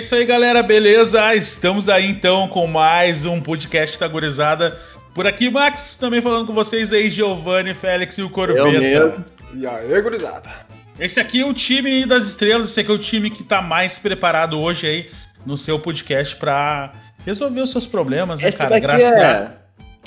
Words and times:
isso 0.00 0.14
aí, 0.14 0.24
galera, 0.24 0.62
beleza? 0.62 1.34
Estamos 1.34 1.86
aí 1.86 2.06
então 2.06 2.48
com 2.48 2.66
mais 2.66 3.26
um 3.26 3.38
podcast 3.38 4.00
da 4.00 4.08
Gurizada. 4.08 4.78
Por 5.14 5.26
aqui, 5.26 5.50
Max, 5.50 5.94
também 5.94 6.22
falando 6.22 6.46
com 6.46 6.54
vocês 6.54 6.90
aí, 6.90 7.10
Giovanni, 7.10 7.74
Félix 7.74 8.16
e 8.16 8.22
o 8.22 8.30
Corveta. 8.30 8.66
Eu 8.66 8.80
mesmo. 8.80 9.24
E 9.54 9.66
aí, 9.66 10.00
gurizada? 10.00 10.48
Esse 10.98 11.20
aqui 11.20 11.42
é 11.42 11.44
o 11.44 11.52
time 11.52 12.06
das 12.06 12.24
estrelas, 12.24 12.70
esse 12.70 12.80
aqui 12.80 12.90
é 12.90 12.94
o 12.94 12.98
time 12.98 13.28
que 13.28 13.44
tá 13.44 13.60
mais 13.60 13.98
preparado 13.98 14.58
hoje 14.58 14.86
aí 14.86 15.10
no 15.44 15.58
seu 15.58 15.78
podcast 15.78 16.34
pra 16.36 16.94
resolver 17.26 17.60
os 17.60 17.70
seus 17.70 17.86
problemas, 17.86 18.40
né, 18.40 18.48
Esse 18.48 18.56
cara? 18.56 18.70
daqui 18.70 18.86
Graças 18.86 19.12
é 19.12 19.50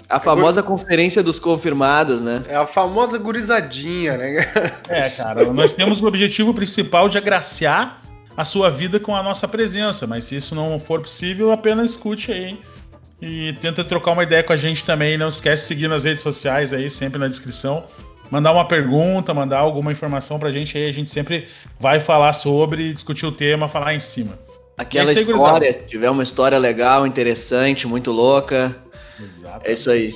a 0.10 0.20
famosa 0.20 0.64
conferência 0.64 1.22
dos 1.22 1.40
confirmados, 1.40 2.20
né? 2.20 2.42
É 2.48 2.56
a 2.56 2.66
famosa 2.66 3.20
gurizadinha, 3.20 4.18
né? 4.18 4.50
É, 4.90 5.08
cara, 5.12 5.46
nós 5.54 5.72
temos 5.72 6.02
o 6.02 6.08
objetivo 6.08 6.52
principal 6.52 7.08
de 7.08 7.20
agraciar 7.20 8.03
a 8.36 8.44
sua 8.46 8.70
vida 8.70 9.00
com 9.00 9.16
a 9.16 9.22
nossa 9.24 9.48
presença, 9.48 10.08
mas 10.08 10.26
se 10.26 10.36
isso 10.36 10.56
não 10.56 10.80
for 10.80 11.00
possível, 11.02 11.52
apenas 11.52 11.92
escute 11.92 12.32
aí 12.32 12.60
e 13.22 13.54
tenta 13.62 13.84
trocar 13.84 14.12
uma 14.12 14.24
ideia 14.24 14.44
com 14.44 14.52
a 14.54 14.58
gente 14.58 14.84
também. 14.84 15.18
Não 15.18 15.28
esquece 15.30 15.64
de 15.64 15.68
seguir 15.68 15.88
nas 15.88 16.04
redes 16.04 16.22
sociais 16.24 16.74
aí, 16.74 16.90
sempre 16.90 17.20
na 17.20 17.28
descrição. 17.28 17.84
Mandar 18.30 18.52
uma 18.52 18.68
pergunta, 18.68 19.34
mandar 19.34 19.60
alguma 19.60 19.92
informação 19.92 20.40
pra 20.40 20.52
gente 20.52 20.78
aí, 20.78 20.90
a 20.90 20.92
gente 20.94 21.10
sempre 21.10 21.48
vai 21.80 22.00
falar 22.00 22.34
sobre, 22.34 22.92
discutir 22.92 23.26
o 23.26 23.32
tema, 23.32 23.68
falar 23.68 23.94
em 23.94 24.00
cima. 24.00 24.38
Aquela 24.76 25.12
É 25.12 25.14
história, 25.14 25.72
se 25.72 25.80
tiver 25.86 26.10
uma 26.10 26.24
história 26.24 26.58
legal, 26.58 27.06
interessante, 27.06 27.86
muito 27.88 28.12
louca, 28.12 28.76
Exato. 29.24 29.62
é 29.70 29.74
isso 29.74 29.92
aí. 29.92 30.12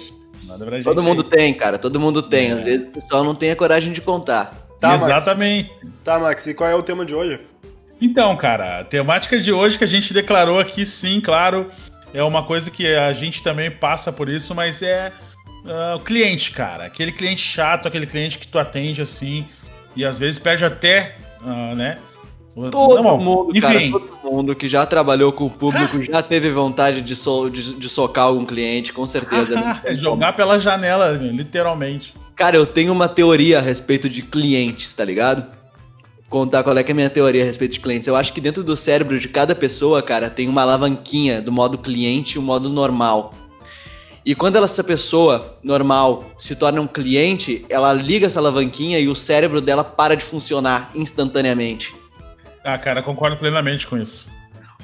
Manda 0.46 0.66
pra 0.66 0.76
gente 0.78 0.86
Todo 0.86 1.04
mundo 1.04 1.22
aí. 1.22 1.30
tem, 1.30 1.54
cara, 1.54 1.78
todo 1.78 2.00
mundo 2.00 2.24
tem. 2.24 2.50
É. 2.50 2.54
Às 2.54 2.62
vezes 2.62 2.88
o 2.88 2.92
pessoal 2.92 3.24
não 3.24 3.36
tem 3.36 3.52
a 3.52 3.56
coragem 3.56 3.94
de 3.94 4.02
contar. 4.02 4.68
Tá, 4.80 4.90
Max. 4.90 5.04
Exatamente. 5.04 5.72
Tá, 6.04 6.18
Max, 6.18 6.48
e 6.48 6.54
qual 6.54 6.70
é 6.70 6.76
o 6.76 6.82
tema 6.82 7.06
de 7.06 7.14
hoje? 7.14 7.40
Então, 8.02 8.36
cara, 8.36 8.80
a 8.80 8.84
temática 8.84 9.40
de 9.40 9.52
hoje 9.52 9.78
que 9.78 9.84
a 9.84 9.88
gente 9.88 10.14
declarou 10.14 10.60
aqui, 10.60 10.86
sim, 10.86 11.20
claro, 11.20 11.68
é 12.14 12.22
uma 12.24 12.44
coisa 12.44 12.70
que 12.70 12.86
a 12.96 13.12
gente 13.14 13.42
também 13.42 13.72
passa 13.72 14.12
por 14.12 14.30
isso, 14.30 14.54
mas 14.54 14.82
é 14.82 15.12
ah, 15.66 15.96
o 15.96 16.00
cliente, 16.00 16.52
cara. 16.52 16.86
Aquele 16.86 17.12
cliente 17.12 17.42
chato, 17.42 17.88
aquele 17.88 18.06
cliente 18.06 18.38
que 18.38 18.48
tu 18.48 18.60
atende 18.60 19.02
assim, 19.02 19.46
e 19.96 20.06
às 20.06 20.20
vezes 20.20 20.40
perde 20.40 20.64
até, 20.66 21.16
ah, 21.44 21.74
né? 21.76 21.98
Todo 22.72 23.04
Não, 23.04 23.18
mundo, 23.20 23.52
enfim, 23.56 23.92
cara, 23.92 23.92
todo 23.92 24.32
mundo 24.32 24.56
que 24.56 24.68
já 24.68 24.84
trabalhou 24.84 25.32
com 25.32 25.46
o 25.46 25.50
público 25.50 26.02
já 26.02 26.24
teve 26.24 26.50
vontade 26.50 27.04
de, 27.04 27.16
so- 27.16 27.50
de- 27.50 27.76
de 27.76 27.88
socar 27.88 28.26
algum 28.26 28.44
cliente, 28.48 28.92
com 28.92 29.06
certeza. 29.06 29.54
né? 29.54 29.80
é 29.84 29.94
jogar 29.96 30.34
pela 30.34 30.58
janela, 30.58 31.12
literalmente. 31.12 32.16
Cara, 32.36 32.56
eu 32.56 32.66
tenho 32.66 32.92
uma 32.92 33.08
teoria 33.08 33.60
a 33.60 33.62
respeito 33.62 34.10
de 34.10 34.24
clientes, 34.24 34.92
tá 34.94 35.06
ligado? 35.06 35.46
Contar 36.30 36.64
qual 36.64 36.78
é, 36.78 36.82
é 36.82 36.92
a 36.92 36.94
minha 36.94 37.10
teoria 37.10 37.42
a 37.42 37.46
respeito 37.46 37.74
de 37.74 37.80
clientes. 37.80 38.08
Eu 38.08 38.16
acho 38.16 38.34
que 38.34 38.42
dentro 38.42 38.64
do 38.64 38.76
cérebro 38.76 39.18
de 39.18 39.30
cada 39.30 39.56
pessoa, 39.56 40.02
cara, 40.02 40.30
tem 40.30 40.50
uma 40.50 40.62
alavanquinha 40.62 41.42
do 41.42 41.52
modo 41.52 41.78
cliente 41.78 42.36
e 42.36 42.40
o 42.40 42.42
modo 42.42 42.70
normal. 42.70 43.34
E 44.26 44.36
quando 44.36 44.58
ela, 44.58 44.66
essa 44.66 44.84
pessoa 44.84 45.58
normal 45.64 46.26
se 46.38 46.54
torna 46.54 46.82
um 46.82 46.88
cliente, 46.88 47.66
ela 47.70 47.94
liga 47.94 48.26
essa 48.26 48.40
alavanquinha 48.40 49.00
e 49.00 49.08
o 49.08 49.16
cérebro 49.16 49.62
dela 49.62 49.86
para 49.86 50.16
de 50.16 50.24
funcionar 50.26 50.92
instantaneamente. 50.94 51.96
Ah, 52.62 52.78
cara, 52.78 53.02
concordo 53.02 53.38
plenamente 53.38 53.88
com 53.88 53.98
isso. 53.98 54.30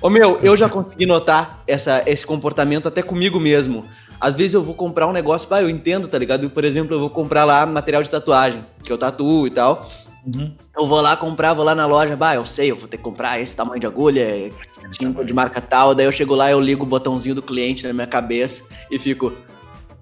Ô 0.02 0.10
meu, 0.10 0.38
eu 0.42 0.56
já 0.56 0.70
consegui 0.70 1.06
notar 1.06 1.62
essa, 1.68 2.04
esse 2.06 2.26
comportamento 2.26 2.88
até 2.88 3.02
comigo 3.02 3.38
mesmo. 3.38 3.86
Às 4.20 4.36
vezes 4.36 4.54
eu 4.54 4.64
vou 4.64 4.74
comprar 4.76 5.08
um 5.08 5.12
negócio, 5.12 5.48
bah, 5.50 5.62
eu 5.62 5.70
entendo, 5.70 6.08
tá 6.08 6.18
ligado? 6.18 6.50
Por 6.50 6.64
exemplo, 6.64 6.96
eu 6.96 7.00
vou 7.00 7.10
comprar 7.10 7.44
lá 7.44 7.66
material 7.66 8.02
de 8.04 8.10
tatuagem, 8.10 8.66
que 8.84 8.92
eu 8.92 8.98
tatuo 8.98 9.46
e 9.48 9.52
tal. 9.52 9.86
Uhum. 10.26 10.56
Eu 10.78 10.88
vou 10.88 11.02
lá 11.02 11.18
comprar, 11.18 11.54
vou 11.54 11.66
lá 11.66 11.76
na 11.76 11.86
loja, 11.86 12.16
bah, 12.16 12.36
eu 12.36 12.46
sei, 12.46 12.72
eu 12.72 12.76
vou 12.78 12.88
ter 12.88 12.96
que 12.98 13.04
comprar 13.04 13.40
esse 13.42 13.54
tamanho 13.56 13.80
de 13.82 13.86
agulha, 13.88 14.52
tinta 14.92 15.24
de 15.26 15.34
marca 15.34 15.60
tal. 15.60 15.94
Daí 15.94 16.06
eu 16.06 16.12
chego 16.12 16.34
lá, 16.36 16.50
eu 16.50 16.60
ligo 16.62 16.84
o 16.84 16.88
botãozinho 16.88 17.36
do 17.36 17.42
cliente 17.42 17.86
na 17.86 17.92
minha 17.94 18.08
cabeça 18.08 18.64
e 18.90 18.98
fico. 18.98 19.34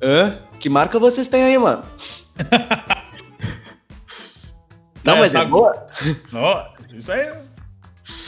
Hã? 0.02 0.38
Que 0.60 0.70
marca 0.70 1.00
vocês 1.00 1.28
têm 1.28 1.44
aí, 1.44 1.58
mano? 1.58 1.84
Não, 5.04 5.16
É, 5.16 5.20
mas 5.20 5.34
é 5.34 5.40
sabe- 5.40 5.50
boa? 5.52 5.88
Ó, 6.34 6.66
isso 6.94 7.12
aí. 7.12 7.34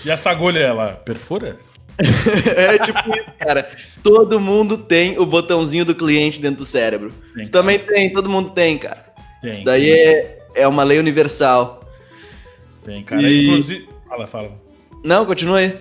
E 0.06 0.10
essa 0.10 0.32
agulha, 0.32 0.60
ela 0.60 0.94
perfura? 1.06 1.58
é 2.56 2.78
tipo 2.80 3.00
isso, 3.16 3.32
cara. 3.40 3.68
Todo 4.02 4.40
mundo 4.40 4.78
tem 4.78 5.18
o 5.20 5.26
botãozinho 5.26 5.86
do 5.86 5.94
cliente 5.96 6.42
dentro 6.42 6.58
do 6.58 6.66
cérebro. 6.66 7.14
Tem, 7.34 7.44
Isso 7.44 7.52
também 7.52 7.80
tem, 7.80 8.12
todo 8.12 8.30
mundo 8.30 8.50
tem, 8.50 8.78
cara. 8.78 9.06
Tem. 9.42 9.52
Isso 9.52 9.64
daí 9.64 9.92
é, 9.92 10.40
é 10.56 10.68
uma 10.68 10.84
lei 10.84 11.00
universal. 11.00 11.88
Tem, 12.84 13.04
cara. 13.04 13.22
E- 13.22 13.48
Inclusive. 13.48 13.90
Fala, 14.08 14.28
fala. 14.28 14.52
Não, 15.04 15.26
continua 15.26 15.60
aí. 15.60 15.78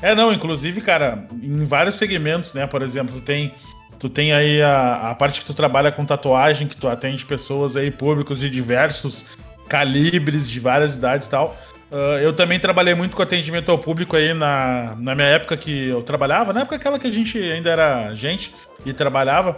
É, 0.00 0.14
não, 0.14 0.32
inclusive, 0.32 0.80
cara, 0.80 1.26
em 1.42 1.64
vários 1.64 1.96
segmentos, 1.96 2.52
né? 2.54 2.66
Por 2.66 2.82
exemplo, 2.82 3.14
tu 3.16 3.20
tem, 3.20 3.52
tu 3.98 4.08
tem 4.08 4.32
aí 4.32 4.62
a, 4.62 5.10
a 5.10 5.14
parte 5.14 5.40
que 5.40 5.46
tu 5.46 5.54
trabalha 5.54 5.90
com 5.90 6.04
tatuagem, 6.04 6.68
que 6.68 6.76
tu 6.76 6.88
atende 6.88 7.24
pessoas 7.26 7.76
aí, 7.76 7.90
públicos 7.90 8.40
de 8.40 8.48
diversos 8.50 9.26
calibres, 9.68 10.48
de 10.50 10.60
várias 10.60 10.94
idades 10.94 11.26
e 11.26 11.30
tal. 11.30 11.56
Ah, 11.96 12.18
eu 12.20 12.32
também 12.32 12.58
trabalhei 12.58 12.92
muito 12.92 13.16
com 13.16 13.22
atendimento 13.22 13.70
ao 13.70 13.78
público 13.78 14.16
aí 14.16 14.34
na, 14.34 14.96
na 14.98 15.14
minha 15.14 15.28
época 15.28 15.56
que 15.56 15.88
eu 15.90 16.02
trabalhava, 16.02 16.52
na 16.52 16.62
época 16.62 16.74
aquela 16.74 16.98
que 16.98 17.06
a 17.06 17.10
gente 17.12 17.38
ainda 17.38 17.70
era 17.70 18.12
gente 18.16 18.52
e 18.84 18.92
trabalhava. 18.92 19.56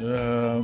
Ah, 0.00 0.60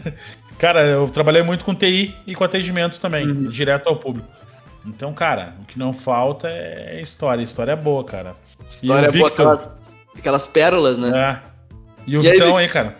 cara, 0.58 0.82
eu 0.86 1.06
trabalhei 1.10 1.42
muito 1.42 1.62
com 1.62 1.74
TI 1.74 2.16
e 2.26 2.34
com 2.34 2.42
atendimento 2.42 2.98
também, 2.98 3.26
Uhum. 3.26 3.50
direto 3.50 3.88
ao 3.88 3.96
público. 3.96 4.28
Então, 4.86 5.12
cara, 5.12 5.54
o 5.60 5.64
que 5.66 5.78
não 5.78 5.92
falta 5.92 6.48
é 6.48 7.00
história. 7.02 7.42
História 7.42 7.72
é 7.72 7.76
boa, 7.76 8.02
cara. 8.02 8.34
História 8.70 9.06
e 9.06 9.08
o 9.10 9.12
boa, 9.12 9.28
Victor, 9.28 9.46
aquelas, 9.52 9.96
aquelas 10.16 10.46
pérolas, 10.46 10.96
né? 10.98 11.10
é. 11.18 11.42
E 12.06 12.16
o 12.16 12.22
E 12.22 12.28
aí, 12.28 12.32
Vitão 12.32 12.56
aí, 12.56 12.68
cara. 12.68 12.96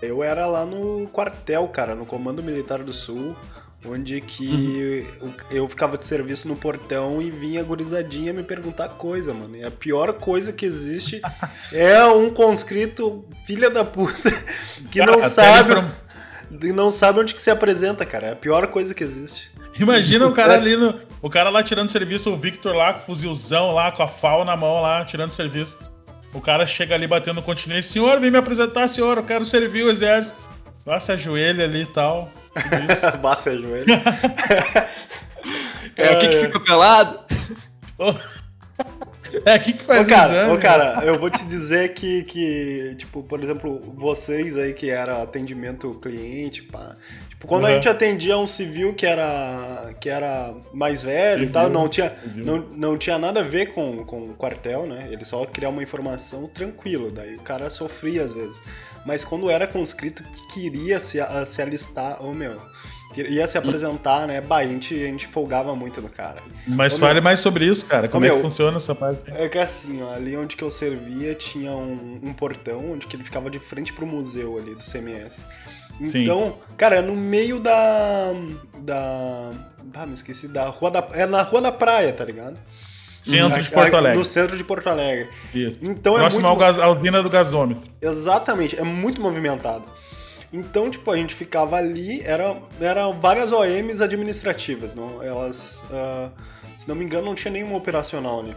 Eu 0.00 0.22
era 0.22 0.46
lá 0.46 0.64
no 0.64 1.08
quartel, 1.08 1.66
cara, 1.68 1.94
no 1.96 2.04
Comando 2.06 2.42
Militar 2.42 2.80
do 2.82 2.92
Sul, 2.92 3.34
onde 3.84 4.20
que 4.20 5.06
eu, 5.20 5.34
eu 5.50 5.68
ficava 5.68 5.98
de 5.98 6.06
serviço 6.06 6.48
no 6.48 6.56
portão 6.56 7.20
e 7.20 7.30
vinha 7.30 7.60
a 7.60 7.64
gurizadinha 7.64 8.32
me 8.32 8.42
perguntar 8.42 8.88
coisa, 8.90 9.34
mano. 9.34 9.56
E 9.56 9.64
a 9.64 9.70
pior 9.70 10.14
coisa 10.14 10.52
que 10.52 10.64
existe 10.64 11.20
é 11.72 12.04
um 12.04 12.30
conscrito 12.30 13.24
filha 13.46 13.68
da 13.68 13.84
puta 13.84 14.30
que 14.90 15.04
não 15.04 15.14
até 15.14 15.28
sabe, 15.28 15.74
não 16.50 16.90
sabe 16.90 17.20
onde 17.20 17.34
que 17.34 17.42
se 17.42 17.50
apresenta, 17.50 18.06
cara. 18.06 18.28
É 18.28 18.32
a 18.32 18.36
pior 18.36 18.66
coisa 18.68 18.94
que 18.94 19.04
existe. 19.04 19.50
Imagina 19.78 20.26
o 20.26 20.32
cara 20.34 20.54
ali 20.54 20.76
no. 20.76 20.94
O 21.20 21.28
cara 21.28 21.50
lá 21.50 21.62
tirando 21.62 21.90
serviço, 21.90 22.30
o 22.30 22.36
Victor 22.36 22.74
lá 22.74 22.94
com 22.94 23.00
o 23.00 23.02
fuzilzão 23.02 23.72
lá, 23.72 23.92
com 23.92 24.02
a 24.02 24.08
FAO 24.08 24.44
na 24.44 24.56
mão 24.56 24.80
lá, 24.80 25.04
tirando 25.04 25.32
serviço. 25.32 25.78
O 26.32 26.40
cara 26.40 26.66
chega 26.66 26.94
ali 26.96 27.06
batendo 27.06 27.40
continência, 27.40 27.92
senhor, 27.92 28.18
vem 28.18 28.30
me 28.30 28.36
apresentar, 28.36 28.88
senhor, 28.88 29.18
eu 29.18 29.22
quero 29.22 29.44
servir 29.44 29.84
o 29.84 29.90
exército. 29.90 30.36
Lá 30.86 31.00
se 31.00 31.12
ajoelha 31.12 31.64
ali 31.64 31.82
e 31.82 31.86
tal. 31.86 32.30
Basta 33.20 33.58
joelho. 33.58 33.86
É 35.96 36.08
aqui 36.08 36.28
que 36.28 36.36
fica 36.36 36.60
pelado. 36.60 37.20
é 39.46 39.52
aqui 39.52 39.72
que 39.72 39.82
Ô 39.82 39.86
faz 39.86 40.06
o 40.06 40.10
cara, 40.10 40.32
exame. 40.32 40.52
ô, 40.52 40.58
cara, 40.58 41.04
eu 41.04 41.18
vou 41.18 41.30
te 41.30 41.44
dizer 41.44 41.94
que, 41.94 42.24
que, 42.24 42.94
tipo, 42.98 43.22
por 43.22 43.42
exemplo, 43.42 43.80
vocês 43.96 44.56
aí 44.56 44.72
que 44.74 44.90
era 44.90 45.22
atendimento 45.22 45.94
cliente, 46.00 46.62
pá. 46.62 46.96
Tipo, 47.44 47.48
quando 47.48 47.66
a 47.66 47.68
Uhum. 47.68 47.74
gente 47.74 47.88
atendia 47.88 48.38
um 48.38 48.46
civil 48.46 48.94
que 48.94 49.04
era, 49.04 49.94
que 50.00 50.08
era 50.08 50.54
mais 50.72 51.02
velho 51.02 51.32
Civil, 51.32 51.48
e 51.48 51.52
tal, 51.52 51.68
não 51.68 51.88
tinha, 51.88 52.10
civil. 52.18 52.44
não, 52.44 52.56
não 52.58 52.96
tinha 52.98 53.18
nada 53.18 53.40
a 53.40 53.42
ver 53.42 53.66
com, 53.72 54.04
com 54.04 54.24
o 54.24 54.34
quartel, 54.34 54.86
né? 54.86 55.08
Ele 55.10 55.24
só 55.24 55.44
queria 55.44 55.68
uma 55.68 55.82
informação 55.82 56.46
tranquilo, 56.48 57.10
daí 57.10 57.34
o 57.34 57.40
cara 57.40 57.68
sofria 57.70 58.24
às 58.24 58.32
vezes. 58.32 58.60
Mas 59.04 59.22
quando 59.22 59.50
era 59.50 59.66
conscrito 59.66 60.22
que 60.22 60.54
queria 60.54 60.98
se, 60.98 61.20
a- 61.20 61.44
se 61.44 61.60
alistar, 61.60 62.24
ô 62.24 62.32
meu, 62.32 62.58
que 63.12 63.22
ia 63.22 63.46
se 63.46 63.58
apresentar, 63.58 64.26
né? 64.26 64.40
Bah, 64.40 64.56
a 64.58 64.66
gente, 64.66 64.94
a 64.94 65.06
gente 65.06 65.26
folgava 65.28 65.76
muito 65.76 66.00
no 66.00 66.08
cara. 66.08 66.42
Mas 66.66 66.96
Ô, 66.96 67.00
fale 67.00 67.14
meu. 67.14 67.22
mais 67.24 67.40
sobre 67.40 67.66
isso, 67.66 67.86
cara. 67.86 68.08
Como 68.08 68.24
é 68.24 68.28
que 68.28 68.34
meu. 68.34 68.42
funciona 68.42 68.78
essa 68.78 68.94
parte? 68.94 69.30
É 69.30 69.48
que 69.48 69.58
assim, 69.58 70.02
ó, 70.02 70.14
ali 70.14 70.34
onde 70.36 70.56
que 70.56 70.64
eu 70.64 70.70
servia 70.70 71.34
tinha 71.34 71.72
um, 71.72 72.18
um 72.22 72.32
portão 72.32 72.92
onde 72.92 73.06
que 73.06 73.14
ele 73.14 73.22
ficava 73.22 73.50
de 73.50 73.58
frente 73.58 73.92
pro 73.92 74.06
museu 74.06 74.56
ali 74.58 74.74
do 74.74 74.82
CMS. 74.82 75.44
Sim. 76.02 76.24
Então, 76.24 76.58
cara, 76.76 76.96
é 76.96 77.02
no 77.02 77.14
meio 77.14 77.60
da. 77.60 78.32
da. 78.78 79.50
Ah, 79.94 80.06
me 80.06 80.14
esqueci, 80.14 80.48
da 80.48 80.64
rua 80.66 80.90
da. 80.90 81.06
É 81.12 81.24
na 81.26 81.42
rua 81.42 81.60
da 81.60 81.70
praia, 81.72 82.12
tá 82.12 82.24
ligado? 82.24 82.58
Centro 83.20 83.58
de 83.60 83.66
Aqui- 83.66 83.70
Porto 83.74 83.92
No 83.92 83.96
Alegre. 83.98 84.24
centro 84.24 84.56
de 84.56 84.64
Porto 84.64 84.86
Alegre. 84.88 85.28
Isso. 85.54 85.78
Então 85.82 86.16
é 86.16 86.18
Próximo 86.18 86.42
muito- 86.42 86.50
ao 86.52 86.56
gás, 86.58 86.78
à 86.78 86.88
usina 86.88 87.22
do 87.22 87.30
gasômetro. 87.30 87.88
Exatamente, 88.02 88.78
é 88.78 88.82
muito 88.82 89.20
movimentado. 89.20 89.84
Então, 90.52 90.90
tipo, 90.90 91.10
a 91.10 91.16
gente 91.16 91.34
ficava 91.34 91.76
ali, 91.76 92.20
era, 92.22 92.54
eram 92.80 93.18
várias 93.20 93.50
OMs 93.50 94.02
administrativas, 94.02 94.94
não? 94.94 95.22
Elas, 95.22 95.78
ah, 95.90 96.28
se 96.78 96.86
não 96.86 96.94
me 96.94 97.04
engano, 97.04 97.24
não 97.24 97.34
tinha 97.34 97.50
nenhuma 97.52 97.76
operacional 97.76 98.40
ali. 98.40 98.54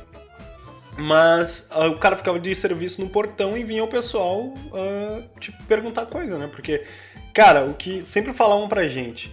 Mas 0.98 1.68
ah, 1.69 1.86
o 1.88 1.98
cara 1.98 2.18
ficava 2.18 2.39
de 2.39 2.54
serviço 2.56 3.00
no 3.01 3.10
portão 3.10 3.56
e 3.57 3.63
vinha 3.63 3.84
o 3.84 3.88
pessoal, 3.88 4.54
ah, 4.74 5.22
tipo, 5.39 5.63
perguntar 5.63 6.07
coisa, 6.07 6.38
né? 6.38 6.48
Porque, 6.51 6.84
cara, 7.38 7.66
o 7.66 7.75
que 7.75 8.01
sempre 8.01 8.34
falavam 8.34 8.68
pra 8.68 8.88
gente, 8.88 9.31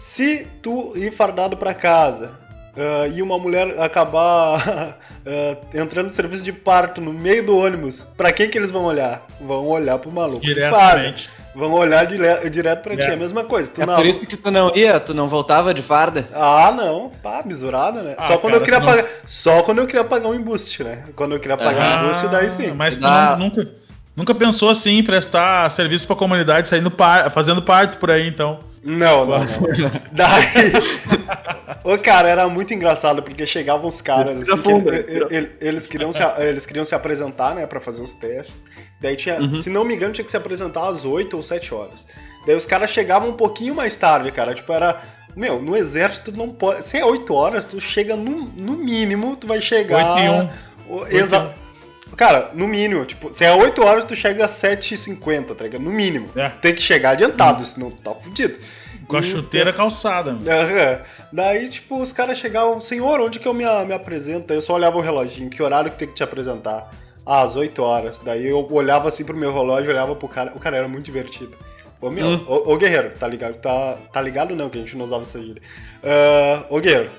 se 0.00 0.46
tu 0.62 0.94
ir 0.96 1.12
fardado 1.12 1.54
pra 1.54 1.74
casa 1.74 2.30
uh, 2.74 3.12
e 3.14 3.20
uma 3.20 3.38
mulher 3.38 3.78
acabar 3.78 4.96
uh, 5.20 5.66
entrando 5.78 6.08
no 6.08 6.14
serviço 6.14 6.42
de 6.42 6.50
parto 6.50 6.98
no 6.98 7.12
meio 7.12 7.44
do 7.44 7.54
ônibus, 7.54 8.06
pra 8.16 8.32
quem 8.32 8.48
que 8.48 8.56
eles 8.56 8.70
vão 8.70 8.84
olhar? 8.84 9.26
Vão 9.38 9.66
olhar 9.66 9.98
pro 9.98 10.10
maluco 10.10 10.40
Diretamente. 10.40 11.28
Vão 11.54 11.70
olhar 11.72 12.06
dire 12.06 12.48
direto 12.48 12.82
pra 12.82 12.94
é. 12.94 12.96
ti, 12.96 13.02
é 13.02 13.12
a 13.12 13.16
mesma 13.18 13.44
coisa. 13.44 13.70
Tu 13.70 13.82
é 13.82 13.84
por 13.84 14.06
isso 14.06 14.20
que 14.20 14.38
tu 14.38 14.50
não 14.50 14.74
ia, 14.74 14.98
tu 14.98 15.12
não 15.12 15.28
voltava 15.28 15.74
de 15.74 15.82
farda? 15.82 16.26
Ah, 16.32 16.72
não. 16.72 17.12
Pá, 17.22 17.42
misurada, 17.44 18.02
né? 18.02 18.14
Ah, 18.16 18.28
só 18.28 18.38
quando 18.38 18.54
cara, 18.54 18.62
eu 18.62 18.64
queria 18.64 18.80
pagar. 18.80 19.02
Não... 19.02 19.10
Só 19.26 19.62
quando 19.62 19.78
eu 19.80 19.86
queria 19.86 20.04
pagar 20.04 20.28
um 20.30 20.34
embuste, 20.34 20.82
né? 20.82 21.04
Quando 21.14 21.34
eu 21.34 21.38
queria 21.38 21.58
pagar 21.58 21.82
ah, 21.82 22.00
um 22.00 22.04
embuste, 22.06 22.28
daí 22.28 22.48
sim. 22.48 22.72
Mas 22.72 22.96
tu 22.96 23.02
não, 23.02 23.38
nunca, 23.38 23.68
nunca 24.16 24.34
pensou 24.34 24.70
assim 24.70 24.98
em 24.98 25.02
prestar 25.02 25.68
serviço 25.70 26.06
pra 26.06 26.16
comunidade, 26.16 26.68
saindo 26.68 26.90
par, 26.90 27.30
fazendo 27.30 27.62
parto 27.62 27.98
por 27.98 28.10
aí, 28.10 28.28
então. 28.28 28.60
Não, 28.84 29.24
não, 29.24 29.38
não. 29.38 29.46
Daí. 30.10 30.72
Ô, 31.84 31.96
cara, 31.98 32.28
era 32.28 32.48
muito 32.48 32.74
engraçado, 32.74 33.22
porque 33.22 33.46
chegavam 33.46 33.86
os 33.86 34.00
caras. 34.00 34.48
Assim, 34.48 34.82
eles, 35.30 35.50
eles, 35.60 35.86
queriam 35.86 36.12
se, 36.12 36.20
eles 36.38 36.66
queriam 36.66 36.84
se 36.84 36.94
apresentar, 36.94 37.54
né, 37.54 37.66
pra 37.66 37.80
fazer 37.80 38.02
os 38.02 38.12
testes. 38.12 38.64
Daí 39.00 39.16
tinha, 39.16 39.40
uhum. 39.40 39.60
se 39.60 39.70
não 39.70 39.84
me 39.84 39.94
engano, 39.94 40.12
tinha 40.12 40.24
que 40.24 40.30
se 40.30 40.36
apresentar 40.36 40.88
às 40.88 41.04
8 41.04 41.36
ou 41.36 41.42
7 41.42 41.74
horas. 41.74 42.06
Daí 42.44 42.56
os 42.56 42.66
caras 42.66 42.90
chegavam 42.90 43.30
um 43.30 43.34
pouquinho 43.34 43.74
mais 43.74 43.94
tarde, 43.94 44.30
cara. 44.32 44.54
Tipo, 44.54 44.72
era. 44.72 45.00
Meu, 45.34 45.62
no 45.62 45.76
exército 45.76 46.30
tu 46.30 46.38
não 46.38 46.50
pode. 46.50 46.84
Se 46.84 46.98
é 46.98 47.04
8 47.04 47.32
horas, 47.32 47.64
tu 47.64 47.80
chega 47.80 48.16
no, 48.16 48.50
no 48.54 48.72
mínimo, 48.76 49.36
tu 49.36 49.46
vai 49.46 49.62
chegar. 49.62 50.16
8 50.16 50.50
e 50.88 51.14
1. 51.14 51.16
Exato. 51.16 51.61
Cara, 52.16 52.50
no 52.54 52.68
mínimo, 52.68 53.04
tipo, 53.04 53.32
se 53.32 53.44
é 53.44 53.54
8 53.54 53.82
horas, 53.82 54.04
tu 54.04 54.14
chega 54.14 54.44
às 54.44 54.52
7h50, 54.52 55.54
tá 55.54 55.64
ligado? 55.64 55.82
No 55.82 55.90
mínimo. 55.90 56.28
É. 56.36 56.48
Tem 56.48 56.74
que 56.74 56.82
chegar 56.82 57.10
adiantado, 57.10 57.60
uhum. 57.60 57.64
senão 57.64 57.90
tu 57.90 58.02
tá 58.02 58.14
fudido. 58.14 58.58
Com 59.08 59.16
a 59.16 59.22
chuteira 59.22 59.70
e, 59.70 59.72
calçada. 59.74 60.36
É, 60.46 61.00
Daí, 61.32 61.68
tipo, 61.68 62.00
os 62.00 62.12
caras 62.12 62.36
chegavam, 62.36 62.80
senhor, 62.80 63.20
onde 63.20 63.38
que 63.38 63.48
eu 63.48 63.54
me, 63.54 63.64
me 63.86 63.94
apresento? 63.94 64.52
Eu 64.52 64.60
só 64.60 64.74
olhava 64.74 64.98
o 64.98 65.00
reloginho, 65.00 65.48
que 65.48 65.62
horário 65.62 65.90
que 65.90 65.98
tem 65.98 66.08
que 66.08 66.14
te 66.14 66.22
apresentar? 66.22 66.90
Ah, 67.24 67.42
às 67.42 67.56
8 67.56 67.82
horas. 67.82 68.18
Daí 68.18 68.46
eu 68.46 68.68
olhava 68.70 69.08
assim 69.08 69.24
pro 69.24 69.36
meu 69.36 69.52
relógio, 69.52 69.90
olhava 69.90 70.14
pro 70.14 70.28
cara. 70.28 70.52
O 70.54 70.60
cara 70.60 70.76
era 70.76 70.88
muito 70.88 71.06
divertido. 71.06 71.56
Ô, 72.00 72.10
meu, 72.10 72.26
hum. 72.26 72.44
ô, 72.48 72.72
ô, 72.72 72.76
guerreiro, 72.76 73.12
tá 73.18 73.26
ligado? 73.26 73.54
Tá, 73.60 73.96
tá 74.12 74.20
ligado 74.20 74.54
não, 74.54 74.68
que 74.68 74.76
a 74.76 74.80
gente 74.80 74.96
não 74.96 75.04
usava 75.04 75.22
essa 75.22 75.40
gíria. 75.40 75.62
Uh, 76.02 76.74
ô, 76.76 76.80
guerreiro, 76.80 77.10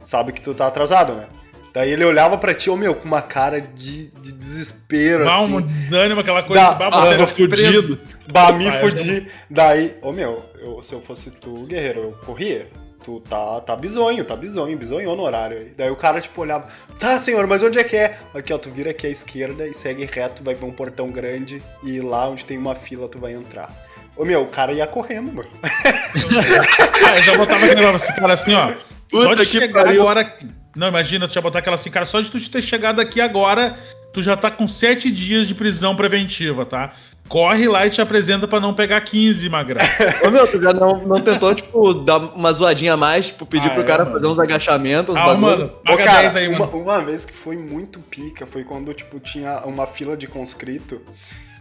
sabe 0.00 0.32
que 0.32 0.40
tu 0.40 0.52
tá 0.52 0.66
atrasado, 0.66 1.14
né? 1.14 1.26
Daí 1.72 1.90
ele 1.90 2.04
olhava 2.04 2.36
pra 2.36 2.54
ti, 2.54 2.68
ô 2.68 2.76
meu, 2.76 2.94
com 2.94 3.06
uma 3.06 3.22
cara 3.22 3.60
de, 3.60 4.08
de 4.08 4.32
desespero. 4.32 5.24
Mal, 5.24 5.44
assim. 5.44 5.54
um 5.54 5.60
desânimo, 5.62 6.20
aquela 6.20 6.42
coisa 6.42 6.62
da, 6.62 6.72
de 6.72 6.78
baba, 6.78 7.22
ah, 7.22 7.26
fudido. 7.26 7.98
Bah, 8.30 8.52
me 8.52 8.70
fudi. 8.72 9.28
Daí, 9.48 9.96
ô 10.02 10.12
meu, 10.12 10.44
eu, 10.60 10.82
se 10.82 10.92
eu 10.92 11.00
fosse 11.00 11.30
tu, 11.30 11.64
guerreiro, 11.64 12.00
eu 12.00 12.12
corria. 12.26 12.68
Tu 13.04 13.20
tá, 13.20 13.60
tá 13.62 13.74
bizonho, 13.74 14.24
tá 14.24 14.36
bizonho, 14.36 14.76
bizonhou 14.78 15.16
no 15.16 15.22
horário 15.22 15.58
aí. 15.58 15.72
Daí 15.76 15.90
o 15.90 15.96
cara, 15.96 16.20
tipo, 16.20 16.40
olhava, 16.40 16.68
tá, 17.00 17.18
senhor, 17.18 17.46
mas 17.46 17.62
onde 17.62 17.78
é 17.78 17.84
que 17.84 17.96
é? 17.96 18.18
Aqui, 18.32 18.52
ó, 18.52 18.58
tu 18.58 18.70
vira 18.70 18.90
aqui 18.90 19.06
à 19.06 19.10
esquerda 19.10 19.66
e 19.66 19.74
segue 19.74 20.04
reto, 20.04 20.44
vai 20.44 20.54
ver 20.54 20.66
um 20.66 20.70
portão 20.70 21.10
grande 21.10 21.60
e 21.82 22.00
lá 22.00 22.28
onde 22.28 22.44
tem 22.44 22.56
uma 22.56 22.74
fila 22.76 23.08
tu 23.08 23.18
vai 23.18 23.32
entrar. 23.32 23.72
Ô 24.16 24.24
meu, 24.24 24.42
o 24.42 24.46
cara 24.46 24.72
ia 24.72 24.86
correndo, 24.86 25.32
mano. 25.32 25.48
ah, 25.64 27.16
eu 27.16 27.22
já 27.22 27.36
botava 27.36 27.64
aquele 27.64 27.84
assim, 27.86 28.12
cara, 28.12 28.34
assim, 28.34 28.54
ó. 28.54 28.72
Puta 29.10 29.24
só 29.24 29.34
de 29.34 29.44
chegar 29.46 29.84
pariu. 29.84 30.02
agora. 30.02 30.38
Não, 30.76 30.88
imagina, 30.88 31.28
tu 31.28 31.34
já 31.34 31.40
botar 31.40 31.58
aquela 31.58 31.76
assim, 31.76 31.90
cara, 31.90 32.06
só 32.06 32.20
de 32.20 32.30
tu 32.30 32.50
ter 32.50 32.62
chegado 32.62 33.00
aqui 33.00 33.20
agora, 33.20 33.76
tu 34.12 34.22
já 34.22 34.36
tá 34.36 34.50
com 34.50 34.66
sete 34.66 35.10
dias 35.10 35.46
de 35.46 35.54
prisão 35.54 35.94
preventiva, 35.94 36.64
tá? 36.64 36.92
corre 37.32 37.66
lá 37.66 37.86
e 37.86 37.90
te 37.90 37.98
apresenta 37.98 38.46
para 38.46 38.60
não 38.60 38.74
pegar 38.74 39.00
15, 39.00 39.48
magrão. 39.48 39.80
Ô 40.22 40.30
meu, 40.30 40.46
tu 40.46 40.60
já 40.60 40.70
não, 40.70 40.98
não 40.98 41.18
tentou, 41.18 41.54
tipo, 41.54 41.94
dar 41.94 42.18
uma 42.18 42.52
zoadinha 42.52 42.92
a 42.92 42.96
mais, 42.96 43.28
tipo, 43.28 43.46
pedir 43.46 43.68
ah, 43.68 43.70
pro 43.70 43.82
é, 43.82 43.86
cara 43.86 44.04
mano. 44.04 44.16
fazer 44.16 44.26
uns 44.26 44.38
agachamentos, 44.38 45.16
ah, 45.16 45.34
mano, 45.34 45.68
paga 45.82 46.02
Ô, 46.02 46.04
cara, 46.04 46.22
10 46.22 46.36
aí, 46.36 46.48
uma, 46.48 46.66
mano. 46.66 46.78
Uma 46.78 47.00
vez 47.00 47.24
que 47.24 47.32
foi 47.32 47.56
muito 47.56 48.00
pica, 48.00 48.46
foi 48.46 48.64
quando, 48.64 48.92
tipo, 48.92 49.18
tinha 49.18 49.60
uma 49.64 49.86
fila 49.86 50.14
de 50.14 50.26
conscrito. 50.26 51.00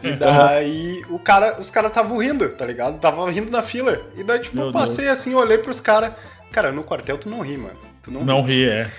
E 0.03 0.11
daí 0.11 1.05
o 1.09 1.19
cara, 1.19 1.57
os 1.59 1.69
caras 1.69 1.91
estavam 1.91 2.17
rindo, 2.17 2.49
tá 2.49 2.65
ligado? 2.65 2.99
Tava 2.99 3.29
rindo 3.31 3.49
na 3.49 3.61
fila. 3.63 4.01
E 4.17 4.23
daí, 4.23 4.39
tipo, 4.39 4.57
meu 4.57 4.65
eu 4.67 4.73
passei 4.73 5.05
Deus. 5.05 5.19
assim, 5.19 5.33
olhei 5.35 5.59
pros 5.59 5.79
caras. 5.79 6.13
Cara, 6.51 6.71
no 6.71 6.83
quartel 6.83 7.17
tu 7.17 7.29
não 7.29 7.41
ri, 7.41 7.55
mano. 7.55 7.77
Tu 8.03 8.11
não, 8.11 8.23
não 8.23 8.41
ri, 8.41 8.67
é. 8.67 8.91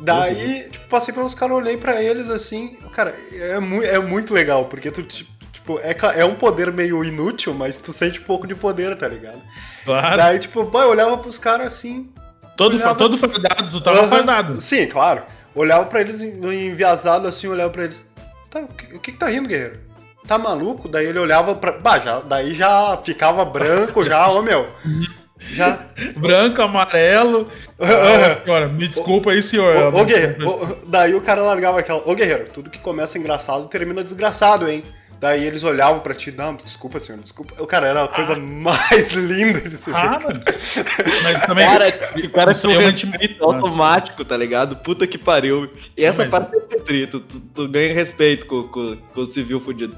Daí, 0.00 0.68
tipo, 0.70 0.88
passei 0.88 1.12
pelos 1.12 1.34
caras, 1.34 1.56
olhei 1.56 1.76
pra 1.76 2.02
eles 2.02 2.28
assim. 2.28 2.76
Cara, 2.92 3.14
é, 3.32 3.58
mu 3.58 3.82
é 3.82 3.98
muito 3.98 4.34
legal, 4.34 4.66
porque 4.66 4.90
tu, 4.90 5.02
tipo, 5.02 5.78
é, 5.80 5.96
é 6.16 6.24
um 6.24 6.34
poder 6.34 6.72
meio 6.72 7.04
inútil, 7.04 7.54
mas 7.54 7.76
tu 7.76 7.92
sente 7.92 8.20
pouco 8.20 8.46
de 8.46 8.54
poder, 8.54 8.96
tá 8.96 9.08
ligado? 9.08 9.40
Claro. 9.84 10.16
Daí, 10.16 10.38
tipo, 10.38 10.64
pô, 10.66 10.80
eu 10.80 10.90
olhava 10.90 11.16
pros 11.18 11.38
caras 11.38 11.68
assim. 11.68 12.10
Todo, 12.56 12.74
olhava... 12.74 12.94
todo 12.94 13.18
fardado, 13.18 13.70
tu 13.70 13.80
tava 13.80 14.02
uhum. 14.02 14.08
fardado. 14.08 14.60
Sim, 14.60 14.86
claro. 14.86 15.22
Olhava 15.54 15.86
pra 15.86 16.00
eles 16.00 16.20
enviesado 16.20 17.26
assim, 17.26 17.46
olhava 17.46 17.70
pra 17.70 17.84
eles. 17.84 18.02
Tá, 18.50 18.60
o 18.60 18.68
que, 18.68 18.94
o 18.96 19.00
que, 19.00 19.12
que 19.12 19.18
tá 19.18 19.28
rindo, 19.28 19.48
guerreiro? 19.48 19.80
Tá 20.26 20.36
maluco? 20.36 20.88
Daí 20.88 21.06
ele 21.06 21.18
olhava 21.18 21.54
pra. 21.54 21.72
Bah, 21.72 21.98
já, 21.98 22.20
daí 22.20 22.54
já 22.54 22.98
ficava 23.04 23.44
branco, 23.44 24.02
já, 24.04 24.26
ô 24.28 24.42
meu. 24.42 24.68
Já. 25.52 25.78
Branco, 26.16 26.62
amarelo. 26.62 27.48
Nossa, 27.78 28.42
senhora, 28.42 28.68
me 28.68 28.88
desculpa 28.88 29.30
aí, 29.30 29.42
senhor. 29.42 29.94
Ô, 29.94 30.00
ô 30.00 30.04
guerreiro, 30.04 30.48
ô, 30.48 30.76
daí 30.86 31.14
o 31.14 31.20
cara 31.20 31.42
largava 31.42 31.80
aquela. 31.80 32.02
Ô, 32.04 32.14
guerreiro, 32.14 32.46
tudo 32.52 32.70
que 32.70 32.78
começa 32.78 33.18
engraçado 33.18 33.68
termina 33.68 34.02
desgraçado, 34.02 34.68
hein? 34.68 34.82
Daí 35.18 35.44
eles 35.44 35.64
olhavam 35.64 36.00
pra 36.00 36.14
ti, 36.14 36.30
não, 36.30 36.54
desculpa, 36.54 37.00
senhor, 37.00 37.20
desculpa. 37.22 37.54
O 37.58 37.66
cara 37.66 37.86
era 37.86 38.04
a 38.04 38.08
coisa 38.08 38.34
ah. 38.34 38.38
mais 38.38 39.12
linda 39.12 39.62
de 39.62 39.76
se 39.76 39.90
ah, 39.90 40.18
ver. 40.18 40.42
Mas 41.22 41.40
também. 41.40 41.66
Cara, 41.66 41.88
o 41.88 42.30
cara 42.30 42.52
é 42.52 42.68
um 42.68 42.80
respeito 42.80 43.42
automático, 43.44 44.24
tá 44.24 44.36
ligado? 44.36 44.76
Puta 44.76 45.06
que 45.06 45.16
pariu. 45.16 45.70
E 45.96 46.04
essa 46.04 46.22
mas... 46.22 46.30
parte 46.30 46.56
é 46.70 46.78
trito, 46.80 47.20
tu, 47.20 47.40
tu, 47.40 47.68
ganha 47.68 47.94
respeito 47.94 48.44
com, 48.46 48.64
com, 48.64 48.96
com 48.96 49.20
o 49.20 49.26
civil 49.26 49.58
fudido. 49.58 49.96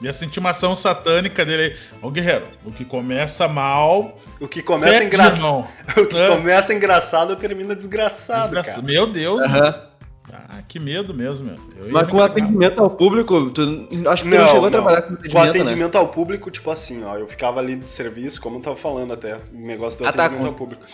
E 0.00 0.08
essa 0.08 0.24
intimação 0.24 0.74
satânica 0.74 1.44
dele. 1.44 1.76
Ô 2.02 2.10
guerreiro, 2.10 2.46
o 2.64 2.72
que 2.72 2.84
começa 2.84 3.46
mal. 3.48 4.16
O 4.40 4.48
que 4.48 4.62
começa 4.62 5.04
engraçado. 5.04 5.68
O 5.96 6.06
que 6.06 6.18
é. 6.18 6.28
começa 6.28 6.74
engraçado 6.74 7.36
termina 7.36 7.74
desgraçado. 7.74 8.54
Desgraça... 8.54 8.70
cara. 8.70 8.82
Meu 8.82 9.06
Deus, 9.06 9.42
uhum. 9.42 9.50
mano. 9.50 9.94
Ah, 10.32 10.62
que 10.66 10.78
medo 10.78 11.12
mesmo, 11.12 11.46
meu. 11.46 11.90
Mas 11.90 12.08
com 12.08 12.20
atendimento 12.20 12.82
ao 12.82 12.90
público, 12.90 13.50
tu, 13.50 13.62
acho 14.08 14.24
que 14.24 14.30
tu 14.30 14.36
não, 14.36 14.42
não 14.42 14.48
chegou 14.48 14.60
não. 14.62 14.68
a 14.68 14.70
trabalhar 14.70 15.02
com 15.02 15.14
atendimento, 15.14 15.32
Com 15.32 15.50
atendimento 15.50 15.94
né? 15.94 16.00
ao 16.00 16.08
público, 16.08 16.50
tipo 16.50 16.70
assim, 16.70 17.04
ó, 17.04 17.16
eu 17.16 17.26
ficava 17.28 17.60
ali 17.60 17.76
de 17.76 17.88
serviço, 17.88 18.40
como 18.40 18.56
eu 18.56 18.62
tava 18.62 18.76
falando 18.76 19.12
até, 19.12 19.36
o 19.36 19.40
negócio 19.52 19.98
do 19.98 20.06
ah, 20.06 20.12
tá, 20.12 20.24
atendimento 20.24 20.46
tá, 20.46 20.52
ao 20.52 20.58
público. 20.58 20.84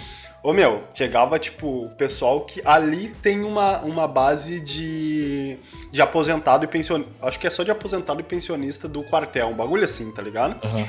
Ô 0.42 0.54
meu, 0.54 0.84
chegava, 0.94 1.38
tipo, 1.38 1.84
o 1.84 1.90
pessoal 1.90 2.40
que 2.40 2.62
ali 2.64 3.08
tem 3.22 3.44
uma, 3.44 3.80
uma 3.80 4.08
base 4.08 4.58
de, 4.58 5.58
de 5.92 6.00
aposentado 6.00 6.64
e 6.64 6.66
pensionista. 6.66 7.12
Acho 7.20 7.38
que 7.38 7.46
é 7.46 7.50
só 7.50 7.62
de 7.62 7.70
aposentado 7.70 8.20
e 8.20 8.24
pensionista 8.24 8.88
do 8.88 9.02
quartel, 9.02 9.48
um 9.48 9.54
bagulho 9.54 9.84
assim, 9.84 10.10
tá 10.12 10.22
ligado? 10.22 10.64
Uhum. 10.64 10.86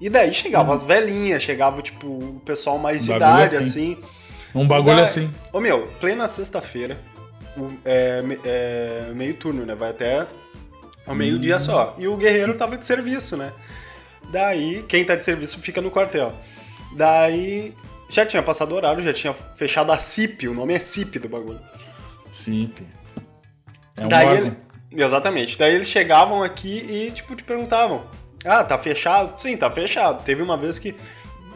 E 0.00 0.08
daí 0.08 0.32
chegava 0.32 0.70
uhum. 0.70 0.76
as 0.76 0.82
velhinhas, 0.82 1.42
chegava, 1.42 1.82
tipo, 1.82 2.06
o 2.06 2.40
pessoal 2.44 2.78
mais 2.78 3.02
um 3.02 3.04
de 3.06 3.12
idade, 3.12 3.56
assim. 3.56 3.98
Um 4.54 4.66
bagulho 4.66 4.96
daí, 4.96 5.04
assim. 5.04 5.34
Ô 5.52 5.60
meu, 5.60 5.88
plena 6.00 6.26
sexta-feira, 6.26 6.98
é, 7.84 8.22
é, 8.44 9.12
meio 9.14 9.34
turno, 9.34 9.66
né? 9.66 9.74
Vai 9.74 9.90
até 9.90 10.26
ao 11.06 11.14
meio-dia 11.14 11.56
hum. 11.56 11.60
só. 11.60 11.94
E 11.98 12.08
o 12.08 12.16
guerreiro 12.16 12.54
tava 12.56 12.78
de 12.78 12.86
serviço, 12.86 13.36
né? 13.36 13.52
Daí, 14.30 14.82
quem 14.88 15.04
tá 15.04 15.14
de 15.14 15.24
serviço 15.24 15.58
fica 15.60 15.82
no 15.82 15.90
quartel. 15.90 16.32
Daí, 16.96 17.74
já 18.08 18.24
tinha 18.26 18.42
passado 18.42 18.72
o 18.72 18.76
horário, 18.76 19.02
já 19.02 19.12
tinha 19.12 19.34
fechado 19.56 19.90
a 19.92 19.98
CIP, 19.98 20.48
o 20.48 20.54
nome 20.54 20.74
é 20.74 20.78
CIP 20.78 21.18
do 21.18 21.28
bagulho. 21.28 21.60
CIP. 22.30 22.86
É 23.98 24.04
um 24.04 24.08
Daí 24.08 24.36
ele, 24.36 24.56
exatamente. 24.92 25.58
Daí 25.58 25.74
eles 25.74 25.88
chegavam 25.88 26.42
aqui 26.42 26.86
e, 26.88 27.10
tipo, 27.12 27.34
te 27.36 27.44
perguntavam: 27.44 28.04
Ah, 28.44 28.64
tá 28.64 28.78
fechado? 28.78 29.40
Sim, 29.40 29.56
tá 29.56 29.70
fechado. 29.70 30.22
Teve 30.24 30.42
uma 30.42 30.56
vez 30.56 30.78
que 30.78 30.94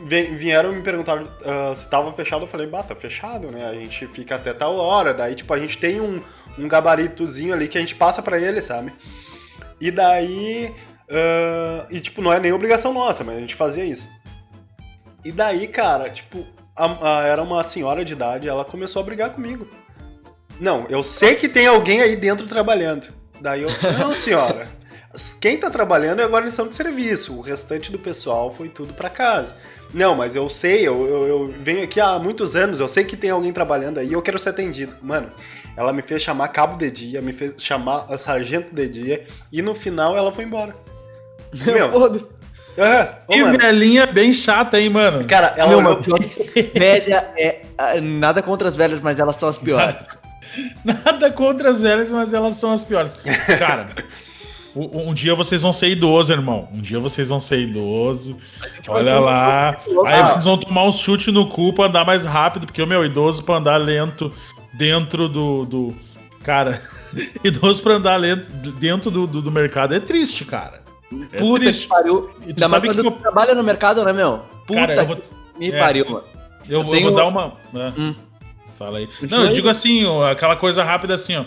vieram 0.06 0.72
me 0.72 0.82
perguntar 0.82 1.22
uh, 1.22 1.74
se 1.74 1.88
tava 1.88 2.12
fechado, 2.12 2.44
eu 2.44 2.48
falei, 2.48 2.66
bah, 2.66 2.82
tá 2.82 2.94
fechado, 2.94 3.50
né? 3.50 3.66
A 3.66 3.74
gente 3.74 4.06
fica 4.08 4.36
até 4.36 4.52
tal 4.52 4.76
hora, 4.76 5.12
daí, 5.12 5.34
tipo, 5.34 5.52
a 5.52 5.58
gente 5.58 5.76
tem 5.76 6.00
um, 6.00 6.22
um 6.56 6.68
gabaritozinho 6.68 7.52
ali 7.52 7.66
que 7.66 7.76
a 7.76 7.80
gente 7.80 7.96
passa 7.96 8.22
para 8.22 8.38
ele, 8.38 8.60
sabe? 8.60 8.92
E 9.80 9.90
daí. 9.90 10.72
Uh, 11.10 11.86
e, 11.90 12.00
tipo, 12.00 12.20
não 12.20 12.32
é 12.32 12.38
nem 12.38 12.52
obrigação 12.52 12.92
nossa, 12.92 13.24
mas 13.24 13.38
a 13.38 13.40
gente 13.40 13.54
fazia 13.54 13.84
isso. 13.84 14.06
E 15.24 15.32
daí, 15.32 15.66
cara, 15.66 16.10
tipo, 16.10 16.46
a, 16.76 17.18
a, 17.18 17.22
era 17.24 17.42
uma 17.42 17.62
senhora 17.64 18.04
de 18.04 18.12
idade, 18.12 18.48
ela 18.48 18.64
começou 18.64 19.00
a 19.02 19.04
brigar 19.04 19.30
comigo. 19.30 19.66
Não, 20.60 20.86
eu 20.88 21.02
sei 21.02 21.34
que 21.34 21.48
tem 21.48 21.66
alguém 21.66 22.00
aí 22.00 22.16
dentro 22.16 22.46
trabalhando. 22.46 23.08
Daí 23.40 23.62
eu, 23.62 23.68
não, 23.98 24.14
senhora. 24.16 24.68
Quem 25.40 25.56
tá 25.58 25.70
trabalhando 25.70 26.20
é 26.20 26.24
a 26.24 26.28
guarnição 26.28 26.68
de 26.68 26.74
serviço. 26.74 27.34
O 27.34 27.40
restante 27.40 27.90
do 27.90 27.98
pessoal 27.98 28.52
foi 28.54 28.68
tudo 28.68 28.92
para 28.92 29.08
casa. 29.08 29.56
Não, 29.92 30.14
mas 30.14 30.36
eu 30.36 30.48
sei, 30.48 30.86
eu, 30.86 31.06
eu, 31.06 31.26
eu, 31.26 31.54
venho 31.62 31.82
aqui 31.82 31.98
há 31.98 32.18
muitos 32.18 32.54
anos, 32.54 32.78
eu 32.78 32.88
sei 32.88 33.04
que 33.04 33.16
tem 33.16 33.30
alguém 33.30 33.52
trabalhando 33.52 33.98
aí, 33.98 34.12
eu 34.12 34.20
quero 34.20 34.38
ser 34.38 34.50
atendido. 34.50 34.94
Mano, 35.00 35.32
ela 35.76 35.94
me 35.94 36.02
fez 36.02 36.22
chamar 36.22 36.48
cabo 36.48 36.76
de 36.76 36.90
dia, 36.90 37.22
me 37.22 37.32
fez 37.32 37.54
chamar 37.56 38.18
sargento 38.18 38.74
de 38.74 38.86
dia, 38.86 39.26
e 39.50 39.62
no 39.62 39.74
final 39.74 40.14
ela 40.16 40.30
foi 40.30 40.44
embora. 40.44 40.76
Meu. 41.64 42.28
Uhum. 42.78 43.44
Ô, 43.54 43.58
velhinha 43.58 44.06
bem 44.06 44.32
chata, 44.32 44.80
hein, 44.80 44.88
mano? 44.88 45.24
Cara, 45.26 45.52
ela 45.56 45.68
Meu, 45.68 45.78
olhou... 45.78 46.00
velha 46.74 47.28
é 47.36 47.62
nada 48.00 48.40
contra 48.40 48.68
as 48.68 48.76
velhas, 48.76 49.00
mas 49.00 49.18
elas 49.18 49.36
são 49.36 49.48
as 49.48 49.58
piores. 49.58 49.96
Nada 50.82 51.30
contra 51.30 51.70
as 51.70 51.82
velhas, 51.82 52.10
mas 52.10 52.32
elas 52.32 52.54
são 52.54 52.72
as 52.72 52.82
piores. 52.82 53.14
Cara, 53.58 53.88
um, 54.74 55.10
um 55.10 55.14
dia 55.14 55.34
vocês 55.34 55.62
vão 55.62 55.72
ser 55.72 55.90
idoso, 55.90 56.32
irmão. 56.32 56.68
Um 56.72 56.80
dia 56.80 56.98
vocês 56.98 57.28
vão 57.28 57.40
ser 57.40 57.60
idoso. 57.60 58.38
Olha 58.86 59.18
lá. 59.18 59.76
Aí 60.06 60.22
vocês 60.22 60.44
vão 60.44 60.56
tomar 60.56 60.84
um 60.84 60.92
chute 60.92 61.30
no 61.30 61.48
cu 61.48 61.72
pra 61.72 61.86
andar 61.86 62.04
mais 62.04 62.24
rápido, 62.24 62.66
porque 62.66 62.80
o 62.80 62.86
meu 62.86 63.04
idoso 63.04 63.42
pra 63.42 63.56
andar 63.56 63.76
lento 63.76 64.32
dentro 64.74 65.28
do. 65.28 65.66
do... 65.66 65.96
Cara, 66.42 66.80
idoso 67.44 67.82
pra 67.82 67.94
andar 67.94 68.16
lento 68.16 68.48
dentro 68.72 69.10
do, 69.10 69.26
do, 69.26 69.42
do 69.42 69.50
mercado 69.50 69.94
é 69.94 70.00
triste, 70.00 70.44
cara. 70.44 70.87
É 71.32 71.38
Puta 71.38 71.60
triste. 71.60 71.82
que 71.82 71.88
pariu. 71.88 72.30
E 72.46 72.52
tu 72.52 72.68
sabe 72.68 72.92
que 72.92 73.00
eu... 73.00 73.10
trabalha 73.10 73.54
no 73.54 73.62
mercado, 73.62 74.04
né, 74.04 74.12
meu? 74.12 74.42
Puta 74.66 74.86
cara, 74.86 75.04
vou... 75.04 75.22
me 75.58 75.70
é, 75.70 75.78
pariu, 75.78 76.04
mano. 76.10 76.24
Eu, 76.68 76.80
eu, 76.80 76.84
tenho... 76.84 76.96
eu 76.96 77.02
vou 77.02 77.14
dar 77.14 77.26
uma. 77.26 77.52
Né? 77.72 77.92
Hum. 77.96 78.14
Fala 78.78 78.98
aí. 78.98 79.08
Não, 79.28 79.44
eu 79.44 79.48
digo 79.48 79.68
assim, 79.68 80.04
aquela 80.30 80.54
coisa 80.54 80.84
rápida 80.84 81.14
assim, 81.14 81.36
ó. 81.36 81.44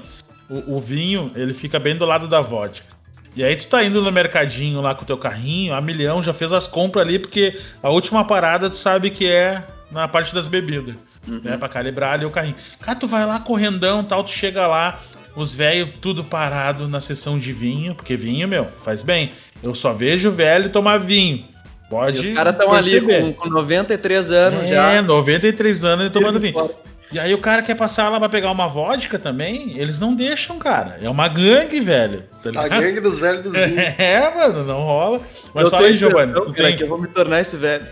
O, 0.50 0.75
o, 0.75 0.80
vinho, 0.80 1.32
ele 1.34 1.53
fica 1.53 1.80
bem 1.80 1.96
do 1.96 2.06
lado 2.06 2.27
da 2.27 2.41
vodka. 2.41 2.88
E 3.34 3.44
aí 3.44 3.56
tu 3.56 3.68
tá 3.68 3.82
indo 3.84 4.01
no 4.01 4.12
mercadinho 4.12 4.82
lá 4.82 4.94
com 4.94 5.03
o 5.03 5.06
teu 5.06 5.18
carrinho, 5.18 5.74
a 5.74 5.80
milhão, 5.80 6.22
já 6.22 6.34
fez 6.34 6.51
as 6.51 6.68
compras 6.68 7.08
ali, 7.08 7.18
porque 7.18 7.58
a 7.82 7.89
última 7.89 8.25
parada 8.25 8.70
tu 8.70 8.77
sabe 8.77 9.10
que 9.10 9.25
é 9.30 9.65
na 9.89 10.10
parte 10.10 10.36
das 10.36 10.50
bebidas. 10.50 10.96
Uhum. 11.25 11.39
Né, 11.44 11.56
pra 11.56 11.70
calibrar 11.70 12.13
ali 12.13 12.25
o 12.25 12.32
carrinho. 12.32 12.56
Cara, 12.82 13.00
tu 13.00 13.08
vai 13.08 13.25
lá 13.25 13.39
correndão 13.39 14.03
tal, 14.03 14.24
tu 14.24 14.32
chega 14.32 14.65
lá, 14.65 15.00
os 15.36 15.53
velhos 15.53 15.91
tudo 16.01 16.24
parado 16.24 16.88
na 16.88 17.00
sessão 17.00 17.38
de 17.38 17.53
vinho, 17.53 17.96
porque 17.96 18.18
vinho, 18.18 18.48
meu, 18.48 18.68
faz 18.84 19.03
bem. 19.03 19.32
Eu 19.63 19.75
só 19.75 19.94
vejo 19.94 20.32
velho 20.32 20.70
tomar 20.70 20.98
vinho. 20.98 21.46
Pode. 21.89 22.25
E 22.25 22.30
os 22.30 22.36
caras 22.36 22.53
estão 22.53 22.74
ali 22.74 23.01
com, 23.01 23.34
com 23.34 23.50
93 23.50 24.32
anos 24.32 24.63
é, 24.63 24.68
já. 24.68 24.94
É, 24.94 25.01
93 25.01 25.86
anos 25.86 26.08
e 26.08 26.10
tomando 26.10 26.39
vinho. 26.39 26.53
Fora. 26.53 26.74
E 27.12 27.20
aí 27.20 27.34
o 27.34 27.39
cara 27.39 27.62
quer 27.62 27.75
passar 27.75 28.08
lá 28.08 28.18
pra 28.18 28.30
pegar 28.30 28.50
uma 28.51 28.68
vodka 28.68 29.20
também, 29.20 29.77
eles 29.77 30.00
não 30.00 30.15
deixam, 30.15 30.58
cara. 30.58 30.98
É 31.01 31.10
uma 31.10 31.27
gangue, 31.27 31.82
velho. 31.82 32.24
Tá 32.41 32.50
a 32.62 32.68
gangue 32.70 33.01
dos 33.01 33.20
velhos 33.20 33.44
dos 33.44 33.51
vinhos. 33.53 33.94
É, 34.00 34.34
mano, 34.34 34.63
não 34.63 34.80
rola. 34.80 35.20
Mas 35.53 35.70
fala 35.70 35.88
aí, 35.88 35.98
Giovanni. 35.98 36.32
Eu, 36.34 36.53
tem... 36.53 36.77
que 36.77 36.84
eu 36.84 36.88
vou 36.88 36.98
me 36.98 37.08
tornar 37.10 37.41
esse 37.41 37.58
velho. 37.58 37.86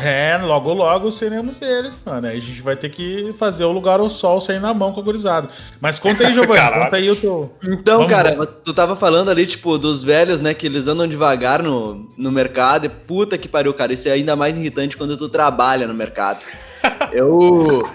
É, 0.00 0.38
logo 0.38 0.72
logo 0.72 1.10
seremos 1.10 1.60
eles, 1.60 2.00
mano. 2.04 2.26
Aí 2.26 2.38
a 2.38 2.40
gente 2.40 2.62
vai 2.62 2.74
ter 2.74 2.88
que 2.88 3.34
fazer 3.38 3.64
o 3.64 3.72
lugar 3.72 4.00
ao 4.00 4.08
sol 4.08 4.40
sair 4.40 4.58
na 4.58 4.72
mão 4.72 4.92
com 4.92 5.00
a 5.00 5.02
gurizada. 5.02 5.48
Mas 5.80 5.98
conta 5.98 6.26
aí, 6.26 6.32
Giovanni, 6.34 6.72
conta 6.72 6.96
aí 6.96 7.10
o 7.10 7.16
teu. 7.16 7.54
Então, 7.62 7.98
Vamos 7.98 8.10
cara, 8.10 8.34
ver. 8.34 8.46
tu 8.46 8.72
tava 8.72 8.96
falando 8.96 9.30
ali, 9.30 9.46
tipo, 9.46 9.76
dos 9.76 10.02
velhos, 10.02 10.40
né, 10.40 10.54
que 10.54 10.66
eles 10.66 10.86
andam 10.86 11.06
devagar 11.06 11.62
no, 11.62 12.08
no 12.16 12.32
mercado. 12.32 12.86
E 12.86 12.88
puta 12.88 13.36
que 13.36 13.48
pariu, 13.48 13.74
cara. 13.74 13.92
Isso 13.92 14.08
é 14.08 14.12
ainda 14.12 14.34
mais 14.34 14.56
irritante 14.56 14.96
quando 14.96 15.16
tu 15.16 15.28
trabalha 15.28 15.86
no 15.86 15.94
mercado. 15.94 16.40
Eu. 17.12 17.86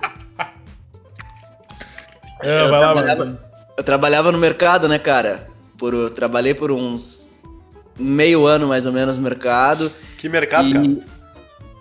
É, 2.40 2.62
eu, 2.62 2.68
trabalhava, 2.68 3.40
eu 3.78 3.84
trabalhava 3.84 4.32
no 4.32 4.38
mercado, 4.38 4.88
né, 4.88 5.00
cara? 5.00 5.48
Por, 5.76 5.92
eu 5.96 6.10
trabalhei 6.12 6.54
por 6.54 6.72
uns 6.72 7.28
meio 7.98 8.46
ano 8.46 8.68
mais 8.68 8.86
ou 8.86 8.92
menos 8.92 9.18
no 9.18 9.24
mercado. 9.24 9.92
Que 10.20 10.30
mercado, 10.30 10.68
e... 10.68 10.74
cara? 10.74 11.17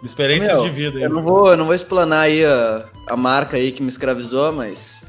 Experiências 0.03 0.55
Meu, 0.55 0.62
de 0.62 0.71
vida. 0.71 0.99
Aí. 0.99 1.05
Eu 1.05 1.11
não 1.11 1.23
vou, 1.23 1.50
eu 1.50 1.57
não 1.57 1.65
vou 1.65 1.75
explanar 1.75 2.23
aí 2.23 2.45
a, 2.45 2.85
a 3.07 3.17
marca 3.17 3.57
aí 3.57 3.73
que 3.73 3.83
me 3.83 3.88
escravizou, 3.88 4.53
mas. 4.53 5.07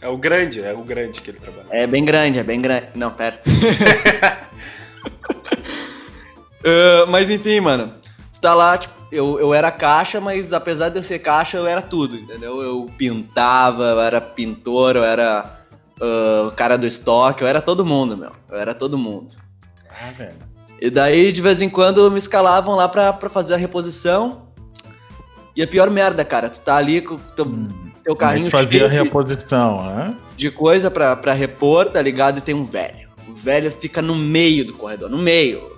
É 0.00 0.08
o 0.08 0.16
grande, 0.16 0.60
é 0.60 0.72
o 0.72 0.82
grande 0.82 1.20
que 1.20 1.30
ele 1.30 1.38
trabalha. 1.38 1.66
É 1.70 1.86
bem 1.86 2.04
grande, 2.04 2.38
é 2.38 2.42
bem 2.42 2.60
grande. 2.60 2.88
Não, 2.94 3.10
pera. 3.10 3.40
uh, 6.64 7.06
mas 7.08 7.30
enfim, 7.30 7.60
mano. 7.60 7.92
Você 8.30 8.40
tá 8.40 8.54
lá, 8.54 8.76
tipo, 8.76 8.94
eu, 9.10 9.38
eu 9.38 9.54
era 9.54 9.70
caixa, 9.70 10.20
mas 10.20 10.52
apesar 10.52 10.88
de 10.88 10.98
eu 10.98 11.02
ser 11.02 11.20
caixa, 11.20 11.56
eu 11.56 11.66
era 11.66 11.80
tudo, 11.80 12.16
entendeu? 12.16 12.60
Eu 12.60 12.90
pintava, 12.98 13.84
eu 13.84 14.00
era 14.00 14.20
pintor, 14.20 14.96
eu 14.96 15.04
era 15.04 15.58
uh, 16.00 16.50
cara 16.52 16.76
do 16.76 16.86
estoque, 16.86 17.42
eu 17.42 17.48
era 17.48 17.62
todo 17.62 17.86
mundo, 17.86 18.16
meu. 18.16 18.32
Eu 18.50 18.58
era 18.58 18.74
todo 18.74 18.98
mundo. 18.98 19.36
Ah, 19.88 20.10
velho. 20.10 20.53
E 20.80 20.90
daí, 20.90 21.32
de 21.32 21.40
vez 21.40 21.62
em 21.62 21.68
quando, 21.68 22.10
me 22.10 22.18
escalavam 22.18 22.74
lá 22.74 22.88
pra, 22.88 23.12
pra 23.12 23.30
fazer 23.30 23.54
a 23.54 23.56
reposição. 23.56 24.42
E 25.56 25.62
a 25.62 25.66
pior 25.66 25.90
merda, 25.90 26.24
cara, 26.24 26.50
tu 26.50 26.60
tá 26.60 26.76
ali 26.76 27.00
com 27.00 27.16
teu, 27.16 27.46
teu 28.02 28.16
carrinho 28.16 28.50
fazia 28.50 28.86
a 28.86 28.88
reposição, 28.88 29.84
né? 29.84 30.16
De 30.36 30.50
coisa 30.50 30.90
pra, 30.90 31.14
pra 31.14 31.32
repor, 31.32 31.90
tá 31.90 32.02
ligado? 32.02 32.38
E 32.38 32.40
tem 32.40 32.54
um 32.54 32.64
velho. 32.64 33.08
O 33.28 33.32
velho 33.32 33.70
fica 33.70 34.02
no 34.02 34.16
meio 34.16 34.64
do 34.64 34.74
corredor, 34.74 35.08
no 35.08 35.18
meio. 35.18 35.73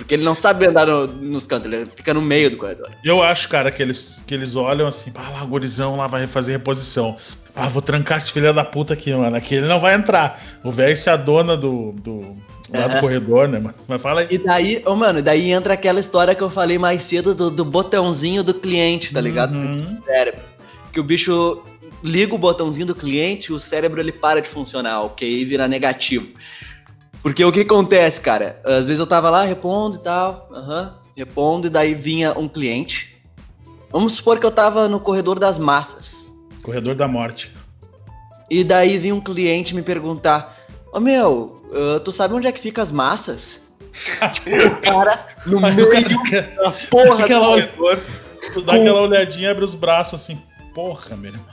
Porque 0.00 0.14
ele 0.14 0.24
não 0.24 0.34
sabe 0.34 0.66
andar 0.66 0.86
no, 0.86 1.06
nos 1.06 1.46
cantos, 1.46 1.70
ele 1.70 1.84
fica 1.84 2.14
no 2.14 2.22
meio 2.22 2.50
do 2.50 2.56
corredor. 2.56 2.90
Eu 3.04 3.22
acho, 3.22 3.48
cara, 3.50 3.70
que 3.70 3.82
eles, 3.82 4.24
que 4.26 4.34
eles 4.34 4.56
olham 4.56 4.88
assim, 4.88 5.12
ah 5.14 5.30
lá, 5.30 5.44
o 5.44 5.46
gurizão 5.46 5.96
lá 5.96 6.06
vai 6.06 6.26
fazer 6.26 6.52
reposição. 6.52 7.16
Ah, 7.54 7.68
vou 7.68 7.82
trancar 7.82 8.16
esse 8.16 8.32
filho 8.32 8.52
da 8.54 8.64
puta 8.64 8.94
aqui, 8.94 9.12
mano. 9.12 9.36
Aqui 9.36 9.56
ele 9.56 9.66
não 9.66 9.78
vai 9.78 9.94
entrar. 9.94 10.40
O 10.64 10.70
velho 10.70 10.96
se 10.96 11.10
é 11.10 11.12
a 11.12 11.16
dona 11.16 11.54
do, 11.54 11.92
do, 11.92 12.34
lá 12.72 12.88
do 12.88 13.00
corredor, 13.00 13.46
né, 13.46 13.58
mano? 13.58 13.74
Mas 13.86 14.00
fala 14.00 14.22
aí. 14.22 14.28
E 14.30 14.38
daí, 14.38 14.82
oh, 14.86 14.96
mano, 14.96 15.20
daí 15.20 15.52
entra 15.52 15.74
aquela 15.74 16.00
história 16.00 16.34
que 16.34 16.42
eu 16.42 16.48
falei 16.48 16.78
mais 16.78 17.02
cedo 17.02 17.34
do, 17.34 17.50
do 17.50 17.64
botãozinho 17.64 18.42
do 18.42 18.54
cliente, 18.54 19.12
tá 19.12 19.20
ligado? 19.20 19.54
Uhum. 19.54 20.00
cérebro. 20.02 20.40
Que 20.92 20.98
o 20.98 21.04
bicho 21.04 21.62
liga 22.02 22.34
o 22.34 22.38
botãozinho 22.38 22.86
do 22.86 22.94
cliente, 22.94 23.52
o 23.52 23.58
cérebro 23.58 24.00
ele 24.00 24.12
para 24.12 24.40
de 24.40 24.48
funcionar, 24.48 25.02
o 25.02 25.10
QI 25.10 25.44
vira 25.44 25.68
negativo. 25.68 26.28
Porque 27.22 27.44
o 27.44 27.52
que 27.52 27.60
acontece, 27.60 28.20
cara? 28.20 28.60
Às 28.64 28.88
vezes 28.88 28.98
eu 28.98 29.06
tava 29.06 29.28
lá, 29.30 29.44
repondo 29.44 29.96
e 29.96 30.00
tal, 30.00 30.48
uhum, 30.50 30.90
repondo, 31.16 31.66
e 31.66 31.70
daí 31.70 31.94
vinha 31.94 32.38
um 32.38 32.48
cliente. 32.48 33.20
Vamos 33.90 34.14
supor 34.14 34.38
que 34.38 34.46
eu 34.46 34.50
tava 34.50 34.88
no 34.88 35.00
corredor 35.00 35.38
das 35.38 35.58
massas. 35.58 36.30
Corredor 36.62 36.94
da 36.94 37.06
morte. 37.06 37.54
E 38.50 38.64
daí 38.64 38.98
vinha 38.98 39.14
um 39.14 39.20
cliente 39.20 39.74
me 39.74 39.82
perguntar: 39.82 40.56
Ô 40.86 40.96
oh, 40.96 41.00
meu, 41.00 41.62
uh, 41.70 42.00
tu 42.00 42.10
sabe 42.10 42.34
onde 42.34 42.46
é 42.46 42.52
que 42.52 42.60
fica 42.60 42.80
as 42.80 42.90
massas? 42.90 43.68
tipo, 44.32 44.50
o 44.50 44.80
cara 44.80 45.26
no 45.46 45.60
meio 45.60 45.90
da 46.56 46.70
porra 46.90 47.28
do 47.28 47.40
corredor. 47.40 48.00
Tu 48.52 48.62
dá 48.62 48.72
com... 48.72 48.80
aquela 48.80 49.02
olhadinha, 49.02 49.50
abre 49.50 49.64
os 49.64 49.74
braços 49.74 50.14
assim, 50.14 50.40
porra, 50.74 51.16
meu 51.16 51.32
irmão. 51.32 51.46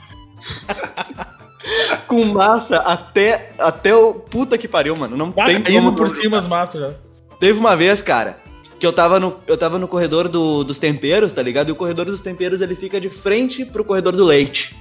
com 2.08 2.26
massa 2.26 2.78
até, 2.78 3.52
até 3.60 3.96
o. 3.96 4.14
Puta 4.14 4.58
que 4.58 4.68
pariu, 4.68 4.96
mano. 4.98 5.16
Não 5.16 5.32
tem 5.32 5.62
como. 5.62 5.96
por 5.96 6.10
cima 6.16 6.38
as 6.38 6.48
massas 6.48 6.82
já. 6.82 6.94
Teve 7.40 7.60
uma 7.60 7.76
vez, 7.76 8.02
cara, 8.02 8.40
que 8.80 8.86
eu 8.86 8.94
tava 8.94 9.20
no, 9.20 9.38
eu 9.48 9.58
tava 9.58 9.78
no 9.78 9.88
corredor 9.88 10.28
do, 10.28 10.64
dos 10.64 10.80
temperos, 10.80 11.34
tá 11.34 11.42
ligado? 11.42 11.70
E 11.70 11.72
o 11.72 11.76
corredor 11.76 12.06
dos 12.06 12.22
temperos 12.22 12.62
ele 12.62 12.76
fica 12.76 13.00
de 13.00 13.10
frente 13.10 13.64
pro 13.66 13.84
corredor 13.84 14.16
do 14.16 14.26
leite. 14.26 14.76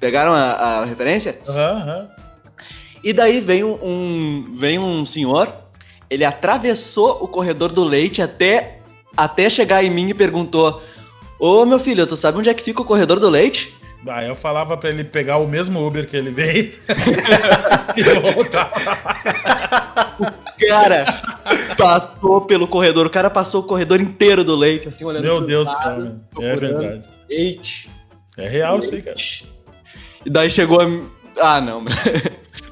Pegaram 0.00 0.32
a, 0.32 0.52
a 0.52 0.84
referência? 0.84 1.38
Aham, 1.46 1.84
uhum, 1.86 2.00
uhum. 2.00 2.08
E 3.04 3.12
daí 3.12 3.40
vem 3.40 3.64
um, 3.64 3.78
um, 3.82 4.46
vem 4.52 4.78
um 4.78 5.04
senhor, 5.04 5.52
ele 6.08 6.24
atravessou 6.24 7.18
o 7.20 7.26
corredor 7.26 7.72
do 7.72 7.82
leite 7.82 8.22
até, 8.22 8.80
até 9.16 9.50
chegar 9.50 9.84
em 9.84 9.90
mim 9.90 10.08
e 10.08 10.14
perguntou: 10.14 10.80
Ô 11.38 11.64
meu 11.64 11.78
filho, 11.78 12.06
tu 12.06 12.16
sabe 12.16 12.38
onde 12.38 12.48
é 12.48 12.54
que 12.54 12.62
fica 12.62 12.82
o 12.82 12.84
corredor 12.84 13.18
do 13.18 13.28
leite? 13.28 13.74
Ah, 14.06 14.24
eu 14.24 14.34
falava 14.34 14.76
pra 14.76 14.90
ele 14.90 15.04
pegar 15.04 15.36
o 15.38 15.46
mesmo 15.46 15.84
Uber 15.84 16.06
que 16.06 16.16
ele 16.16 16.30
veio 16.30 16.72
e 17.96 18.02
voltar. 18.02 18.72
O 20.18 20.66
cara 20.66 21.22
passou 21.76 22.40
pelo 22.40 22.66
corredor, 22.66 23.06
o 23.06 23.10
cara 23.10 23.30
passou 23.30 23.60
o 23.62 23.66
corredor 23.66 24.00
inteiro 24.00 24.42
do 24.42 24.56
leite, 24.56 24.88
assim, 24.88 25.04
olhando 25.04 25.22
Meu 25.22 25.40
Deus 25.40 25.68
do 25.68 25.74
céu, 25.74 26.16
é 26.40 26.56
verdade. 26.56 27.04
Leite. 27.30 27.90
É 28.36 28.48
real 28.48 28.78
isso 28.78 28.94
aí, 28.94 29.02
cara. 29.02 29.16
E 30.24 30.30
daí 30.30 30.50
chegou 30.50 30.80
a. 30.80 30.86
Ah, 31.40 31.60
não. 31.60 31.84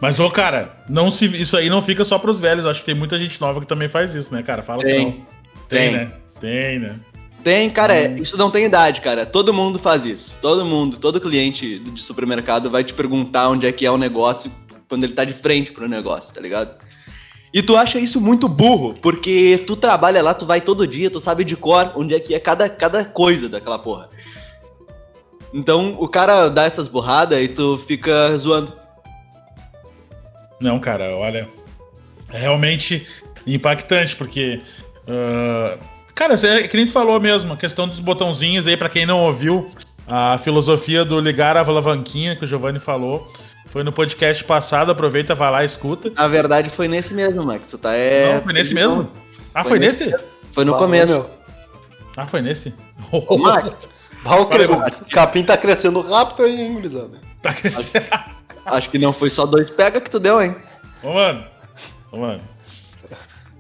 Mas, 0.01 0.19
ô, 0.19 0.31
cara, 0.31 0.75
não 0.89 1.11
se, 1.11 1.27
isso 1.37 1.57
aí 1.57 1.69
não 1.69 1.83
fica 1.83 2.05
só 2.05 2.19
pros 2.19 2.41
velhos. 2.41 2.65
Acho 2.65 2.81
que 2.81 2.87
tem 2.87 2.95
muita 2.95 3.19
gente 3.19 3.39
nova 3.41 3.61
que 3.61 3.67
também 3.67 3.89
faz 3.89 4.15
isso, 4.15 4.35
né, 4.35 4.43
cara? 4.43 4.63
Fala 4.63 4.83
tem. 4.83 5.13
que 5.13 5.19
não. 5.19 5.27
Tem, 5.69 5.79
tem, 5.79 5.93
né? 5.93 6.13
Tem, 6.41 6.79
né? 6.79 6.97
Tem, 7.43 7.71
cara, 7.71 7.95
hum. 7.95 8.17
isso 8.17 8.37
não 8.37 8.51
tem 8.51 8.65
idade, 8.65 9.01
cara. 9.01 9.25
Todo 9.25 9.55
mundo 9.55 9.79
faz 9.79 10.05
isso. 10.05 10.35
Todo 10.41 10.65
mundo, 10.65 10.99
todo 10.99 11.21
cliente 11.21 11.79
de 11.79 12.03
supermercado 12.03 12.71
vai 12.71 12.85
te 12.85 12.93
perguntar 12.93 13.49
onde 13.49 13.67
é 13.67 13.73
que 13.73 13.87
é 13.87 13.91
o 13.91 13.99
negócio 13.99 14.51
quando 14.89 15.05
ele 15.05 15.13
tá 15.13 15.25
de 15.25 15.33
frente 15.33 15.73
pro 15.73 15.89
negócio, 15.89 16.35
tá 16.35 16.41
ligado? 16.41 16.75
E 17.53 17.63
tu 17.63 17.77
acha 17.77 17.99
isso 17.99 18.21
muito 18.21 18.49
burro, 18.49 18.95
porque 19.01 19.63
tu 19.67 19.75
trabalha 19.75 20.23
lá, 20.23 20.35
tu 20.35 20.47
vai 20.47 20.61
todo 20.61 20.87
dia, 20.87 21.11
tu 21.11 21.21
sabe 21.21 21.45
de 21.45 21.57
cor 21.57 21.93
onde 21.97 22.15
é 22.15 22.21
que 22.21 22.35
é 22.35 22.39
cada, 22.39 22.69
cada 22.69 23.05
coisa 23.05 23.49
daquela 23.49 23.79
porra. 23.79 24.09
Então 25.53 25.97
o 25.99 26.07
cara 26.07 26.49
dá 26.49 26.65
essas 26.65 26.87
burradas 26.87 27.41
e 27.41 27.49
tu 27.49 27.77
fica 27.79 28.37
zoando. 28.37 28.73
Não, 30.61 30.79
cara, 30.79 31.17
olha. 31.17 31.49
É 32.33 32.39
realmente 32.39 33.07
impactante, 33.47 34.15
porque. 34.15 34.61
Uh, 35.09 35.79
cara, 36.21 36.35
é 36.35 36.69
que 36.69 36.77
nem 36.77 36.85
tu 36.85 36.93
falou 36.93 37.19
mesmo, 37.19 37.55
a 37.55 37.57
questão 37.57 37.89
dos 37.89 37.99
botãozinhos 37.99 38.69
aí, 38.69 38.77
para 38.77 38.91
quem 38.91 39.07
não 39.07 39.23
ouviu, 39.23 39.71
a 40.07 40.37
filosofia 40.37 41.03
do 41.03 41.19
ligar 41.19 41.57
a 41.57 41.61
alavanquinha 41.61 42.37
que 42.37 42.45
o 42.45 42.47
Giovanni 42.47 42.79
falou. 42.79 43.27
Foi 43.67 43.83
no 43.83 43.91
podcast 43.91 44.45
passado, 44.45 44.93
aproveita, 44.93 45.35
vai 45.35 45.51
lá 45.51 45.63
e 45.63 45.67
escuta. 45.67 46.11
Na 46.11 46.29
verdade, 46.29 46.69
foi 46.69 46.89
nesse 46.89 47.15
mesmo, 47.15 47.43
Max. 47.45 47.69
Tu 47.69 47.79
tá 47.79 47.95
é. 47.95 48.35
Não, 48.35 48.43
foi 48.43 48.53
nesse 48.53 48.75
mesmo? 48.75 49.11
Ah, 49.55 49.63
foi, 49.63 49.71
foi 49.71 49.79
nesse? 49.79 50.15
Foi 50.53 50.65
no 50.65 50.77
começo. 50.77 51.31
Ah, 52.17 52.27
foi 52.27 52.43
nesse? 52.43 52.75
Ô, 53.11 53.39
Max, 53.39 53.89
o, 54.25 55.11
capim 55.11 55.43
tá 55.43 55.57
crescendo 55.57 56.03
rápido 56.03 56.43
aí, 56.43 56.61
hein, 56.61 56.75
gurizada? 56.75 57.19
Tá 57.41 57.55
crescendo. 57.55 58.07
Acho 58.67 58.91
que 58.91 58.99
não 58.99 59.13
foi 59.13 59.31
só 59.31 59.47
dois 59.47 59.71
pega 59.71 60.01
que 60.01 60.11
tu 60.11 60.21
deu, 60.21 60.43
hein? 60.43 60.55
Ô, 61.03 61.15
mano. 61.15 61.45
Ô, 62.13 62.19
mano. 62.19 62.43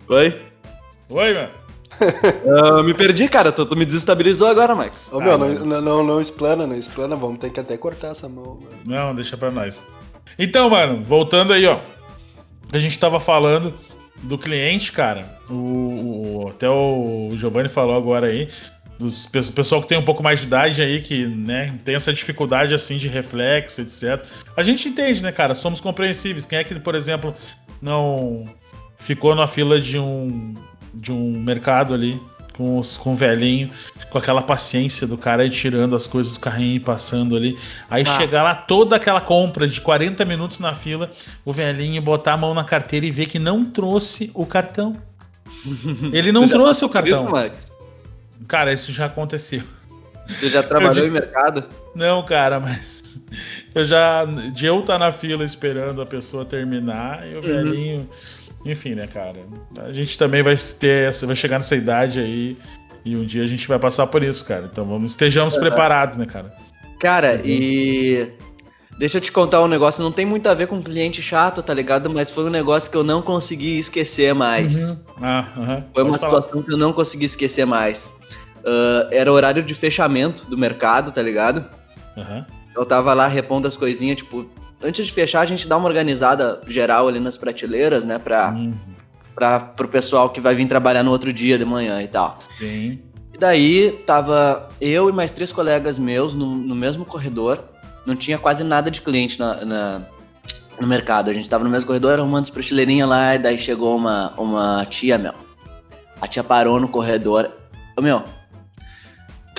Oi? 0.09 0.43
Oi, 1.09 1.35
mano. 1.35 1.60
Eu 2.45 2.85
me 2.85 2.95
perdi, 2.95 3.28
cara. 3.28 3.52
Tu, 3.52 3.64
tu 3.66 3.76
me 3.76 3.85
desestabilizou 3.85 4.47
agora, 4.49 4.75
Max. 4.75 5.11
Ô, 5.12 5.21
meu, 5.21 5.35
Ah, 5.35 5.38
não, 5.38 5.47
mano. 5.49 5.64
não, 5.66 5.80
não, 5.80 6.04
não 6.04 6.21
explana, 6.21 6.66
não 6.66 6.76
explana, 6.76 7.16
vamos 7.16 7.38
ter 7.38 7.50
que 7.50 7.61
até 7.61 7.76
cortar 7.76 8.09
essa 8.09 8.28
mão. 8.28 8.59
mano. 8.61 8.69
Não, 8.87 9.14
deixa 9.14 9.37
pra 9.37 9.50
nós. 9.50 9.87
Então, 10.38 10.71
mano, 10.71 11.02
voltando 11.04 11.52
aí, 11.52 11.66
ó. 11.66 11.78
A 12.73 12.78
gente 12.78 12.99
tava 12.99 13.19
falando 13.21 13.75
do 14.23 14.38
cliente, 14.38 14.92
cara. 14.92 15.38
O, 15.49 15.54
o- 16.45 16.49
até 16.50 16.69
o 16.69 17.30
Giovanni 17.35 17.69
falou 17.69 17.97
agora 17.97 18.28
aí. 18.28 18.49
Dos 18.99 19.26
pe- 19.26 19.52
pessoal 19.52 19.80
que 19.80 19.88
tem 19.88 19.97
um 19.99 20.04
pouco 20.04 20.23
mais 20.23 20.40
de 20.40 20.47
idade 20.47 20.83
aí, 20.83 21.00
que 21.00 21.26
né, 21.26 21.78
tem 21.87 21.95
essa 21.95 22.12
dificuldade 22.12 22.75
assim 22.75 22.99
de 22.99 23.09
reflexo, 23.09 23.80
etc. 23.80 24.23
A 24.57 24.62
gente 24.62 24.88
entende, 24.88 25.23
né, 25.23 25.33
cara? 25.33 25.54
Somos 25.54 25.80
compreensíveis. 25.80 26.45
Quem 26.45 26.59
é 26.59 26.64
que, 26.64 26.78
por 26.78 26.95
exemplo, 26.95 27.35
não 27.80 28.45
ficou 28.99 29.35
na 29.35 29.47
fila 29.47 29.80
de 29.80 29.99
um, 29.99 30.54
de 30.94 31.12
um 31.12 31.40
mercado 31.42 31.94
ali 31.94 32.20
com, 32.56 32.78
os, 32.78 32.99
com 32.99 33.12
o 33.12 33.14
velhinho, 33.14 33.70
com 34.11 34.18
aquela 34.18 34.42
paciência 34.42 35.06
do 35.06 35.16
cara 35.16 35.42
aí 35.44 35.50
tirando 35.50 35.97
as 35.97 36.06
coisas 36.06 36.35
do 36.35 36.40
carrinho 36.40 36.76
e 36.76 36.80
passando 36.80 37.37
ali. 37.37 37.56
Aí 37.88 38.02
Ah. 38.06 38.18
chegar 38.18 38.42
lá 38.42 38.54
toda 38.54 38.97
aquela 38.97 39.20
compra 39.20 39.66
de 39.66 39.80
40 39.80 40.25
minutos 40.25 40.59
na 40.59 40.75
fila, 40.75 41.11
o 41.44 41.52
velhinho 41.52 42.02
botar 42.02 42.35
a 42.35 42.37
mão 42.37 42.52
na 42.54 42.64
carteira 42.64 43.06
e 43.06 43.11
ver 43.11 43.26
que 43.26 43.38
não 43.38 43.64
trouxe 43.64 44.30
o 44.35 44.44
cartão. 44.44 44.97
Ele 46.12 46.32
não 46.32 46.49
trouxe 46.49 46.85
o 46.85 46.87
isso, 46.87 46.92
cartão. 46.92 47.30
Max? 47.30 47.73
Cara, 48.47 48.73
isso 48.73 48.92
já 48.92 49.06
aconteceu. 49.06 49.62
Tu 50.38 50.49
já 50.49 50.62
trabalhou 50.64 50.94
digo- 50.94 51.06
em 51.06 51.11
mercado? 51.11 51.64
Não, 51.94 52.23
cara, 52.25 52.61
mas 52.61 53.20
eu 53.75 53.85
já. 53.85 54.25
De 54.25 54.67
eu 54.67 54.81
estar 54.81 54.99
na 54.99 55.12
fila 55.12 55.45
esperando 55.45 56.00
a 56.00 56.07
pessoa 56.07 56.45
terminar 56.45 57.27
e 57.27 57.37
o 57.37 57.43
velhinho. 57.43 58.09
Enfim, 58.65 58.95
né, 58.95 59.07
cara? 59.07 59.39
A 59.79 59.93
gente 59.93 60.19
também 60.19 60.43
vai 60.43 60.57
ter 60.57 61.09
essa, 61.09 61.27
vai 61.27 61.37
chegar 61.37 61.59
nessa 61.59 61.75
idade 61.77 62.21
aí 62.21 62.59
e 63.05 63.17
um 63.17 63.25
dia 63.25 63.43
a 63.43 63.47
gente 63.47 63.67
vai 63.67 63.79
passar 63.79 64.07
por 64.07 64.23
isso, 64.23 64.45
cara. 64.45 64.69
Então 64.71 64.85
vamos 64.85 65.12
estejamos 65.12 65.57
preparados, 65.57 66.17
né, 66.17 66.27
cara? 66.27 66.53
Cara, 66.99 67.41
e. 67.45 68.29
Deixa 68.99 69.17
eu 69.17 69.21
te 69.23 69.33
contar 69.33 69.62
um 69.62 69.69
negócio, 69.69 70.05
não 70.05 70.12
tem 70.12 70.27
muito 70.27 70.47
a 70.47 70.53
ver 70.53 70.67
com 70.67 70.83
cliente 70.83 71.23
chato, 71.23 71.62
tá 71.62 71.73
ligado? 71.73 72.11
Mas 72.11 72.31
foi 72.31 72.45
um 72.45 72.50
negócio 72.50 72.91
que 72.91 72.97
eu 72.99 73.03
não 73.03 73.23
consegui 73.23 73.79
esquecer 73.79 74.35
mais. 74.35 74.91
Uhum. 74.91 74.97
Ah, 75.23 75.45
aham. 75.57 75.85
Foi 75.95 76.03
uma 76.03 76.11
Pode 76.11 76.21
falar. 76.21 76.43
situação 76.43 76.62
que 76.62 76.71
eu 76.71 76.77
não 76.77 76.93
consegui 76.93 77.25
esquecer 77.25 77.65
mais. 77.65 78.15
Ah, 78.62 79.09
era 79.11 79.33
horário 79.33 79.62
de 79.62 79.75
fechamento 79.75 80.49
do 80.50 80.59
mercado, 80.59 81.12
tá 81.12 81.23
ligado? 81.23 81.65
Aham. 82.17 82.45
Eu 82.75 82.85
tava 82.85 83.12
lá 83.15 83.27
repondo 83.27 83.67
as 83.69 83.77
coisinhas, 83.77 84.19
tipo, 84.19 84.47
antes 84.83 85.07
de 85.07 85.12
fechar 85.12 85.41
a 85.41 85.47
gente 85.47 85.67
dá 85.69 85.77
uma 85.77 85.89
organizada 85.89 86.61
geral 86.67 87.09
ali 87.09 87.19
nas 87.21 87.37
prateleiras, 87.37 88.05
né? 88.05 88.19
Pra, 88.19 88.50
Uhum. 88.50 88.75
pra, 89.35 89.61
pro 89.61 89.89
pessoal 89.89 90.31
que 90.31 90.41
vai 90.41 90.55
vir 90.55 90.67
trabalhar 90.67 91.03
no 91.03 91.11
outro 91.11 91.33
dia 91.33 91.59
de 91.59 91.65
manhã 91.65 92.00
e 92.03 92.09
tal. 92.09 92.33
Sim. 92.33 92.99
E 93.35 93.39
daí 93.39 93.93
tava 94.07 94.69
eu 94.81 95.09
e 95.09 95.12
mais 95.12 95.31
três 95.31 95.50
colegas 95.53 95.99
meus 95.99 96.35
no, 96.35 96.47
no 96.57 96.75
mesmo 96.75 97.05
corredor. 97.05 97.59
Não 98.07 98.15
tinha 98.17 98.39
quase 98.39 98.65
nada 98.65 98.91
de 98.91 99.00
cliente 99.00 99.39
na, 99.39 99.65
na- 99.65 100.03
no 100.81 100.87
mercado. 100.87 101.29
A 101.31 101.35
gente 101.35 101.49
tava 101.50 101.62
no 101.65 101.71
mesmo 101.71 101.87
corredor 101.87 102.19
arrumando 102.19 102.45
as 102.45 102.50
prateleirinhas 102.50 103.09
lá. 103.09 103.35
E 103.35 103.39
daí 103.39 103.59
chegou 103.59 103.97
uma, 103.97 104.33
uma 104.39 104.87
tia, 104.87 105.19
meu. 105.19 105.35
A 106.21 106.27
tia 106.27 106.43
parou 106.43 106.81
no 106.81 106.89
corredor. 106.89 107.50
Ô, 107.97 108.00
meu. 108.03 108.23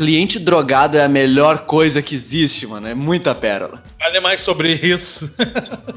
Cliente 0.02 0.40
drogado 0.40 0.98
é 0.98 1.04
a 1.04 1.08
melhor 1.08 1.60
coisa 1.60 2.02
que 2.02 2.16
existe, 2.16 2.66
mano. 2.66 2.88
É 2.88 2.96
muita 2.96 3.36
pérola. 3.36 3.84
Fale 4.00 4.20
mais 4.20 4.42
sobre 4.42 4.74
isso. 4.74 5.32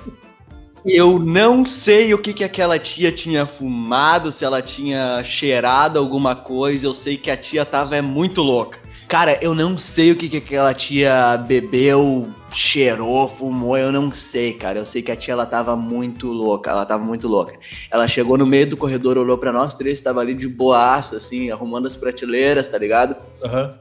Eu 0.85 1.19
não 1.19 1.64
sei 1.64 2.12
o 2.12 2.19
que, 2.19 2.35
que 2.35 2.45
aquela 2.45 2.79
tia 2.79 3.11
tinha 3.11 3.47
fumado, 3.47 4.31
se 4.31 4.45
ela 4.45 4.61
tinha 4.61 5.25
cheirado 5.25 5.99
alguma 5.99 6.37
coisa. 6.37 6.87
Eu 6.87 6.93
sei 6.93 7.17
que 7.17 7.31
a 7.31 7.37
tia 7.38 7.64
tava 7.64 7.97
é 7.97 8.03
muito 8.03 8.43
louca. 8.43 8.79
Cara, 9.09 9.38
eu 9.40 9.55
não 9.55 9.75
sei 9.79 10.12
o 10.12 10.17
que, 10.17 10.29
que 10.29 10.37
aquela 10.37 10.75
tia 10.75 11.38
bebeu, 11.38 12.29
cheirou, 12.51 13.27
fumou, 13.27 13.79
eu 13.79 13.90
não 13.90 14.12
sei, 14.12 14.53
cara. 14.53 14.81
Eu 14.81 14.85
sei 14.85 15.01
que 15.01 15.12
a 15.12 15.17
tia 15.17 15.33
ela 15.33 15.47
tava 15.47 15.75
muito 15.75 16.27
louca, 16.27 16.71
ela 16.71 16.85
tava 16.85 17.03
muito 17.03 17.27
louca. 17.27 17.59
Ela 17.90 18.07
chegou 18.07 18.37
no 18.37 18.47
meio 18.47 18.69
do 18.69 18.77
corredor, 18.77 19.17
olhou 19.17 19.38
pra 19.38 19.51
nós 19.51 19.75
três, 19.75 20.03
tava 20.03 20.21
ali 20.21 20.35
de 20.35 20.47
boaço, 20.47 21.17
assim, 21.17 21.51
arrumando 21.51 21.87
as 21.87 21.97
prateleiras, 21.97 22.69
tá 22.69 22.77
ligado? 22.77 23.17
Aham. 23.43 23.79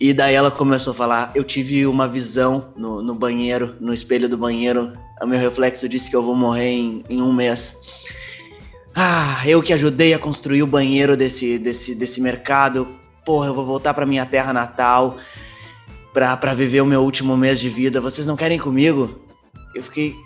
E 0.00 0.12
daí 0.12 0.34
ela 0.34 0.50
começou 0.50 0.92
a 0.92 0.96
falar: 0.96 1.32
Eu 1.34 1.44
tive 1.44 1.86
uma 1.86 2.08
visão 2.08 2.72
no, 2.76 3.02
no 3.02 3.14
banheiro, 3.14 3.76
no 3.80 3.92
espelho 3.92 4.28
do 4.28 4.36
banheiro. 4.36 4.92
O 5.22 5.26
meu 5.26 5.38
reflexo 5.38 5.88
disse 5.88 6.10
que 6.10 6.16
eu 6.16 6.22
vou 6.22 6.34
morrer 6.34 6.70
em, 6.70 7.04
em 7.08 7.22
um 7.22 7.32
mês. 7.32 8.06
Ah, 8.94 9.42
eu 9.46 9.62
que 9.62 9.72
ajudei 9.72 10.14
a 10.14 10.18
construir 10.18 10.62
o 10.62 10.66
banheiro 10.66 11.16
desse, 11.16 11.58
desse, 11.58 11.94
desse 11.94 12.20
mercado. 12.20 12.88
Porra, 13.24 13.48
eu 13.48 13.54
vou 13.54 13.64
voltar 13.64 13.94
pra 13.94 14.06
minha 14.06 14.26
terra 14.26 14.52
natal 14.52 15.16
pra, 16.12 16.36
pra 16.36 16.54
viver 16.54 16.80
o 16.80 16.86
meu 16.86 17.02
último 17.02 17.36
mês 17.36 17.60
de 17.60 17.68
vida. 17.68 18.00
Vocês 18.00 18.26
não 18.26 18.36
querem 18.36 18.58
comigo? 18.58 19.22
Eu 19.74 19.82
fiquei. 19.82 20.16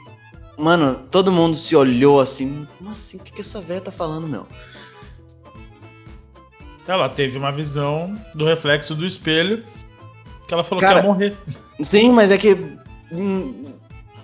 Mano, 0.57 0.95
todo 1.11 1.33
mundo 1.33 1.57
se 1.57 1.75
olhou 1.75 2.21
assim. 2.21 2.67
Nossa, 2.81 3.17
o 3.17 3.21
que, 3.21 3.33
que 3.33 3.41
essa 3.41 3.61
velha 3.61 3.81
tá 3.81 3.91
falando, 3.91 4.27
meu? 4.27 4.47
Ela 6.87 7.09
teve 7.09 7.38
uma 7.38 7.53
visão 7.53 8.18
do 8.35 8.45
reflexo 8.45 8.95
do 8.95 9.07
espelho 9.07 9.62
que 10.47 10.55
ela 10.55 10.62
falou 10.62 10.81
Cara, 10.81 11.01
que 11.01 11.07
ia 11.07 11.12
morrer. 11.12 11.37
Sim, 11.81 12.11
mas 12.12 12.31
é 12.31 12.37
que. 12.37 12.57
hum, 13.12 13.73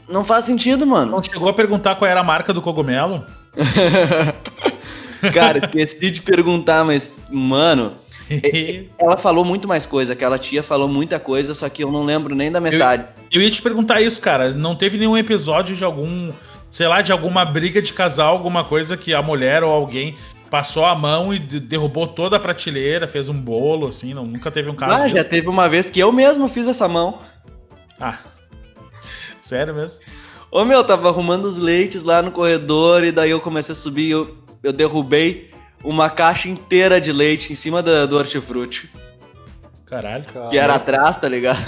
Não 0.08 0.24
faz 0.24 0.44
sentido, 0.44 0.86
mano. 0.86 1.12
Não 1.12 1.22
chegou 1.22 1.48
a 1.48 1.52
perguntar 1.52 1.94
qual 1.94 2.10
era 2.10 2.20
a 2.20 2.24
marca 2.24 2.52
do 2.52 2.60
cogumelo? 2.60 3.24
Cara, 5.32 5.58
esqueci 5.58 6.10
de 6.10 6.22
perguntar, 6.22 6.84
mas, 6.84 7.22
mano, 7.30 7.94
ela 8.98 9.16
falou 9.16 9.44
muito 9.44 9.66
mais 9.66 9.86
coisa. 9.86 10.12
Aquela 10.12 10.38
tia 10.38 10.62
falou 10.62 10.88
muita 10.88 11.18
coisa, 11.18 11.54
só 11.54 11.68
que 11.68 11.82
eu 11.82 11.90
não 11.90 12.04
lembro 12.04 12.34
nem 12.34 12.52
da 12.52 12.60
metade. 12.60 13.06
Eu 13.30 13.42
ia 13.42 13.50
te 13.50 13.60
perguntar 13.60 14.00
isso, 14.00 14.20
cara. 14.20 14.50
Não 14.50 14.74
teve 14.74 14.98
nenhum 14.98 15.16
episódio 15.16 15.74
de 15.74 15.84
algum, 15.84 16.32
sei 16.70 16.86
lá, 16.86 17.02
de 17.02 17.10
alguma 17.10 17.44
briga 17.44 17.82
de 17.82 17.92
casal, 17.92 18.34
alguma 18.34 18.64
coisa 18.64 18.96
que 18.96 19.12
a 19.12 19.22
mulher 19.22 19.64
ou 19.64 19.70
alguém 19.70 20.14
passou 20.50 20.84
a 20.84 20.94
mão 20.94 21.32
e 21.32 21.38
de- 21.38 21.60
derrubou 21.60 22.06
toda 22.06 22.36
a 22.36 22.40
prateleira, 22.40 23.06
fez 23.06 23.28
um 23.28 23.38
bolo, 23.40 23.86
assim, 23.88 24.14
não, 24.14 24.24
nunca 24.24 24.50
teve 24.50 24.70
um 24.70 24.74
caso. 24.74 25.02
Ah, 25.02 25.08
já 25.08 25.22
teve 25.24 25.48
uma 25.48 25.68
vez 25.68 25.90
que 25.90 26.00
eu 26.00 26.10
mesmo 26.12 26.48
fiz 26.48 26.66
essa 26.66 26.88
mão. 26.88 27.18
Ah, 28.00 28.18
sério 29.40 29.74
mesmo? 29.74 30.00
Ô 30.50 30.64
meu, 30.64 30.82
tava 30.82 31.08
arrumando 31.08 31.44
os 31.44 31.58
leites 31.58 32.02
lá 32.02 32.22
no 32.22 32.30
corredor 32.32 33.04
e 33.04 33.12
daí 33.12 33.30
eu 33.30 33.40
comecei 33.40 33.72
a 33.72 33.76
subir 33.76 34.06
e 34.08 34.10
eu, 34.10 34.36
eu 34.62 34.72
derrubei 34.72 35.50
uma 35.84 36.08
caixa 36.08 36.48
inteira 36.48 37.00
de 37.00 37.12
leite 37.12 37.52
em 37.52 37.56
cima 37.56 37.82
da- 37.82 38.06
do 38.06 38.16
hortifruti. 38.16 38.90
Caralho. 39.86 40.24
Cara. 40.24 40.48
Que 40.48 40.56
era 40.58 40.74
atrás, 40.74 41.16
tá 41.18 41.28
ligado? 41.28 41.58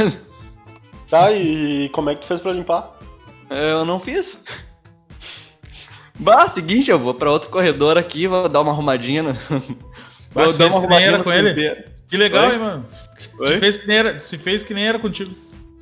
Tá, 1.09 1.31
e 1.33 1.89
como 1.91 2.09
é 2.11 2.15
que 2.15 2.21
tu 2.21 2.27
fez 2.27 2.41
pra 2.41 2.53
limpar? 2.53 2.97
Eu 3.51 3.85
não 3.85 3.99
fiz. 4.01 4.45
Bah, 6.21 6.49
seguinte, 6.49 6.91
eu 6.91 6.99
vou 6.99 7.15
pra 7.15 7.31
outro 7.31 7.49
corredor 7.51 7.97
aqui, 7.97 8.27
vou 8.27 8.49
dar 8.49 8.61
uma 8.61 8.73
arrumadinha. 8.73 9.23
No... 9.23 9.33
Mas 10.35 10.57
Vou 10.57 10.69
dar 10.83 10.89
nem 10.89 11.05
era 11.05 11.25
com 11.25 11.33
ele? 11.33 11.55
tempero. 11.55 11.85
Que 12.09 12.17
legal, 12.17 12.47
Oi? 12.47 12.53
hein, 12.53 12.59
mano? 12.59 12.87
Oi? 13.41 13.47
Se 13.49 13.59
fez, 13.59 13.77
que 13.77 13.87
nem 13.89 13.97
era, 13.97 14.19
se 14.21 14.39
fez 14.39 14.63
que 14.63 14.75
nem 14.75 14.87
era 14.87 14.99
contigo. 14.99 15.35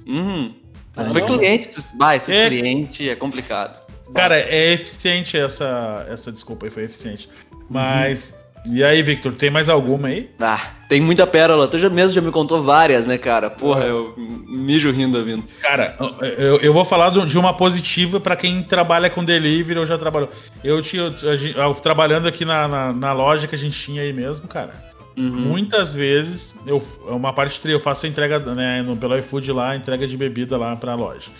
Uhum. 0.06 0.54
Ah, 0.96 1.10
Foi 1.12 1.20
não. 1.20 1.38
cliente, 1.38 1.68
bah, 1.96 2.16
esses 2.16 2.34
É. 2.34 2.48
clientes 2.48 3.06
é 3.08 3.14
complicado. 3.14 3.86
Cara, 4.14 4.38
é 4.38 4.72
eficiente 4.72 5.36
essa, 5.36 6.06
essa 6.08 6.32
desculpa 6.32 6.64
aí, 6.66 6.70
foi 6.70 6.84
eficiente. 6.84 7.28
Uhum. 7.52 7.66
Mas. 7.68 8.38
E 8.66 8.82
aí, 8.82 9.02
Victor, 9.02 9.32
tem 9.32 9.50
mais 9.50 9.68
alguma 9.68 10.08
aí? 10.08 10.30
Ah, 10.40 10.60
tem 10.88 11.00
muita 11.00 11.26
pérola. 11.26 11.68
Tu 11.68 11.78
já 11.78 11.88
mesmo 11.88 12.12
já 12.12 12.20
me 12.20 12.30
contou 12.30 12.62
várias, 12.62 13.06
né, 13.06 13.18
cara? 13.18 13.50
Porra, 13.50 13.84
eu 13.84 14.14
mijo 14.16 14.90
rindo 14.90 15.18
ouvindo. 15.18 15.44
Cara, 15.60 15.96
eu, 16.36 16.58
eu 16.58 16.72
vou 16.72 16.84
falar 16.84 17.10
de 17.10 17.38
uma 17.38 17.54
positiva 17.54 18.20
pra 18.20 18.36
quem 18.36 18.62
trabalha 18.62 19.08
com 19.08 19.24
delivery 19.24 19.78
ou 19.78 19.86
já 19.86 19.96
trabalhou. 19.96 20.28
Eu 20.62 20.80
tinha. 20.82 21.14
eu 21.56 21.74
trabalhando 21.74 22.28
aqui 22.28 22.44
na, 22.44 22.68
na, 22.68 22.92
na 22.92 23.12
loja 23.12 23.46
que 23.46 23.54
a 23.54 23.58
gente 23.58 23.78
tinha 23.78 24.02
aí 24.02 24.12
mesmo, 24.12 24.48
cara. 24.48 24.72
Uhum. 25.16 25.30
Muitas 25.30 25.94
vezes, 25.94 26.60
eu, 26.64 26.80
é 27.08 27.10
uma 27.10 27.32
parte 27.32 27.60
eu 27.68 27.80
faço 27.80 28.06
a 28.06 28.08
entrega 28.08 28.38
né, 28.38 28.82
no, 28.82 28.96
pelo 28.96 29.18
iFood 29.18 29.50
lá, 29.50 29.74
entrega 29.74 30.06
de 30.06 30.16
bebida 30.16 30.56
lá 30.56 30.76
pra 30.76 30.94
loja. 30.94 31.30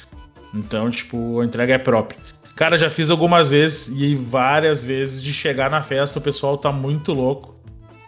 Então, 0.52 0.90
tipo, 0.90 1.40
a 1.40 1.44
entrega 1.44 1.74
é 1.74 1.78
própria. 1.78 2.18
Cara, 2.58 2.76
já 2.76 2.90
fiz 2.90 3.08
algumas 3.08 3.50
vezes 3.50 3.86
e 3.96 4.16
várias 4.16 4.82
vezes 4.82 5.22
de 5.22 5.32
chegar 5.32 5.70
na 5.70 5.80
festa, 5.80 6.18
o 6.18 6.20
pessoal 6.20 6.58
tá 6.58 6.72
muito 6.72 7.12
louco. 7.12 7.56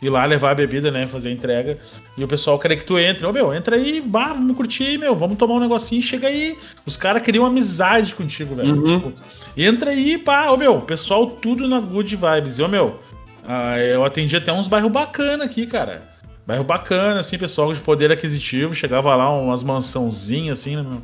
Ir 0.03 0.11
lá 0.11 0.25
levar 0.25 0.51
a 0.51 0.55
bebida, 0.57 0.91
né? 0.91 1.07
Fazer 1.07 1.29
a 1.29 1.33
entrega. 1.33 1.79
E 2.19 2.25
o 2.25 2.27
pessoal 2.27 2.59
quer 2.59 2.75
que 2.75 2.85
tu 2.85 2.99
entre. 2.99 3.25
Ô, 3.25 3.33
meu, 3.33 3.55
entra 3.55 3.77
aí, 3.77 4.01
bah, 4.01 4.33
vamos 4.33 4.57
curtir 4.57 4.83
aí, 4.83 4.99
meu. 4.99 5.15
Vamos 5.15 5.39
tomar 5.39 5.55
um 5.55 5.61
negocinho, 5.61 6.03
chega 6.03 6.27
aí. 6.27 6.59
Os 6.85 6.97
caras 6.97 7.23
criam 7.23 7.47
amizade 7.47 8.13
contigo, 8.13 8.57
velho. 8.57 8.75
Uhum. 8.75 8.83
Tipo, 8.83 9.13
entra 9.57 9.93
aí, 9.93 10.19
pá. 10.19 10.51
Ô, 10.51 10.57
meu, 10.57 10.79
o 10.79 10.83
pessoal 10.83 11.29
tudo 11.29 11.69
na 11.69 11.79
good 11.79 12.17
vibes. 12.17 12.59
E, 12.59 12.63
ô, 12.65 12.67
meu, 12.67 12.99
ah, 13.47 13.79
eu 13.79 14.05
atendi 14.05 14.35
até 14.35 14.53
uns 14.53 14.67
bairros 14.67 14.91
bacana 14.91 15.45
aqui, 15.45 15.65
cara. 15.65 16.11
Bairro 16.45 16.65
bacana, 16.65 17.21
assim, 17.21 17.39
pessoal 17.39 17.73
de 17.73 17.81
poder 17.81 18.11
aquisitivo. 18.11 18.75
Chegava 18.75 19.15
lá 19.15 19.31
umas 19.31 19.63
mansãozinhas, 19.63 20.59
assim, 20.59 20.75
né, 20.75 20.83
meu? 20.83 21.03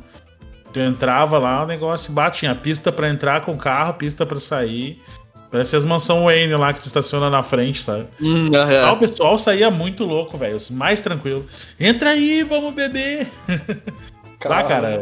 Tu 0.77 0.81
entrava 0.81 1.39
lá, 1.39 1.63
o 1.63 1.65
negócio 1.65 2.13
bate, 2.13 2.37
tinha 2.41 2.53
pista 2.53 2.91
para 2.91 3.09
entrar 3.09 3.41
com 3.41 3.57
carro, 3.57 3.95
pista 3.95 4.27
para 4.27 4.37
sair. 4.39 5.01
Parece 5.49 5.75
as 5.75 5.83
mansão 5.83 6.25
Wayne 6.25 6.53
lá 6.53 6.71
que 6.71 6.79
tu 6.79 6.85
estaciona 6.85 7.31
na 7.31 7.41
frente, 7.41 7.81
sabe? 7.81 8.05
Hum, 8.21 8.51
Ah, 8.85 8.91
o 8.91 8.97
pessoal 8.97 9.39
saía 9.39 9.71
muito 9.71 10.03
louco, 10.03 10.37
velho. 10.37 10.59
Mais 10.69 11.01
tranquilo. 11.01 11.47
Entra 11.79 12.11
aí, 12.11 12.43
vamos 12.43 12.73
beber. 12.75 13.27
Ah, 14.45 14.61
cara, 14.61 14.99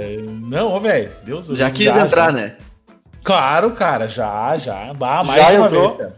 não, 0.47 0.79
velho. 0.79 1.11
Deus 1.25 1.47
Já 1.47 1.69
quis 1.69 1.87
entrar, 1.87 2.27
já. 2.27 2.31
né? 2.31 2.55
Claro, 3.21 3.71
cara, 3.71 4.07
já, 4.07 4.57
já. 4.57 4.93
Bah, 4.93 5.25
mais 5.25 5.41
Já 5.45 5.57
uma 5.59 5.65
entrou? 5.65 5.87
vez, 5.89 5.97
cara. 5.97 6.15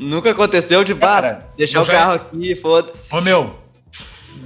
Nunca 0.00 0.30
aconteceu 0.30 0.82
de 0.82 0.94
Cara, 0.94 1.34
pá, 1.34 1.42
deixar 1.58 1.82
o 1.82 1.84
já- 1.84 1.92
carro 1.92 2.12
aqui, 2.14 2.56
foda-se. 2.56 3.14
Ô, 3.14 3.20
meu. 3.20 3.54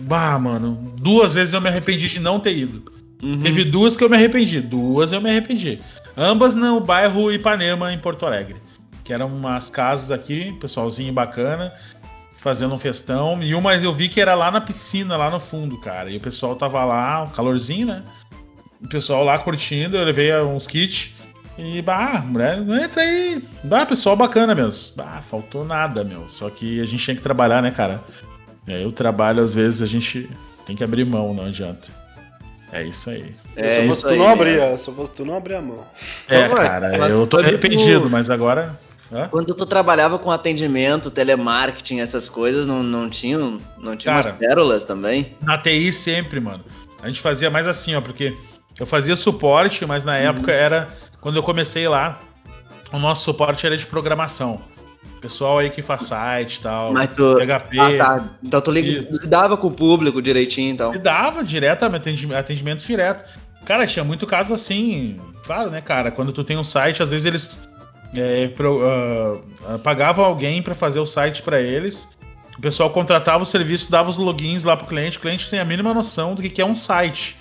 Bah, 0.00 0.36
mano. 0.40 0.92
Duas 0.96 1.32
vezes 1.34 1.54
eu 1.54 1.60
me 1.60 1.68
arrependi 1.68 2.08
de 2.08 2.18
não 2.18 2.40
ter 2.40 2.56
ido. 2.56 2.82
Uhum. 3.22 3.42
Teve 3.42 3.64
duas 3.64 3.96
que 3.96 4.04
eu 4.04 4.10
me 4.10 4.16
arrependi. 4.16 4.60
Duas 4.60 5.12
eu 5.12 5.20
me 5.20 5.30
arrependi. 5.30 5.80
Ambas 6.16 6.54
no 6.54 6.80
bairro 6.80 7.32
Ipanema, 7.32 7.92
em 7.92 7.98
Porto 7.98 8.26
Alegre. 8.26 8.56
Que 9.02 9.12
eram 9.12 9.28
umas 9.28 9.70
casas 9.70 10.10
aqui, 10.10 10.52
pessoalzinho 10.60 11.12
bacana, 11.12 11.72
fazendo 12.36 12.74
um 12.74 12.78
festão. 12.78 13.42
E 13.42 13.54
uma 13.54 13.74
eu 13.76 13.92
vi 13.92 14.08
que 14.08 14.20
era 14.20 14.34
lá 14.34 14.50
na 14.50 14.60
piscina, 14.60 15.16
lá 15.16 15.30
no 15.30 15.40
fundo, 15.40 15.78
cara. 15.78 16.10
E 16.10 16.16
o 16.16 16.20
pessoal 16.20 16.56
tava 16.56 16.84
lá, 16.84 17.22
um 17.22 17.30
calorzinho, 17.30 17.86
né? 17.86 18.04
O 18.82 18.88
pessoal 18.88 19.24
lá 19.24 19.38
curtindo, 19.38 19.96
eu 19.96 20.04
levei 20.04 20.34
uns 20.40 20.66
kits. 20.66 21.14
E, 21.56 21.80
bah, 21.82 22.22
mulher, 22.26 22.58
entra 22.58 23.02
aí. 23.02 23.42
Bah, 23.62 23.86
pessoal 23.86 24.16
bacana 24.16 24.54
mesmo. 24.54 24.96
Bah, 24.96 25.22
faltou 25.22 25.64
nada, 25.64 26.02
meu. 26.02 26.28
Só 26.28 26.50
que 26.50 26.80
a 26.80 26.84
gente 26.84 27.04
tinha 27.04 27.16
que 27.16 27.22
trabalhar, 27.22 27.62
né, 27.62 27.70
cara? 27.70 28.02
E 28.66 28.72
aí 28.72 28.84
o 28.84 28.90
trabalho, 28.90 29.42
às 29.42 29.54
vezes, 29.54 29.82
a 29.82 29.86
gente 29.86 30.28
tem 30.66 30.74
que 30.74 30.82
abrir 30.82 31.04
mão, 31.04 31.32
não 31.32 31.44
adianta. 31.44 32.03
É 32.74 32.82
isso 32.82 33.08
aí. 33.08 33.32
É 33.54 33.82
se 33.82 33.86
isso 33.86 33.94
fosse 34.00 34.06
aí. 34.08 34.12
tu 34.14 34.18
não 34.18 34.26
né? 34.26 34.32
abria, 34.32 34.78
se 34.78 34.90
fosse 34.92 35.12
tu 35.12 35.24
não 35.24 35.36
abrir 35.36 35.54
a 35.54 35.62
mão. 35.62 35.86
É, 36.28 36.48
Não, 36.48 36.56
cara, 36.56 36.98
mas 36.98 37.12
eu 37.12 37.24
tô 37.24 37.38
arrependido, 37.38 38.00
tu- 38.02 38.10
mas 38.10 38.28
agora. 38.28 38.76
Hã? 39.12 39.28
Quando 39.28 39.54
tu 39.54 39.64
trabalhava 39.64 40.18
com 40.18 40.28
atendimento, 40.28 41.08
telemarketing, 41.08 42.00
essas 42.00 42.28
coisas, 42.28 42.66
não, 42.66 42.82
não 42.82 43.08
tinha, 43.08 43.38
não 43.38 43.96
tinha 43.96 44.12
Cara. 44.14 44.30
umas 44.30 44.38
pérolas 44.38 44.84
também? 44.84 45.36
Na 45.40 45.56
TI 45.56 45.92
sempre, 45.92 46.40
mano. 46.40 46.64
A 47.00 47.06
gente 47.06 47.20
fazia 47.20 47.48
mais 47.48 47.68
assim, 47.68 47.94
ó, 47.94 48.00
porque 48.00 48.34
eu 48.80 48.84
fazia 48.86 49.14
suporte, 49.14 49.86
mas 49.86 50.02
na 50.02 50.16
época 50.16 50.50
era. 50.50 50.88
Quando 51.20 51.36
eu 51.36 51.44
comecei 51.44 51.86
lá, 51.86 52.18
o 52.92 52.98
nosso 52.98 53.22
suporte 53.22 53.64
era 53.64 53.76
de 53.76 53.86
programação. 53.86 54.60
Pessoal 55.20 55.58
aí 55.58 55.70
que 55.70 55.80
faz 55.80 56.02
site 56.02 56.56
e 56.56 56.60
tal. 56.60 56.92
Mas 56.92 57.08
tu. 57.14 57.34
PHP. 57.36 57.78
Ah, 57.80 57.96
tá. 57.96 58.24
Então 58.42 58.60
tu 58.60 58.70
lidava 58.70 59.56
com 59.56 59.68
o 59.68 59.70
público 59.72 60.20
direitinho, 60.20 60.70
então. 60.72 60.94
E 60.94 60.98
dava 60.98 61.42
direto, 61.42 61.84
atendimento, 61.84 62.84
direto. 62.84 63.24
Cara, 63.64 63.86
tinha 63.86 64.04
muito 64.04 64.26
caso 64.26 64.52
assim, 64.52 65.18
claro, 65.46 65.70
né, 65.70 65.80
cara? 65.80 66.10
Quando 66.10 66.30
tu 66.32 66.44
tem 66.44 66.58
um 66.58 66.64
site, 66.64 67.02
às 67.02 67.10
vezes 67.10 67.24
eles 67.24 67.58
é, 68.14 68.48
pro- 68.48 68.82
ah, 69.66 69.78
pagavam 69.78 70.24
alguém 70.24 70.60
pra 70.60 70.74
fazer 70.74 71.00
o 71.00 71.06
site 71.06 71.42
pra 71.42 71.58
eles. 71.60 72.14
O 72.58 72.60
pessoal 72.60 72.90
contratava 72.90 73.42
o 73.42 73.46
serviço, 73.46 73.90
dava 73.90 74.10
os 74.10 74.16
logins 74.18 74.62
lá 74.62 74.76
pro 74.76 74.86
cliente. 74.86 75.16
O 75.16 75.20
cliente 75.20 75.48
tem 75.48 75.58
a 75.58 75.64
mínima 75.64 75.92
noção 75.94 76.34
do 76.34 76.42
que 76.42 76.60
é 76.60 76.64
um 76.66 76.76
site. 76.76 77.36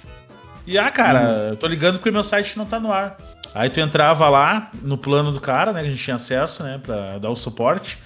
E 0.65 0.78
ah, 0.78 0.89
cara, 0.89 1.49
eu 1.49 1.56
tô 1.56 1.67
ligando 1.67 1.95
porque 1.95 2.12
meu 2.12 2.23
site 2.23 2.58
não 2.58 2.65
tá 2.65 2.80
no 2.80 2.91
ar. 2.91 3.17
Aí 3.54 3.69
tu 3.69 3.80
entrava 3.80 4.30
lá 4.30 4.71
no 4.82 4.97
plano 4.97 5.32
do 5.32 5.39
cara, 5.39 5.71
né? 5.71 5.82
Que 5.82 5.88
a 5.88 5.89
gente 5.91 6.04
tinha 6.04 6.15
acesso, 6.15 6.63
né? 6.63 6.80
Pra 6.82 7.17
dar 7.19 7.30
o 7.30 7.36
suporte. 7.36 7.99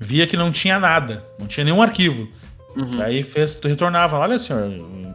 Via 0.00 0.26
que 0.26 0.36
não 0.36 0.52
tinha 0.52 0.78
nada, 0.78 1.24
não 1.38 1.46
tinha 1.46 1.64
nenhum 1.64 1.82
arquivo. 1.82 2.28
Uhum. 2.76 3.02
Aí 3.02 3.22
fez, 3.22 3.54
tu 3.54 3.66
retornava, 3.66 4.18
olha 4.18 4.38
senhor, 4.38 4.68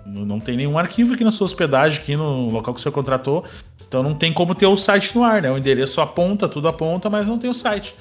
não 0.05 0.39
tem 0.39 0.57
nenhum 0.57 0.77
arquivo 0.77 1.13
aqui 1.13 1.23
na 1.23 1.29
sua 1.29 1.45
hospedagem, 1.45 2.01
aqui 2.01 2.15
no 2.15 2.49
local 2.49 2.73
que 2.73 2.79
o 2.79 2.83
senhor 2.83 2.93
contratou, 2.93 3.45
então 3.87 4.01
não 4.01 4.15
tem 4.15 4.33
como 4.33 4.55
ter 4.55 4.65
o 4.65 4.75
site 4.75 5.15
no 5.15 5.23
ar, 5.23 5.43
né? 5.43 5.51
O 5.51 5.57
endereço 5.57 6.01
aponta, 6.01 6.49
tudo 6.49 6.67
aponta, 6.67 7.07
mas 7.07 7.27
não 7.27 7.37
tem 7.37 7.49
o 7.49 7.53
site. 7.53 7.95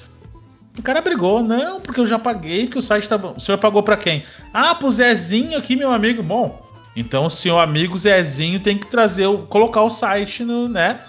O 0.77 0.81
cara 0.81 1.01
brigou, 1.01 1.43
não, 1.43 1.79
porque 1.79 1.99
eu 1.99 2.07
já 2.07 2.17
paguei, 2.17 2.63
porque 2.63 2.79
o 2.79 2.81
site 2.81 3.07
tá 3.07 3.17
bom. 3.17 3.35
O 3.37 3.39
senhor 3.39 3.57
pagou 3.59 3.83
pra 3.83 3.97
quem? 3.97 4.23
Ah, 4.51 4.73
pro 4.73 4.89
Zezinho 4.89 5.57
aqui, 5.57 5.75
meu 5.75 5.91
amigo. 5.91 6.23
Bom, 6.23 6.65
então 6.95 7.25
o 7.25 7.29
seu 7.29 7.59
amigo 7.59 7.97
Zezinho 7.97 8.59
tem 8.59 8.77
que 8.77 8.87
trazer, 8.87 9.25
o, 9.27 9.39
colocar 9.39 9.81
o 9.83 9.89
site 9.89 10.43
no, 10.43 10.67
né? 10.67 10.99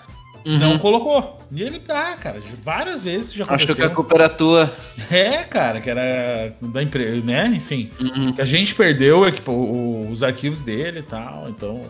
Uhum. 0.45 0.59
Não 0.59 0.79
colocou. 0.79 1.41
E 1.53 1.63
ele, 1.63 1.81
ah, 1.89 2.17
cara, 2.19 2.41
várias 2.63 3.05
vezes 3.05 3.33
já 3.33 3.45
aconteceu. 3.45 3.77
que 3.77 3.83
a 3.83 3.91
culpa 3.91 4.15
era 4.17 4.29
tua. 4.29 4.73
É, 5.11 5.45
cara, 5.45 5.81
que 5.81 5.89
era 5.91 6.55
da 6.63 6.83
empresa, 6.83 7.21
né? 7.25 7.47
Enfim. 7.55 7.91
Uhum. 8.01 8.33
Que 8.33 8.41
a 8.41 8.45
gente 8.45 8.75
perdeu 8.75 9.27
equipa- 9.27 9.53
o- 9.53 10.11
os 10.11 10.23
arquivos 10.23 10.63
dele 10.63 11.01
e 11.01 11.03
tal, 11.03 11.49
então. 11.51 11.85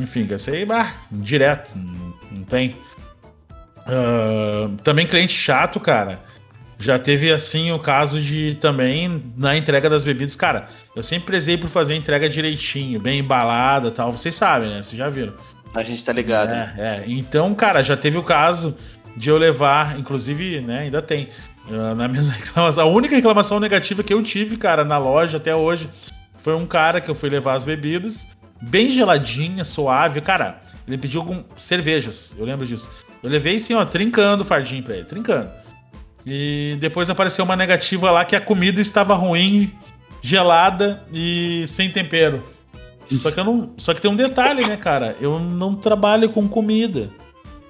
Enfim, 0.00 0.26
que 0.26 0.32
aí, 0.52 0.64
bah, 0.64 0.94
direto, 1.10 1.74
não, 1.76 2.44
tem. 2.44 2.76
Ah, 3.86 4.68
também 4.82 5.06
cliente 5.06 5.32
chato, 5.32 5.80
cara. 5.80 6.20
Já 6.78 6.96
teve 6.98 7.32
assim 7.32 7.72
o 7.72 7.78
caso 7.78 8.20
de 8.20 8.56
também 8.60 9.22
na 9.36 9.56
entrega 9.56 9.90
das 9.90 10.04
bebidas. 10.04 10.36
Cara, 10.36 10.68
eu 10.94 11.02
sempre 11.02 11.26
prezei 11.26 11.56
por 11.56 11.68
fazer 11.68 11.94
a 11.94 11.96
entrega 11.96 12.28
direitinho, 12.28 13.00
bem 13.00 13.18
embalada 13.18 13.88
e 13.88 13.90
tal. 13.90 14.12
Vocês 14.12 14.34
sabem, 14.34 14.70
né? 14.70 14.82
Vocês 14.82 14.96
já 14.96 15.08
viram. 15.08 15.34
A 15.74 15.82
gente 15.82 16.04
tá 16.04 16.12
ligado. 16.12 16.52
É, 16.52 16.74
é. 16.78 17.04
Então, 17.06 17.52
cara, 17.54 17.82
já 17.82 17.96
teve 17.96 18.16
o 18.16 18.22
caso 18.22 18.78
de 19.16 19.28
eu 19.28 19.36
levar, 19.36 19.98
inclusive, 19.98 20.60
né, 20.60 20.80
ainda 20.80 21.02
tem. 21.02 21.28
uh, 21.68 21.94
Na 21.96 22.06
minha 22.06 22.22
reclamação, 22.32 22.84
a 22.84 22.86
única 22.86 23.16
reclamação 23.16 23.58
negativa 23.58 24.02
que 24.02 24.14
eu 24.14 24.22
tive, 24.22 24.56
cara, 24.56 24.84
na 24.84 24.98
loja 24.98 25.36
até 25.36 25.54
hoje, 25.54 25.90
foi 26.38 26.54
um 26.54 26.64
cara 26.64 27.00
que 27.00 27.10
eu 27.10 27.14
fui 27.14 27.28
levar 27.28 27.54
as 27.54 27.64
bebidas, 27.64 28.28
bem 28.62 28.88
geladinha, 28.88 29.64
suave. 29.64 30.20
Cara, 30.20 30.60
ele 30.86 30.96
pediu 30.96 31.20
algum, 31.20 31.42
cervejas, 31.56 32.36
eu 32.38 32.46
lembro 32.46 32.64
disso. 32.64 32.88
Eu 33.20 33.28
levei 33.28 33.56
assim, 33.56 33.74
ó, 33.74 33.84
trincando 33.84 34.44
o 34.44 34.46
fardinho 34.46 34.84
pra 34.84 34.94
ele, 34.94 35.04
trincando. 35.04 35.50
E 36.26 36.76
depois 36.80 37.08
apareceu 37.08 37.44
uma 37.44 37.56
negativa 37.56 38.10
lá 38.10 38.24
que 38.24 38.36
a 38.36 38.40
comida 38.40 38.80
estava 38.80 39.14
ruim, 39.14 39.72
gelada 40.20 41.02
e 41.12 41.64
sem 41.66 41.90
tempero. 41.90 42.42
Só 43.16 43.30
que 43.30 43.40
eu 43.40 43.44
não. 43.44 43.72
Só 43.76 43.94
que 43.94 44.00
tem 44.00 44.10
um 44.10 44.16
detalhe, 44.16 44.66
né, 44.66 44.76
cara? 44.76 45.16
Eu 45.20 45.38
não 45.38 45.74
trabalho 45.74 46.28
com 46.28 46.46
comida. 46.46 47.08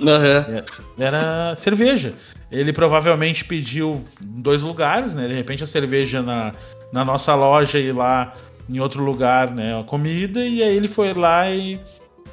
Aham. 0.01 0.65
Era 0.99 1.55
cerveja. 1.57 2.15
Ele 2.51 2.73
provavelmente 2.73 3.45
pediu 3.45 4.05
em 4.23 4.41
dois 4.41 4.63
lugares, 4.63 5.15
né? 5.15 5.29
De 5.29 5.35
repente 5.35 5.63
a 5.63 5.67
cerveja 5.67 6.23
na, 6.23 6.53
na 6.93 7.05
nossa 7.05 7.35
loja 7.35 7.79
e 7.79 7.93
lá 7.93 8.33
em 8.69 8.81
outro 8.81 9.03
lugar, 9.05 9.51
né? 9.51 9.79
A 9.79 9.85
comida, 9.85 10.45
e 10.45 10.63
aí 10.63 10.77
ele 10.77 10.89
foi 10.89 11.15
lá 11.15 11.51
e, 11.51 11.81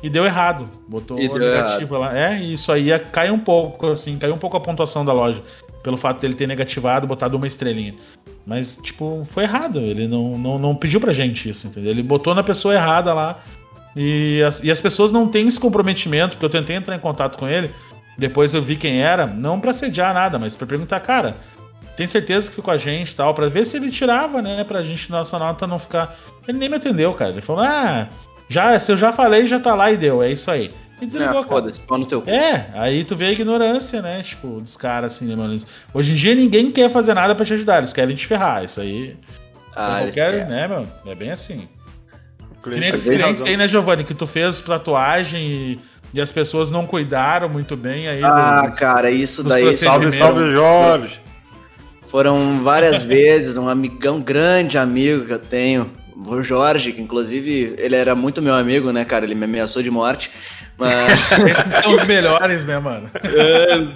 e 0.01 0.09
deu 0.09 0.25
errado. 0.25 0.69
Botou 0.87 1.19
E 1.19 1.27
deu 1.27 1.37
negativa 1.37 1.97
lá. 1.97 2.17
É, 2.17 2.39
e 2.39 2.53
isso 2.53 2.71
aí 2.71 2.97
cai 3.11 3.29
um 3.29 3.39
pouco, 3.39 3.87
assim, 3.87 4.17
caiu 4.17 4.33
um 4.35 4.37
pouco 4.37 4.57
a 4.57 4.59
pontuação 4.59 5.03
da 5.03 5.13
loja. 5.13 5.43
Pelo 5.85 5.97
fato 5.97 6.19
dele 6.19 6.33
ter 6.33 6.47
negativado, 6.47 7.05
botado 7.05 7.37
uma 7.37 7.45
estrelinha. 7.45 7.93
Mas, 8.43 8.77
tipo, 8.81 9.23
foi 9.23 9.43
errado. 9.43 9.79
Ele 9.79 10.07
não, 10.07 10.35
não, 10.35 10.57
não 10.57 10.75
pediu 10.75 10.99
pra 10.99 11.13
gente 11.13 11.47
isso, 11.47 11.67
entendeu? 11.67 11.91
Ele 11.91 12.01
botou 12.01 12.33
na 12.33 12.41
pessoa 12.43 12.73
errada 12.73 13.13
lá. 13.13 13.39
E 13.95 14.41
as, 14.41 14.63
e 14.63 14.71
as 14.71 14.81
pessoas 14.81 15.11
não 15.11 15.27
têm 15.27 15.47
esse 15.47 15.59
comprometimento, 15.59 16.31
porque 16.31 16.45
eu 16.45 16.49
tentei 16.49 16.75
entrar 16.75 16.95
em 16.95 16.99
contato 16.99 17.37
com 17.37 17.47
ele. 17.47 17.69
Depois 18.17 18.55
eu 18.55 18.63
vi 18.63 18.75
quem 18.75 18.99
era, 18.99 19.27
não 19.27 19.59
pra 19.59 19.73
sediar 19.73 20.11
nada, 20.11 20.39
mas 20.39 20.55
pra 20.55 20.65
perguntar, 20.65 20.99
cara, 21.01 21.37
tem 21.95 22.07
certeza 22.07 22.49
que 22.49 22.55
ficou 22.55 22.73
a 22.73 22.77
gente 22.77 23.11
e 23.11 23.15
tal, 23.15 23.35
pra 23.35 23.47
ver 23.47 23.63
se 23.63 23.77
ele 23.77 23.91
tirava, 23.91 24.41
né, 24.41 24.63
pra 24.63 24.81
gente, 24.81 25.11
nossa 25.11 25.37
nota 25.37 25.67
não 25.67 25.77
ficar. 25.77 26.17
Ele 26.47 26.57
nem 26.57 26.67
me 26.67 26.77
atendeu, 26.77 27.13
cara. 27.13 27.29
Ele 27.29 27.41
falou, 27.41 27.61
ah, 27.61 28.09
já, 28.49 28.77
se 28.79 28.91
eu 28.91 28.97
já 28.97 29.13
falei, 29.13 29.45
já 29.45 29.59
tá 29.59 29.75
lá 29.75 29.91
e 29.91 29.97
deu, 29.97 30.23
é 30.23 30.31
isso 30.31 30.49
aí. 30.49 30.73
E 31.01 31.05
desligou, 31.05 31.33
cara. 31.43 31.47
Foda-se, 31.47 31.81
pau 31.81 31.97
no 31.97 32.05
teu 32.05 32.21
cu. 32.21 32.29
É, 32.29 32.69
aí 32.73 33.03
tu 33.03 33.15
vê 33.15 33.25
a 33.25 33.31
ignorância, 33.31 34.01
né? 34.01 34.21
Tipo, 34.23 34.61
dos 34.61 34.77
caras 34.77 35.13
assim, 35.15 35.25
né, 35.27 35.35
mano? 35.35 35.55
Hoje 35.93 36.11
em 36.13 36.15
dia 36.15 36.33
ninguém 36.35 36.71
quer 36.71 36.89
fazer 36.89 37.13
nada 37.13 37.35
pra 37.35 37.45
te 37.45 37.53
ajudar, 37.53 37.79
eles 37.79 37.91
querem 37.93 38.15
te 38.15 38.25
ferrar. 38.25 38.63
Isso 38.63 38.79
aí. 38.79 39.15
Ah, 39.75 39.99
qualquer, 40.03 40.31
querem. 40.31 40.45
né, 40.45 40.67
meu? 40.67 40.87
É 41.05 41.13
bem 41.15 41.31
assim. 41.31 41.67
Que 42.63 42.69
nem 42.69 42.79
cliente 42.79 42.95
esses 42.95 43.09
clientes 43.09 43.41
razão. 43.41 43.47
aí, 43.47 43.57
né, 43.57 43.67
Giovanni? 43.67 44.03
Que 44.05 44.13
tu 44.13 44.25
fez 44.25 44.59
tatuagem 44.61 45.41
e, 45.43 45.79
e 46.13 46.21
as 46.21 46.31
pessoas 46.31 46.71
não 46.71 46.85
cuidaram 46.87 47.49
muito 47.49 47.75
bem 47.75 48.07
aí. 48.07 48.21
do- 48.21 48.25
Ah, 48.27 48.71
cara, 48.75 49.11
isso 49.11 49.43
daí 49.43 49.73
Salve, 49.73 50.11
salve, 50.13 50.51
Jorge. 50.51 51.19
foram 52.07 52.63
várias 52.63 53.03
vezes. 53.05 53.57
Um 53.57 53.67
amigão, 53.67 54.21
grande 54.21 54.77
amigo 54.77 55.25
que 55.25 55.33
eu 55.33 55.39
tenho, 55.39 55.91
o 56.15 56.41
Jorge, 56.41 56.91
que 56.93 57.01
inclusive 57.01 57.75
ele 57.77 57.95
era 57.95 58.15
muito 58.15 58.41
meu 58.41 58.55
amigo, 58.55 58.91
né, 58.91 59.03
cara? 59.05 59.25
Ele 59.25 59.35
me 59.35 59.43
ameaçou 59.45 59.83
de 59.83 59.91
morte. 59.91 60.31
Mas. 60.77 61.11
Esses 61.31 61.55
são 61.83 61.93
os 61.93 62.03
melhores, 62.03 62.65
né, 62.65 62.77
mano? 62.79 63.09
É, 63.23 63.87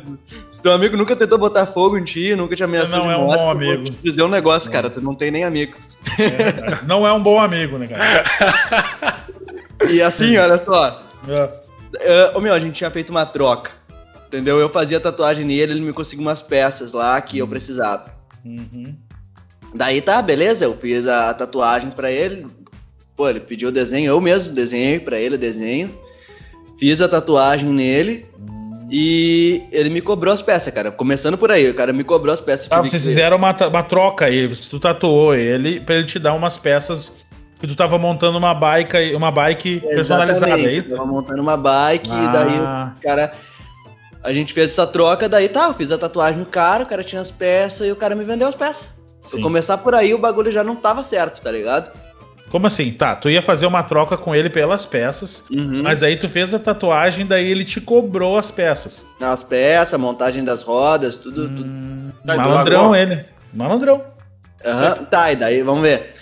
se 0.50 0.62
teu 0.62 0.72
amigo 0.72 0.96
nunca 0.96 1.16
tentou 1.16 1.38
botar 1.38 1.66
fogo 1.66 1.98
em 1.98 2.04
ti, 2.04 2.36
nunca 2.36 2.56
te 2.56 2.64
ameaçou 2.64 3.00
Não 3.00 3.08
de 3.08 3.14
é 3.14 3.18
um 3.18 3.26
morte, 3.26 3.38
bom 3.38 3.52
eu 3.52 3.58
vou 3.58 3.72
amigo. 3.72 3.84
te 3.84 3.92
dizer 4.04 4.24
um 4.24 4.30
negócio, 4.30 4.72
cara, 4.72 4.90
tu 4.90 5.02
não 5.02 5.14
tem 5.14 5.30
nem 5.32 5.44
amigos. 5.44 6.00
É, 6.20 6.86
não 6.86 7.06
é 7.06 7.12
um 7.12 7.22
bom 7.22 7.40
amigo, 7.40 7.78
né, 7.78 7.88
cara? 7.88 9.24
E 9.90 10.02
assim, 10.02 10.38
olha 10.38 10.58
só, 10.64 11.04
É. 11.28 11.50
é, 12.00 12.32
ô 12.38 12.42
meu, 12.42 12.54
a 12.54 12.60
gente 12.60 12.76
tinha 12.76 12.92
feito 12.92 13.10
uma 13.10 13.26
troca, 13.26 13.72
entendeu? 14.28 14.60
Eu 14.60 14.70
fazia 14.70 15.00
tatuagem 15.00 15.46
nele, 15.46 15.74
ele 15.74 15.82
me 15.82 15.94
conseguiu 15.94 16.24
umas 16.26 16.42
peças 16.42 16.92
lá 16.92 17.20
que 17.22 17.38
eu 17.40 17.48
precisava. 17.48 18.12
Uhum. 18.46 18.96
Daí 19.74 20.02
tá, 20.02 20.22
beleza, 20.22 20.66
eu 20.66 20.76
fiz 20.76 21.08
a 21.08 21.34
tatuagem 21.34 21.92
pra 21.92 22.12
ele. 22.12 22.48
Pô, 23.16 23.30
ele 23.30 23.40
pediu 23.42 23.70
o 23.70 23.72
desenho, 23.72 24.08
eu 24.10 24.22
mesmo 24.22 24.54
desenhei 24.54 25.00
pra 25.00 25.20
ele 25.20 25.36
o 25.36 25.40
desenho. 25.40 25.94
Fiz 26.80 27.02
a 27.02 27.08
tatuagem 27.10 27.70
nele 27.70 28.26
e 28.92 29.62
ele 29.72 29.90
me 29.90 30.02
cobrou 30.02 30.34
as 30.34 30.42
peças, 30.42 30.74
cara. 30.74 30.92
Começando 30.92 31.38
por 31.38 31.52
aí, 31.52 31.70
o 31.70 31.74
cara 31.74 31.94
me 31.94 32.04
cobrou 32.04 32.34
as 32.34 32.40
peças. 32.40 32.68
Ah, 32.72 32.78
vocês 32.82 33.04
que- 33.04 33.10
fizeram 33.10 33.38
uma, 33.38 33.56
uma 33.68 33.84
troca 33.84 34.26
aí, 34.26 34.48
tu 34.70 34.80
tatuou 34.80 35.36
ele 35.36 35.80
pra 35.80 35.96
ele 35.96 36.06
te 36.06 36.18
dar 36.18 36.34
umas 36.34 36.58
peças 36.58 37.12
que 37.60 37.68
tu 37.68 37.76
tava 37.76 37.98
montando 37.98 38.38
uma 38.38 38.54
bike, 38.54 39.14
uma 39.16 39.30
bike 39.32 39.82
personalizada 39.82 40.56
aí. 40.56 40.78
eu 40.78 40.90
Tava 40.90 41.06
montando 41.06 41.42
uma 41.42 41.58
bike 41.58 42.10
e 42.10 42.28
daí 42.32 42.58
Ah, 42.60 42.94
o 42.98 43.02
cara. 43.02 43.34
A 44.24 44.34
gente 44.34 44.54
fez 44.54 44.72
essa 44.72 44.86
troca, 44.86 45.30
daí 45.30 45.48
tá, 45.48 45.68
eu 45.68 45.74
fiz 45.74 45.92
a 45.94 45.98
tatuagem 45.98 46.40
no 46.40 46.46
cara, 46.46 46.84
o 46.84 46.86
cara 46.86 47.04
tinha 47.04 47.22
as 47.22 47.32
peças 47.32 47.88
e 47.88 47.92
o 47.92 47.96
cara 47.96 48.16
me 48.16 48.26
vendeu 48.26 48.48
as 48.50 48.56
peças. 48.56 48.90
Se 49.22 49.40
começar 49.42 49.78
por 49.78 49.94
aí, 49.96 50.14
o 50.14 50.18
bagulho 50.18 50.52
já 50.52 50.64
não 50.64 50.76
tava 50.76 51.04
certo, 51.04 51.42
tá 51.42 51.52
ligado? 51.52 51.90
Como 52.50 52.66
assim? 52.68 52.92
Tá, 52.92 53.16
tu 53.16 53.30
ia 53.30 53.42
fazer 53.42 53.66
uma 53.68 53.84
troca 53.84 54.18
com 54.18 54.34
ele 54.34 54.50
pelas 54.50 54.86
peças, 54.86 55.46
Uhum. 55.52 55.84
mas 55.84 56.02
aí 56.04 56.18
tu 56.18 56.28
fez 56.28 56.54
a 56.54 56.60
tatuagem, 56.60 57.26
daí 57.26 57.50
ele 57.50 57.64
te 57.64 57.80
cobrou 57.80 58.38
as 58.38 58.50
peças. 58.50 59.06
As 59.22 59.44
peças, 59.44 60.00
montagem 60.00 60.44
das 60.44 60.64
rodas, 60.64 61.18
tudo, 61.18 61.48
tudo. 61.50 61.76
Hum, 61.76 62.12
Daí 62.26 62.38
tu 62.38 62.44
malandrão 62.44 62.96
ele. 62.96 63.24
Malandrão. 63.54 64.04
Aham, 64.66 65.06
tá, 65.06 65.32
e 65.32 65.36
daí, 65.36 65.62
vamos 65.64 65.84
ver. 65.84 66.14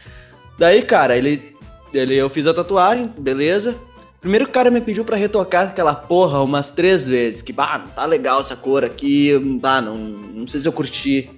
Daí, 0.60 0.82
cara, 0.82 1.16
ele, 1.18 1.56
ele. 1.94 2.16
Eu 2.16 2.30
fiz 2.30 2.46
a 2.46 2.54
tatuagem, 2.54 3.10
beleza. 3.18 3.76
Primeiro 4.20 4.46
o 4.46 4.50
cara 4.50 4.70
me 4.72 4.82
pediu 4.82 5.06
pra 5.06 5.16
retocar 5.16 5.68
aquela 5.70 5.94
porra 5.96 6.42
umas 6.42 6.72
três 6.72 7.08
vezes. 7.08 7.42
Que, 7.42 7.54
bah, 7.54 7.78
não 7.78 7.88
tá 7.88 8.06
legal 8.06 8.40
essa 8.42 8.56
cor 8.56 8.84
aqui, 8.84 9.38
bah, 9.62 9.80
não, 9.82 9.96
não 9.96 10.48
sei 10.48 10.60
se 10.60 10.68
eu 10.68 10.72
curti. 10.74 11.30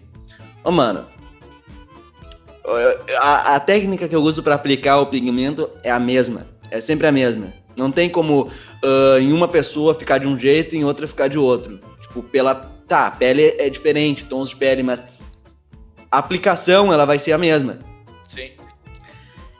Ô, 0.63 0.71
mano. 0.71 1.05
A, 3.19 3.55
a 3.55 3.59
técnica 3.59 4.07
que 4.07 4.15
eu 4.15 4.21
uso 4.21 4.43
pra 4.43 4.55
aplicar 4.55 4.99
o 4.99 5.07
pigmento 5.07 5.69
é 5.83 5.91
a 5.91 5.99
mesma. 5.99 6.45
É 6.71 6.79
sempre 6.79 7.07
a 7.07 7.11
mesma. 7.11 7.53
Não 7.75 7.91
tem 7.91 8.09
como 8.09 8.49
ah, 8.83 9.19
em 9.19 9.31
uma 9.31 9.47
pessoa 9.47 9.95
ficar 9.95 10.17
de 10.17 10.27
um 10.27 10.37
jeito 10.37 10.75
e 10.75 10.79
em 10.79 10.83
outra 10.83 11.07
ficar 11.07 11.27
de 11.27 11.37
outro. 11.37 11.79
Tipo, 12.01 12.23
pela. 12.23 12.55
Tá, 12.87 13.11
pele 13.11 13.53
é 13.59 13.69
diferente, 13.69 14.25
tons 14.25 14.49
de 14.49 14.55
pele, 14.55 14.81
mas 14.81 15.05
a 16.11 16.17
aplicação 16.17 16.91
ela 16.91 17.05
vai 17.05 17.19
ser 17.19 17.33
a 17.33 17.37
mesma. 17.37 17.77
Sim. 18.27 18.49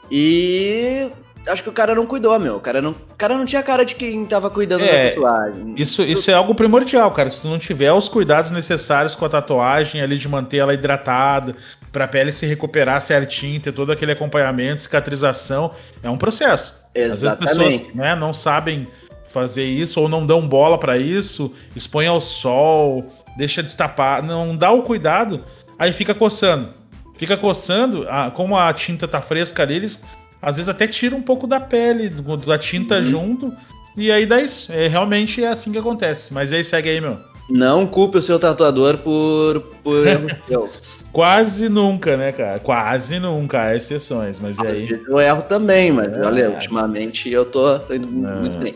E 0.09 1.11
acho 1.47 1.63
que 1.63 1.69
o 1.69 1.73
cara 1.73 1.95
não 1.95 2.05
cuidou, 2.05 2.37
meu. 2.39 2.57
O 2.57 2.59
cara 2.59 2.81
não, 2.81 2.91
o 2.91 3.15
cara 3.17 3.35
não 3.37 3.45
tinha 3.45 3.61
cara 3.63 3.83
de 3.83 3.95
quem 3.95 4.25
tava 4.25 4.49
cuidando 4.49 4.83
É, 4.83 5.03
da 5.05 5.09
tatuagem. 5.15 5.73
Isso, 5.77 6.01
isso 6.03 6.29
é 6.29 6.33
algo 6.33 6.53
primordial, 6.53 7.11
cara. 7.11 7.29
Se 7.29 7.41
tu 7.41 7.47
não 7.47 7.57
tiver 7.57 7.91
os 7.91 8.07
cuidados 8.09 8.51
necessários 8.51 9.15
com 9.15 9.25
a 9.25 9.29
tatuagem 9.29 10.01
ali 10.01 10.17
de 10.17 10.27
manter 10.27 10.57
ela 10.57 10.73
hidratada, 10.73 11.55
pra 11.91 12.07
pele 12.07 12.31
se 12.31 12.45
recuperar 12.45 13.01
certinho, 13.01 13.59
ter 13.59 13.71
todo 13.71 13.91
aquele 13.91 14.11
acompanhamento, 14.11 14.81
cicatrização, 14.81 15.71
é 16.03 16.09
um 16.09 16.17
processo. 16.17 16.83
Às 16.95 17.01
vezes 17.01 17.23
as 17.23 17.23
Exatamente. 17.41 17.77
pessoas 17.79 17.95
né, 17.95 18.15
não 18.15 18.33
sabem 18.33 18.87
fazer 19.31 19.63
isso 19.63 20.01
ou 20.01 20.09
não 20.09 20.25
dão 20.25 20.47
bola 20.47 20.77
pra 20.79 20.97
isso, 20.97 21.53
expõe 21.75 22.07
ao 22.07 22.19
sol, 22.19 23.05
deixa 23.37 23.61
destapar, 23.61 24.23
não 24.23 24.57
dá 24.57 24.71
o 24.71 24.81
cuidado, 24.83 25.43
aí 25.77 25.91
fica 25.93 26.13
coçando. 26.15 26.73
Fica 27.15 27.35
coçando, 27.37 28.07
a- 28.09 28.31
como 28.31 28.57
a 28.57 28.71
tinta 28.73 29.07
tá 29.07 29.21
fresca 29.21 29.61
ali, 29.61 29.75
eles 29.75 30.03
às 30.41 30.55
vezes 30.57 30.69
até 30.69 30.87
tiram 30.87 31.17
um 31.17 31.21
pouco 31.21 31.45
da 31.47 31.59
pele, 31.59 32.09
da 32.45 32.57
tinta 32.57 32.97
Uhum. 32.97 33.03
junto, 33.03 33.53
e 33.97 34.11
aí 34.11 34.25
dá 34.25 34.39
isso. 34.41 34.71
É, 34.71 34.87
realmente 34.87 35.43
é 35.43 35.47
assim 35.49 35.71
que 35.71 35.77
acontece. 35.77 36.33
Mas 36.33 36.53
aí 36.53 36.63
segue 36.63 36.89
aí, 36.89 37.01
meu. 37.01 37.17
Não 37.49 37.87
culpe 37.87 38.19
o 38.19 38.21
seu 38.21 38.37
tatuador 38.37 38.99
por, 38.99 39.59
por 39.83 40.05
erros 40.05 40.31
seus. 40.47 41.03
Quase 41.11 41.67
nunca, 41.67 42.15
né, 42.15 42.31
cara? 42.31 42.59
Quase 42.59 43.19
nunca, 43.19 43.59
há 43.63 43.75
exceções, 43.75 44.39
mas 44.39 44.59
Às 44.59 44.65
aí? 44.67 44.85
vezes 44.85 45.03
eu 45.07 45.19
erro 45.19 45.41
também, 45.41 45.91
mas 45.91 46.15
É. 46.15 46.21
olha, 46.25 46.51
ultimamente 46.51 47.27
eu 47.31 47.43
tô, 47.45 47.79
tô 47.79 47.93
indo 47.95 48.07
É. 48.27 48.35
muito 48.35 48.59
bem. 48.59 48.75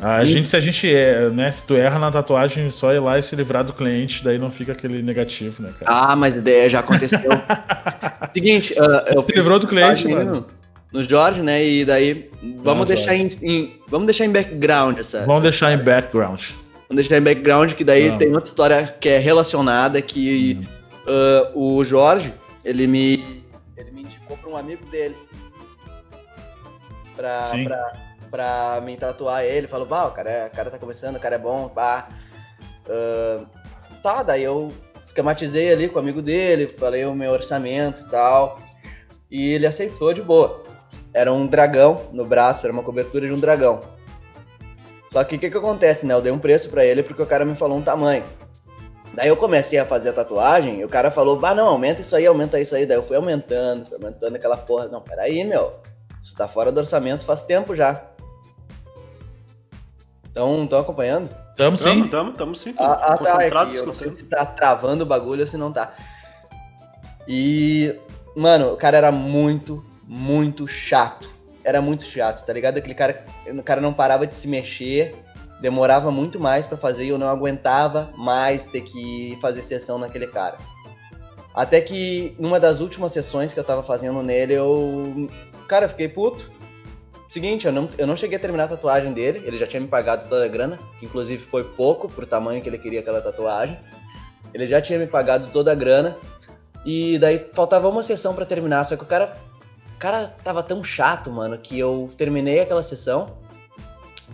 A 0.00 0.24
E- 0.24 0.26
gente, 0.26 0.48
se 0.48 0.56
a 0.56 0.60
gente 0.60 0.92
é, 0.92 1.28
né, 1.30 1.52
se 1.52 1.64
tu 1.64 1.76
erra 1.76 1.98
na 2.00 2.10
tatuagem, 2.10 2.68
só 2.72 2.92
ir 2.92 2.98
lá 2.98 3.16
e 3.18 3.22
se 3.22 3.36
livrar 3.36 3.62
do 3.62 3.72
cliente, 3.72 4.24
daí 4.24 4.38
não 4.38 4.50
fica 4.50 4.72
aquele 4.72 5.02
negativo, 5.02 5.62
né, 5.62 5.72
cara? 5.78 5.92
Ah, 6.10 6.16
mas 6.16 6.34
ideia 6.34 6.68
já 6.68 6.80
aconteceu. 6.80 7.20
Seguinte, 8.32 8.74
ah, 8.78 9.04
eu 9.14 9.22
Se 9.22 9.32
livrou 9.32 9.58
do 9.60 9.66
cliente, 9.68 10.08
mano. 10.08 10.46
No, 10.92 11.02
Jorge, 11.04 11.42
né? 11.42 11.64
E 11.64 11.84
daí 11.84 12.30
vamos 12.58 12.82
Ah, 12.82 12.94
deixar 12.94 13.14
em, 13.14 13.28
em- 13.42 13.80
vamos 13.88 14.06
deixar 14.06 14.24
em 14.24 14.32
background 14.32 14.98
essa. 14.98 15.24
Vamos 15.24 15.42
deixar 15.42 15.72
em 15.72 15.78
background. 15.78 16.42
Vamos 16.88 17.06
deixar 17.06 17.18
em 17.18 17.22
background 17.22 17.72
que 17.74 17.84
daí 17.84 18.16
tem 18.18 18.28
outra 18.34 18.48
história 18.48 18.86
que 19.00 19.08
é 19.08 19.18
relacionada 19.18 20.02
que 20.02 20.58
Hum. 20.60 20.66
ah, 21.06 21.52
o 21.54 21.84
Jorge, 21.84 22.34
ele 22.64 22.86
me 22.86 23.42
ele 23.76 23.90
me 23.92 24.02
indicou 24.02 24.36
pra 24.36 24.50
um 24.50 24.56
amigo 24.56 24.84
dele. 24.86 25.16
Pra, 27.16 27.42
Sim. 27.42 27.64
pra, 27.64 27.92
pra 28.30 28.80
me 28.82 28.96
tatuar 28.96 29.44
ele, 29.44 29.68
falou, 29.68 29.86
bah, 29.86 30.06
o 30.06 30.10
cara, 30.12 30.30
é, 30.30 30.46
o 30.46 30.50
cara 30.50 30.70
tá 30.70 30.78
começando, 30.78 31.16
o 31.16 31.20
cara 31.20 31.34
é 31.36 31.38
bom, 31.38 31.68
pá. 31.68 32.08
Ah, 32.88 33.44
tá, 34.02 34.22
daí 34.22 34.42
eu 34.42 34.72
esquematizei 35.02 35.72
ali 35.72 35.88
com 35.88 35.96
o 35.96 36.02
amigo 36.02 36.20
dele, 36.22 36.68
falei 36.68 37.04
o 37.04 37.14
meu 37.14 37.30
orçamento 37.32 38.02
e 38.02 38.10
tal. 38.10 38.58
E 39.30 39.52
ele 39.52 39.66
aceitou 39.66 40.12
de 40.12 40.22
boa. 40.22 40.59
Era 41.12 41.32
um 41.32 41.46
dragão 41.46 42.02
no 42.12 42.24
braço, 42.24 42.66
era 42.66 42.72
uma 42.72 42.82
cobertura 42.82 43.26
de 43.26 43.32
um 43.32 43.40
dragão. 43.40 43.80
Só 45.10 45.24
que 45.24 45.36
o 45.36 45.38
que, 45.38 45.50
que 45.50 45.56
acontece, 45.56 46.06
né? 46.06 46.14
Eu 46.14 46.22
dei 46.22 46.30
um 46.30 46.38
preço 46.38 46.70
pra 46.70 46.84
ele 46.84 47.02
porque 47.02 47.22
o 47.22 47.26
cara 47.26 47.44
me 47.44 47.56
falou 47.56 47.78
um 47.78 47.82
tamanho. 47.82 48.24
Daí 49.12 49.28
eu 49.28 49.36
comecei 49.36 49.78
a 49.78 49.84
fazer 49.84 50.10
a 50.10 50.12
tatuagem 50.12 50.80
e 50.80 50.84
o 50.84 50.88
cara 50.88 51.10
falou, 51.10 51.38
bah 51.38 51.54
não, 51.54 51.66
aumenta 51.66 52.00
isso 52.00 52.14
aí, 52.14 52.26
aumenta 52.26 52.60
isso 52.60 52.76
aí. 52.76 52.86
Daí 52.86 52.96
eu 52.96 53.02
fui 53.02 53.16
aumentando, 53.16 53.86
fui 53.86 53.96
aumentando 53.96 54.36
aquela 54.36 54.56
porra. 54.56 54.86
Não, 54.86 55.00
peraí, 55.00 55.42
meu. 55.42 55.74
Isso 56.22 56.36
tá 56.36 56.46
fora 56.46 56.70
do 56.70 56.78
orçamento 56.78 57.24
faz 57.24 57.42
tempo 57.42 57.74
já. 57.74 58.04
Então, 60.30 60.62
estão 60.62 60.78
acompanhando? 60.78 61.34
Tamo 61.56 61.76
sim. 61.76 62.08
Tamo, 62.08 62.08
tamo, 62.08 62.32
tamo 62.32 62.54
sim. 62.54 62.74
Ah, 62.78 63.14
ah, 63.14 63.18
tá, 63.18 63.42
é 63.42 63.50
que 63.50 63.76
eu 63.76 63.86
não 63.86 63.94
sei 63.94 64.12
se 64.12 64.24
tá 64.24 64.46
travando 64.46 65.02
o 65.02 65.06
bagulho 65.06 65.40
ou 65.40 65.46
se 65.46 65.56
não 65.56 65.72
tá. 65.72 65.92
E, 67.26 67.98
mano, 68.36 68.72
o 68.72 68.76
cara 68.76 68.96
era 68.96 69.10
muito, 69.10 69.84
muito 70.10 70.66
chato. 70.66 71.30
Era 71.62 71.80
muito 71.80 72.02
chato, 72.02 72.44
tá 72.44 72.52
ligado? 72.52 72.78
Aquele 72.78 72.96
cara, 72.96 73.24
o 73.46 73.62
cara 73.62 73.80
não 73.80 73.92
parava 73.92 74.26
de 74.26 74.34
se 74.34 74.48
mexer, 74.48 75.14
demorava 75.60 76.10
muito 76.10 76.40
mais 76.40 76.66
pra 76.66 76.76
fazer 76.76 77.04
e 77.04 77.10
eu 77.10 77.18
não 77.18 77.28
aguentava 77.28 78.10
mais 78.16 78.64
ter 78.64 78.80
que 78.80 79.38
fazer 79.40 79.62
sessão 79.62 79.98
naquele 79.98 80.26
cara. 80.26 80.58
Até 81.54 81.80
que 81.80 82.34
numa 82.40 82.58
das 82.58 82.80
últimas 82.80 83.12
sessões 83.12 83.52
que 83.52 83.60
eu 83.60 83.64
tava 83.64 83.84
fazendo 83.84 84.20
nele, 84.20 84.54
eu. 84.54 85.30
Cara, 85.68 85.84
eu 85.84 85.88
fiquei 85.88 86.08
puto. 86.08 86.50
Seguinte, 87.28 87.66
eu 87.66 87.72
não, 87.72 87.88
eu 87.96 88.06
não 88.06 88.16
cheguei 88.16 88.36
a 88.36 88.40
terminar 88.40 88.64
a 88.64 88.68
tatuagem 88.68 89.12
dele, 89.12 89.42
ele 89.44 89.56
já 89.56 89.66
tinha 89.66 89.80
me 89.80 89.86
pagado 89.86 90.28
toda 90.28 90.44
a 90.44 90.48
grana, 90.48 90.76
que 90.98 91.06
inclusive 91.06 91.40
foi 91.44 91.62
pouco 91.62 92.08
pro 92.08 92.26
tamanho 92.26 92.60
que 92.60 92.68
ele 92.68 92.78
queria 92.78 92.98
aquela 92.98 93.20
tatuagem. 93.20 93.78
Ele 94.52 94.66
já 94.66 94.80
tinha 94.80 94.98
me 94.98 95.06
pagado 95.06 95.48
toda 95.50 95.70
a 95.70 95.74
grana, 95.76 96.16
e 96.84 97.16
daí 97.20 97.46
faltava 97.54 97.88
uma 97.88 98.02
sessão 98.02 98.34
pra 98.34 98.44
terminar, 98.44 98.82
só 98.82 98.96
que 98.96 99.04
o 99.04 99.06
cara, 99.06 99.36
cara 100.00 100.34
tava 100.42 100.62
tão 100.62 100.82
chato, 100.82 101.30
mano, 101.30 101.58
que 101.58 101.78
eu 101.78 102.10
terminei 102.16 102.60
aquela 102.60 102.82
sessão, 102.82 103.36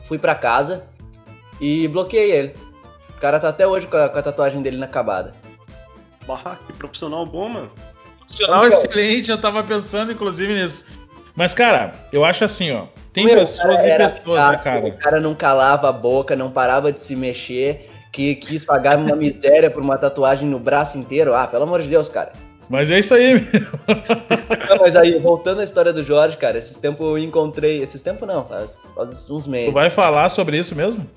fui 0.05 0.17
pra 0.17 0.35
casa 0.35 0.85
e 1.61 1.89
bloqueei 1.89 2.31
ele. 2.31 2.55
O 3.11 3.21
cara 3.21 3.41
tá 3.41 3.49
até 3.49 3.67
hoje 3.67 3.87
com 3.89 3.97
a, 3.97 4.09
com 4.09 4.19
a 4.19 4.23
tatuagem 4.23 4.63
dele 4.63 4.77
inacabada. 4.77 5.35
Bah, 6.27 6.57
que 6.67 6.73
profissional 6.73 7.27
bom, 7.27 7.49
mano. 7.49 7.71
Profissional 8.21 8.67
excelente, 8.67 9.31
eu 9.31 9.41
tava 9.41 9.63
pensando 9.65 10.13
inclusive 10.13 10.55
nisso. 10.55 10.87
Mas, 11.35 11.53
cara, 11.53 11.95
eu 12.13 12.25
acho 12.25 12.45
assim, 12.45 12.73
ó. 12.73 12.87
Tem 13.13 13.25
Meu, 13.25 13.37
pessoas 13.37 13.85
e 13.85 13.97
pessoas, 13.97 14.41
chato, 14.41 14.53
né, 14.53 14.63
cara? 14.63 14.87
O 14.87 14.99
cara 14.99 15.21
não 15.21 15.35
calava 15.35 15.89
a 15.89 15.93
boca, 15.93 16.37
não 16.37 16.51
parava 16.51 16.93
de 16.93 17.01
se 17.01 17.17
mexer, 17.17 17.91
que 18.13 18.35
quis 18.37 18.65
pagar 18.65 18.99
uma 18.99 19.17
miséria 19.17 19.71
por 19.71 19.83
uma 19.83 19.99
tatuagem 19.99 20.49
no 20.49 20.59
braço 20.59 20.97
inteiro. 20.97 21.35
Ah, 21.35 21.47
pelo 21.47 21.65
amor 21.65 21.83
de 21.83 21.89
Deus, 21.89 22.09
cara. 22.09 22.33
Mas 22.69 22.91
é 22.91 22.99
isso 22.99 23.15
aí, 23.15 23.35
meu. 23.35 23.63
Não, 24.69 24.77
mas 24.81 24.97
aí, 24.97 25.19
voltando 25.21 25.61
à 25.61 25.65
história 25.65 25.93
do 25.93 26.03
Jorge, 26.03 26.37
cara, 26.37 26.59
esses 26.59 26.77
tempos 26.77 27.07
eu 27.07 27.17
encontrei. 27.19 27.81
Esses 27.83 28.03
tempos 28.03 28.27
não, 28.27 28.45
faz, 28.45 28.81
faz 28.95 29.09
uns 29.31 29.45
Tu 29.45 29.51
meses. 29.51 29.73
vai 29.73 29.89
falar 29.91 30.29
sobre 30.29 30.59
isso 30.59 30.75
mesmo? 30.75 31.09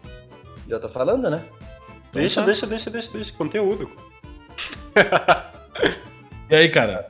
Já 0.67 0.79
tô 0.79 0.87
falando, 0.89 1.29
né? 1.29 1.41
Então 2.09 2.21
Deixa, 2.21 2.41
tá. 2.41 2.45
deixa, 2.45 2.67
deixa, 2.67 2.89
deixa, 2.91 3.09
deixa. 3.11 3.33
Conteúdo. 3.33 3.89
E 6.49 6.55
aí, 6.55 6.69
cara? 6.69 7.07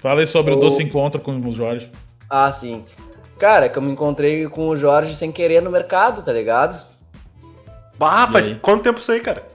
Fala 0.00 0.20
aí 0.20 0.26
sobre 0.26 0.52
o 0.52 0.56
Eu- 0.56 0.60
doce 0.60 0.82
encontro 0.82 1.20
com 1.20 1.32
o 1.38 1.52
Jorge. 1.52 1.90
Ah, 2.30 2.50
sim. 2.52 2.84
Cara, 3.38 3.66
é 3.66 3.68
que 3.68 3.78
eu 3.78 3.82
me 3.82 3.92
encontrei 3.92 4.48
com 4.48 4.68
o 4.68 4.76
Jorge 4.76 5.14
sem 5.14 5.30
querer 5.30 5.60
no 5.60 5.70
mercado, 5.70 6.24
tá 6.24 6.32
ligado? 6.32 6.80
Bah, 7.98 8.26
faz 8.30 8.46
quanto 8.60 8.82
tempo 8.82 8.98
isso 8.98 9.12
aí, 9.12 9.20
cara? 9.20 9.46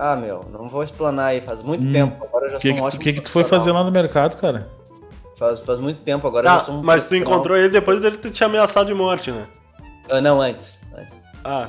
Ah, 0.00 0.14
meu, 0.14 0.44
não 0.44 0.68
vou 0.68 0.82
explanar 0.82 1.26
aí, 1.30 1.40
faz 1.40 1.60
muito 1.62 1.86
Hum. 1.88 1.92
tempo. 1.92 2.24
Agora 2.24 2.46
eu 2.46 2.50
já 2.52 2.56
O 2.58 2.60
sou 2.60 2.70
que, 2.70 2.70
um 2.70 2.74
que, 2.76 2.82
ótimo 2.82 3.00
tu- 3.00 3.04
que, 3.04 3.12
que 3.14 3.20
tu 3.22 3.30
foi 3.30 3.42
fazer 3.44 3.72
lá 3.72 3.82
no 3.82 3.90
mercado, 3.90 4.36
cara? 4.36 4.68
Faz, 5.36 5.60
faz 5.60 5.80
muito 5.80 6.00
tempo, 6.02 6.26
agora 6.26 6.46
eu 6.48 6.52
já 6.52 6.56
Ah, 6.58 6.60
sou 6.60 6.74
um 6.74 6.82
mas 6.82 7.02
tu 7.04 7.14
encontrou 7.16 7.56
ele 7.56 7.68
depois 7.68 8.00
dele 8.00 8.16
ter 8.16 8.30
te 8.30 8.44
ameaçado 8.44 8.86
de 8.86 8.94
morte, 8.94 9.30
né? 9.32 9.46
Ah, 10.08 10.20
não, 10.20 10.40
antes. 10.40 10.80
antes. 10.96 11.22
Ah, 11.44 11.68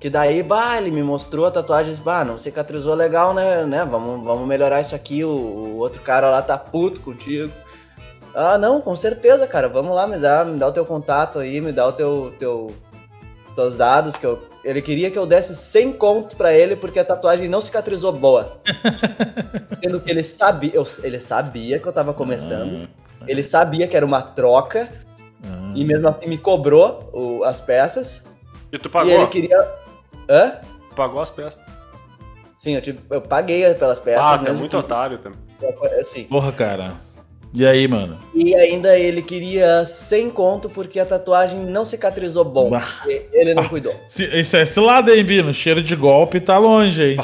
Que 0.00 0.08
daí, 0.08 0.42
bah, 0.44 0.76
ele 0.78 0.90
me 0.92 1.02
mostrou 1.02 1.44
a 1.46 1.50
tatuagem 1.50 1.88
e 1.88 1.94
disse, 1.94 2.04
bah, 2.04 2.24
não 2.24 2.38
cicatrizou 2.38 2.94
legal, 2.94 3.34
né? 3.34 3.64
né? 3.64 3.84
Vamos, 3.84 4.24
vamos 4.24 4.46
melhorar 4.46 4.80
isso 4.80 4.94
aqui. 4.94 5.24
O, 5.24 5.28
o 5.30 5.76
outro 5.78 6.00
cara 6.02 6.30
lá 6.30 6.40
tá 6.40 6.56
puto 6.56 7.00
contigo. 7.00 7.52
Ah, 8.34 8.56
não, 8.56 8.80
com 8.80 8.94
certeza, 8.94 9.44
cara. 9.46 9.68
Vamos 9.68 9.92
lá, 9.96 10.06
me 10.06 10.18
dá, 10.18 10.44
me 10.44 10.56
dá 10.58 10.68
o 10.68 10.72
teu 10.72 10.84
contato 10.86 11.40
aí, 11.40 11.60
me 11.60 11.72
dá 11.72 11.86
o 11.88 11.92
teu, 11.92 12.32
teu 12.38 12.72
teus 13.56 13.76
dados 13.76 14.14
que 14.16 14.24
eu 14.24 14.36
ele 14.64 14.82
queria 14.82 15.10
que 15.10 15.18
eu 15.18 15.26
desse 15.26 15.54
100 15.54 15.92
conto 15.94 16.36
pra 16.36 16.52
ele 16.52 16.76
porque 16.76 16.98
a 16.98 17.04
tatuagem 17.04 17.48
não 17.48 17.60
cicatrizou 17.60 18.12
boa. 18.12 18.60
Sendo 19.82 20.00
que 20.00 20.10
ele 20.10 20.24
sabia, 20.24 20.72
eu, 20.74 20.84
ele 21.02 21.20
sabia 21.20 21.78
que 21.78 21.86
eu 21.86 21.92
tava 21.92 22.12
começando. 22.12 22.88
Ah, 23.20 23.24
ele 23.26 23.42
sabia 23.44 23.86
que 23.86 23.96
era 23.96 24.04
uma 24.04 24.22
troca. 24.22 24.88
Ah. 25.44 25.72
E 25.74 25.84
mesmo 25.84 26.08
assim 26.08 26.26
me 26.26 26.38
cobrou 26.38 27.08
o, 27.12 27.44
as 27.44 27.60
peças. 27.60 28.26
E 28.72 28.78
tu 28.78 28.90
pagou? 28.90 29.10
E 29.10 29.14
ele 29.14 29.26
queria. 29.28 29.72
Hã? 30.28 30.56
Pagou 30.96 31.20
as 31.20 31.30
peças. 31.30 31.58
Sim, 32.58 32.74
eu, 32.74 32.82
tive, 32.82 32.98
eu 33.08 33.22
paguei 33.22 33.72
pelas 33.74 34.00
peças. 34.00 34.26
Ah, 34.26 34.42
é 34.44 34.52
muito 34.52 34.70
que... 34.70 34.76
otário 34.76 35.18
também. 35.18 35.38
Assim. 36.00 36.24
Porra, 36.24 36.52
cara. 36.52 36.94
E 37.58 37.66
aí, 37.66 37.88
mano? 37.88 38.16
E 38.32 38.54
ainda 38.54 38.96
ele 38.96 39.20
queria 39.20 39.84
100 39.84 40.30
conto 40.30 40.70
porque 40.70 41.00
a 41.00 41.04
tatuagem 41.04 41.66
não 41.66 41.84
cicatrizou 41.84 42.44
bom. 42.44 42.70
Ele 43.32 43.52
não 43.52 43.66
cuidou. 43.66 43.92
Isso 44.08 44.56
é 44.56 44.62
esse 44.62 44.78
lado 44.78 45.10
aí, 45.10 45.24
Bino. 45.24 45.52
Cheiro 45.52 45.82
de 45.82 45.96
golpe 45.96 46.38
tá 46.38 46.56
longe 46.56 47.02
aí. 47.02 47.16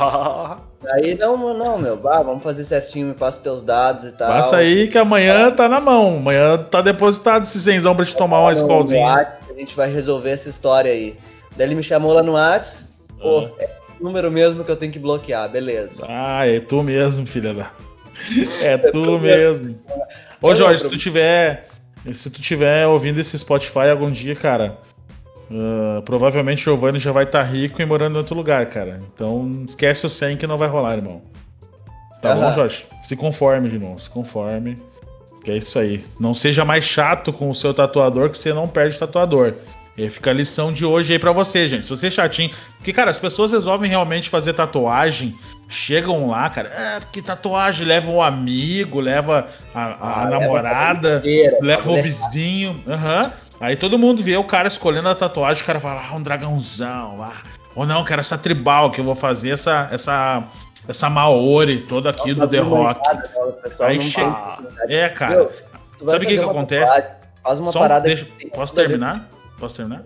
Aí 0.90 1.14
não, 1.14 1.54
não, 1.54 1.78
meu. 1.78 1.96
Bah, 1.96 2.20
vamos 2.20 2.42
fazer 2.42 2.64
certinho, 2.64 3.06
me 3.06 3.14
passa 3.14 3.40
teus 3.42 3.62
dados 3.62 4.06
e 4.06 4.10
tal. 4.10 4.26
Passa 4.26 4.56
aí 4.56 4.88
que 4.88 4.98
amanhã 4.98 5.52
tá 5.52 5.68
na 5.68 5.80
mão. 5.80 6.16
Amanhã 6.16 6.58
tá 6.58 6.82
depositado 6.82 7.44
esse 7.44 7.60
cenzão 7.60 7.94
pra 7.94 8.04
te 8.04 8.16
tomar 8.16 8.40
uma 8.40 8.52
escolzinha. 8.52 9.06
A 9.06 9.56
gente 9.56 9.76
vai 9.76 9.88
resolver 9.88 10.30
essa 10.30 10.48
história 10.48 10.90
aí. 10.90 11.16
Daí 11.56 11.68
ele 11.68 11.76
me 11.76 11.82
chamou 11.84 12.12
lá 12.12 12.24
no 12.24 12.32
Whats. 12.32 12.88
Pô, 13.20 13.38
ah. 13.38 13.62
é 13.62 13.70
o 14.00 14.04
número 14.04 14.32
mesmo 14.32 14.64
que 14.64 14.70
eu 14.70 14.76
tenho 14.76 14.90
que 14.90 14.98
bloquear, 14.98 15.48
beleza. 15.48 16.04
Ah, 16.08 16.44
é 16.44 16.58
tu 16.58 16.82
mesmo, 16.82 17.24
filha 17.24 17.54
da. 17.54 17.70
É 18.60 18.76
tu 18.78 19.18
mesmo. 19.18 19.78
Ô 20.40 20.54
Jorge, 20.54 20.82
se 20.82 20.88
tu 20.88 20.96
tiver. 20.96 21.68
Se 22.12 22.30
tu 22.30 22.40
tiver 22.42 22.86
ouvindo 22.86 23.18
esse 23.18 23.38
Spotify 23.38 23.88
algum 23.90 24.10
dia, 24.10 24.36
cara, 24.36 24.78
uh, 25.50 26.02
provavelmente 26.02 26.60
o 26.60 26.64
Giovanni 26.64 26.98
já 26.98 27.12
vai 27.12 27.24
estar 27.24 27.42
tá 27.42 27.50
rico 27.50 27.80
e 27.80 27.86
morando 27.86 28.16
em 28.16 28.18
outro 28.18 28.36
lugar, 28.36 28.66
cara. 28.66 29.00
Então 29.14 29.64
esquece 29.66 30.04
o 30.04 30.10
100 30.10 30.36
que 30.36 30.46
não 30.46 30.58
vai 30.58 30.68
rolar, 30.68 30.96
irmão. 30.96 31.22
Tá 32.20 32.34
uhum. 32.34 32.42
bom, 32.42 32.52
Jorge? 32.52 32.84
Se 33.00 33.16
conforme, 33.16 33.68
irmão. 33.68 33.98
Se 33.98 34.10
conforme. 34.10 34.76
Que 35.42 35.50
é 35.50 35.56
isso 35.56 35.78
aí. 35.78 36.04
Não 36.18 36.34
seja 36.34 36.64
mais 36.64 36.84
chato 36.84 37.32
com 37.32 37.50
o 37.50 37.54
seu 37.54 37.72
tatuador, 37.72 38.30
que 38.30 38.36
você 38.36 38.52
não 38.52 38.68
perde 38.68 38.98
tatuador. 38.98 39.54
E 39.96 40.08
fica 40.08 40.30
a 40.30 40.32
lição 40.32 40.72
de 40.72 40.84
hoje 40.84 41.12
aí 41.12 41.18
para 41.18 41.30
você, 41.30 41.68
gente. 41.68 41.84
Se 41.84 41.90
você 41.90 42.08
é 42.08 42.10
chatinho. 42.10 42.50
Porque, 42.76 42.92
cara, 42.92 43.10
as 43.10 43.18
pessoas 43.18 43.52
resolvem 43.52 43.88
realmente 43.88 44.28
fazer 44.28 44.52
tatuagem, 44.52 45.36
chegam 45.68 46.28
lá, 46.28 46.50
cara, 46.50 46.68
é, 46.68 47.00
que 47.12 47.22
tatuagem 47.22 47.86
leva 47.86 48.10
o 48.10 48.16
um 48.16 48.22
amigo, 48.22 48.98
leva 48.98 49.46
a, 49.72 49.84
a 49.84 50.22
ah, 50.22 50.30
namorada, 50.30 51.22
leva, 51.24 51.58
leva 51.62 51.90
o 51.92 52.02
vizinho. 52.02 52.82
Uhum. 52.86 53.30
Aí 53.60 53.76
todo 53.76 53.98
mundo 53.98 54.20
vê 54.20 54.36
o 54.36 54.44
cara 54.44 54.66
escolhendo 54.66 55.08
a 55.08 55.14
tatuagem, 55.14 55.62
o 55.62 55.66
cara 55.66 55.78
fala, 55.78 56.02
ah, 56.10 56.16
um 56.16 56.22
dragãozão, 56.22 57.22
ah. 57.22 57.32
ou 57.76 57.86
não, 57.86 58.02
quero 58.02 58.20
essa 58.20 58.36
tribal 58.36 58.90
que 58.90 59.00
eu 59.00 59.04
vou 59.04 59.14
fazer, 59.14 59.50
essa, 59.50 59.88
essa, 59.92 60.42
essa 60.88 61.08
Maori 61.08 61.82
toda 61.82 62.10
aqui 62.10 62.34
do 62.34 62.48
The 62.48 62.58
Rock. 62.58 63.00
Né? 63.14 63.22
Aí 63.80 64.00
chega. 64.00 64.58
É, 64.88 65.08
cara. 65.08 65.48
Sabe 66.04 66.24
o 66.24 66.28
que, 66.28 66.36
que 66.36 66.42
acontece? 66.42 67.04
Faz 67.44 67.60
uma 67.60 67.70
Só 67.70 67.78
parada. 67.78 68.04
Deixa... 68.04 68.26
Posso 68.52 68.74
terminar? 68.74 69.28
Posso 69.58 69.76
terminar? 69.76 70.04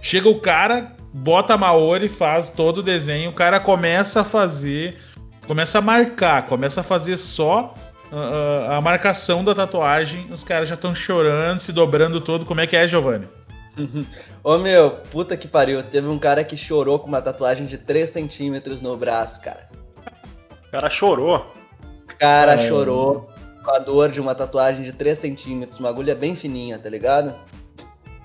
Chega 0.00 0.28
o 0.28 0.40
cara, 0.40 0.94
bota 1.12 1.54
a 1.54 1.58
Maori, 1.58 2.08
faz 2.08 2.50
todo 2.50 2.78
o 2.78 2.82
desenho, 2.82 3.30
o 3.30 3.34
cara 3.34 3.58
começa 3.58 4.20
a 4.20 4.24
fazer, 4.24 4.98
começa 5.46 5.78
a 5.78 5.80
marcar, 5.80 6.46
começa 6.46 6.80
a 6.80 6.84
fazer 6.84 7.16
só 7.16 7.74
uh, 8.12 8.72
a 8.72 8.80
marcação 8.80 9.42
da 9.42 9.54
tatuagem, 9.54 10.26
os 10.30 10.44
caras 10.44 10.68
já 10.68 10.74
estão 10.74 10.94
chorando, 10.94 11.58
se 11.58 11.72
dobrando 11.72 12.20
todo. 12.20 12.44
Como 12.44 12.60
é 12.60 12.66
que 12.66 12.76
é, 12.76 12.86
Giovanni? 12.86 13.28
Ô 14.42 14.58
meu, 14.58 14.90
puta 15.10 15.36
que 15.36 15.48
pariu. 15.48 15.82
Teve 15.82 16.08
um 16.08 16.18
cara 16.18 16.44
que 16.44 16.56
chorou 16.56 16.98
com 16.98 17.08
uma 17.08 17.22
tatuagem 17.22 17.66
de 17.66 17.78
3 17.78 18.08
centímetros 18.08 18.80
no 18.80 18.96
braço, 18.96 19.40
cara. 19.40 19.68
O 20.68 20.70
cara 20.70 20.90
chorou. 20.90 21.54
O 22.04 22.18
cara 22.18 22.52
Ai. 22.52 22.68
chorou 22.68 23.28
com 23.64 23.70
a 23.74 23.78
dor 23.78 24.10
de 24.10 24.20
uma 24.20 24.34
tatuagem 24.34 24.82
de 24.84 24.92
3 24.92 25.18
centímetros, 25.18 25.80
uma 25.80 25.88
agulha 25.88 26.14
bem 26.14 26.36
fininha, 26.36 26.78
tá 26.78 26.88
ligado? 26.88 27.34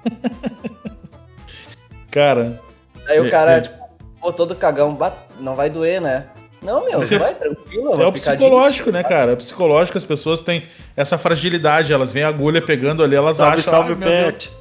cara. 2.12 2.60
Aí 3.08 3.20
o 3.20 3.30
cara, 3.30 3.54
é, 3.54 3.62
tipo, 3.62 3.78
pô, 4.20 4.32
todo 4.32 4.56
cagão, 4.56 4.98
não 5.40 5.56
vai 5.56 5.70
doer, 5.70 6.02
né? 6.02 6.28
Não, 6.62 6.86
meu, 6.86 7.00
Você, 7.00 7.18
vai 7.18 7.34
tranquilo. 7.34 8.00
É 8.00 8.06
o 8.06 8.14
psicológico, 8.14 8.92
né, 8.92 9.04
cara? 9.04 9.32
É 9.32 9.36
psicológico, 9.36 9.98
as 9.98 10.06
pessoas 10.06 10.42
têm 10.42 10.64
essa 10.96 11.18
fragilidade, 11.18 11.92
elas 11.92 12.12
veem 12.12 12.24
a 12.24 12.30
agulha 12.30 12.62
pegando 12.62 13.04
ali, 13.04 13.16
elas 13.16 13.38
salve, 13.38 13.60
acham. 13.60 13.74
Salve, 13.74 13.96
pet. 13.96 14.52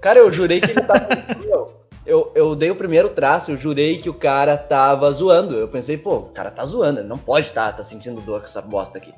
Cara, 0.00 0.20
eu 0.20 0.32
jurei 0.32 0.60
que 0.60 0.70
ele 0.70 0.80
tava. 0.80 1.08
eu, 2.06 2.30
eu 2.36 2.54
dei 2.54 2.70
o 2.70 2.76
primeiro 2.76 3.08
traço, 3.08 3.50
eu 3.50 3.56
jurei 3.56 3.98
que 3.98 4.08
o 4.08 4.14
cara 4.14 4.56
tava 4.56 5.10
zoando. 5.10 5.56
Eu 5.56 5.66
pensei, 5.66 5.98
pô, 5.98 6.18
o 6.18 6.28
cara 6.28 6.52
tá 6.52 6.64
zoando, 6.64 7.00
ele 7.00 7.08
não 7.08 7.18
pode 7.18 7.46
estar 7.46 7.66
tá, 7.66 7.78
tá 7.78 7.82
sentindo 7.82 8.20
dor 8.20 8.38
com 8.38 8.46
essa 8.46 8.62
bosta 8.62 8.98
aqui. 8.98 9.12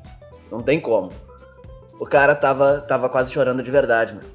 Não 0.50 0.62
tem 0.62 0.80
como. 0.80 1.12
O 2.00 2.06
cara 2.06 2.34
tava, 2.34 2.80
tava 2.80 3.10
quase 3.10 3.30
chorando 3.30 3.62
de 3.62 3.70
verdade, 3.70 4.14
mano. 4.14 4.26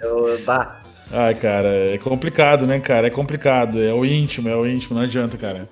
Eu, 0.00 0.38
bah. 0.44 0.80
Ai, 1.12 1.34
cara, 1.34 1.68
é 1.68 1.98
complicado, 1.98 2.66
né, 2.66 2.80
cara? 2.80 3.06
É 3.06 3.10
complicado. 3.10 3.82
É 3.82 3.92
o 3.92 4.04
íntimo, 4.04 4.48
é 4.48 4.56
o 4.56 4.66
íntimo, 4.66 4.96
não 4.96 5.04
adianta, 5.04 5.36
cara. 5.36 5.68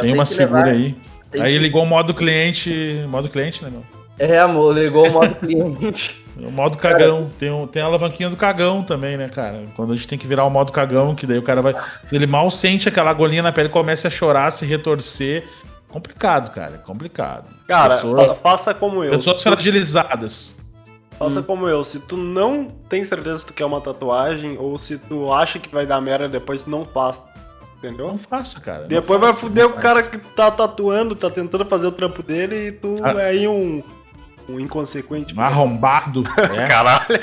Tem 0.00 0.12
umas 0.12 0.34
figuras 0.34 0.68
aí. 0.68 0.96
Aí 1.40 1.52
que... 1.52 1.58
ligou 1.58 1.82
o 1.82 1.86
modo 1.86 2.12
cliente. 2.12 3.04
Modo 3.08 3.28
cliente, 3.28 3.64
né, 3.64 3.70
meu? 3.70 3.82
É, 4.18 4.38
amor, 4.38 4.74
ligou 4.74 5.08
o 5.08 5.12
modo 5.12 5.34
cliente. 5.36 6.24
o 6.36 6.50
modo 6.50 6.76
cagão. 6.76 7.30
Tem, 7.38 7.50
um, 7.50 7.66
tem 7.66 7.82
a 7.82 7.86
alavanquinha 7.86 8.28
do 8.28 8.36
cagão 8.36 8.82
também, 8.82 9.16
né, 9.16 9.28
cara? 9.28 9.64
Quando 9.74 9.92
a 9.92 9.96
gente 9.96 10.08
tem 10.08 10.18
que 10.18 10.26
virar 10.26 10.44
o 10.44 10.50
modo 10.50 10.72
cagão, 10.72 11.14
que 11.14 11.26
daí 11.26 11.38
o 11.38 11.42
cara 11.42 11.62
vai. 11.62 11.74
Ele 12.10 12.26
mal 12.26 12.50
sente 12.50 12.88
aquela 12.88 13.12
golinha 13.12 13.42
na 13.42 13.52
pele, 13.52 13.68
começa 13.68 14.08
a 14.08 14.10
chorar, 14.10 14.50
se 14.50 14.66
retorcer. 14.66 15.44
Complicado, 15.88 16.50
cara. 16.50 16.78
Complicado. 16.78 17.44
Cara, 17.66 17.94
Pessoa... 17.94 18.34
faça 18.36 18.72
como 18.72 19.04
eu. 19.04 19.10
Pessoas 19.10 19.42
fragilizadas. 19.42 20.61
Faça 21.18 21.40
hum. 21.40 21.42
como 21.42 21.68
eu, 21.68 21.84
se 21.84 22.00
tu 22.00 22.16
não 22.16 22.68
tem 22.88 23.04
certeza 23.04 23.40
que 23.40 23.52
tu 23.52 23.54
quer 23.54 23.64
uma 23.64 23.80
tatuagem, 23.80 24.56
ou 24.58 24.76
se 24.76 24.98
tu 24.98 25.32
acha 25.32 25.58
que 25.58 25.68
vai 25.68 25.86
dar 25.86 26.00
merda 26.00 26.28
depois, 26.28 26.66
não 26.66 26.84
faça. 26.84 27.32
Entendeu? 27.82 28.06
Não 28.06 28.18
faça, 28.18 28.60
cara. 28.60 28.84
Depois 28.84 29.20
vai 29.20 29.32
fuder 29.32 29.66
o 29.66 29.72
cara 29.72 30.00
que 30.04 30.16
tá 30.16 30.52
tatuando, 30.52 31.16
tá 31.16 31.28
tentando 31.28 31.64
fazer 31.64 31.88
o 31.88 31.92
trampo 31.92 32.22
dele 32.22 32.68
e 32.68 32.72
tu 32.72 32.94
ah. 33.02 33.10
é 33.20 33.30
aí 33.30 33.48
um. 33.48 33.82
Um 34.48 34.60
inconsequente. 34.60 35.34
Um 35.34 35.40
arrombado. 35.40 36.24
é. 36.56 36.64
Caralho. 36.66 37.06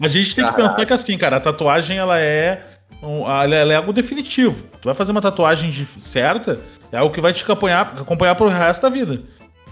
a 0.00 0.08
gente 0.08 0.34
tem 0.34 0.44
Caralho. 0.44 0.62
que 0.62 0.70
pensar 0.70 0.86
que 0.86 0.92
assim, 0.92 1.16
cara, 1.16 1.36
a 1.36 1.40
tatuagem 1.40 1.96
ela 1.98 2.20
é. 2.20 2.62
Ela 3.00 3.72
é 3.72 3.76
algo 3.76 3.92
definitivo. 3.92 4.62
Tu 4.80 4.86
vai 4.86 4.94
fazer 4.94 5.12
uma 5.12 5.20
tatuagem 5.22 5.70
de, 5.70 5.86
certa, 5.86 6.58
é 6.90 6.98
algo 6.98 7.14
que 7.14 7.20
vai 7.20 7.32
te 7.32 7.44
acompanhar, 7.44 7.94
acompanhar 7.98 8.34
pro 8.34 8.48
resto 8.48 8.82
da 8.82 8.88
vida. 8.88 9.22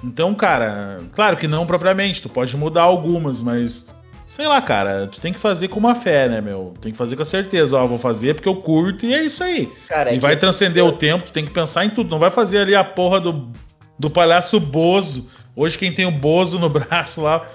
Então, 0.02 0.34
cara, 0.34 1.00
claro 1.12 1.36
que 1.36 1.48
não 1.48 1.66
propriamente, 1.66 2.22
tu 2.22 2.28
pode 2.28 2.56
mudar 2.56 2.82
algumas, 2.82 3.42
mas 3.42 3.88
sei 4.28 4.46
lá, 4.46 4.60
cara, 4.60 5.06
tu 5.06 5.20
tem 5.20 5.32
que 5.32 5.38
fazer 5.38 5.68
com 5.68 5.78
uma 5.78 5.94
fé, 5.94 6.28
né, 6.28 6.40
meu? 6.40 6.74
Tem 6.80 6.92
que 6.92 6.98
fazer 6.98 7.16
com 7.16 7.22
a 7.22 7.24
certeza, 7.24 7.76
ó, 7.76 7.86
vou 7.86 7.98
fazer 7.98 8.34
porque 8.34 8.48
eu 8.48 8.56
curto 8.56 9.06
e 9.06 9.14
é 9.14 9.24
isso 9.24 9.42
aí. 9.42 9.70
Cara, 9.88 10.12
e 10.12 10.16
é 10.16 10.18
vai 10.18 10.34
que... 10.34 10.40
transcender 10.40 10.84
o 10.84 10.92
tempo, 10.92 11.24
tu 11.24 11.32
tem 11.32 11.44
que 11.44 11.50
pensar 11.50 11.84
em 11.84 11.90
tudo, 11.90 12.10
não 12.10 12.18
vai 12.18 12.30
fazer 12.30 12.58
ali 12.58 12.74
a 12.74 12.84
porra 12.84 13.20
do, 13.20 13.50
do 13.98 14.10
palhaço 14.10 14.58
Bozo. 14.60 15.28
Hoje 15.54 15.78
quem 15.78 15.92
tem 15.92 16.06
o 16.06 16.10
Bozo 16.10 16.58
no 16.58 16.68
braço 16.70 17.22
lá. 17.22 17.46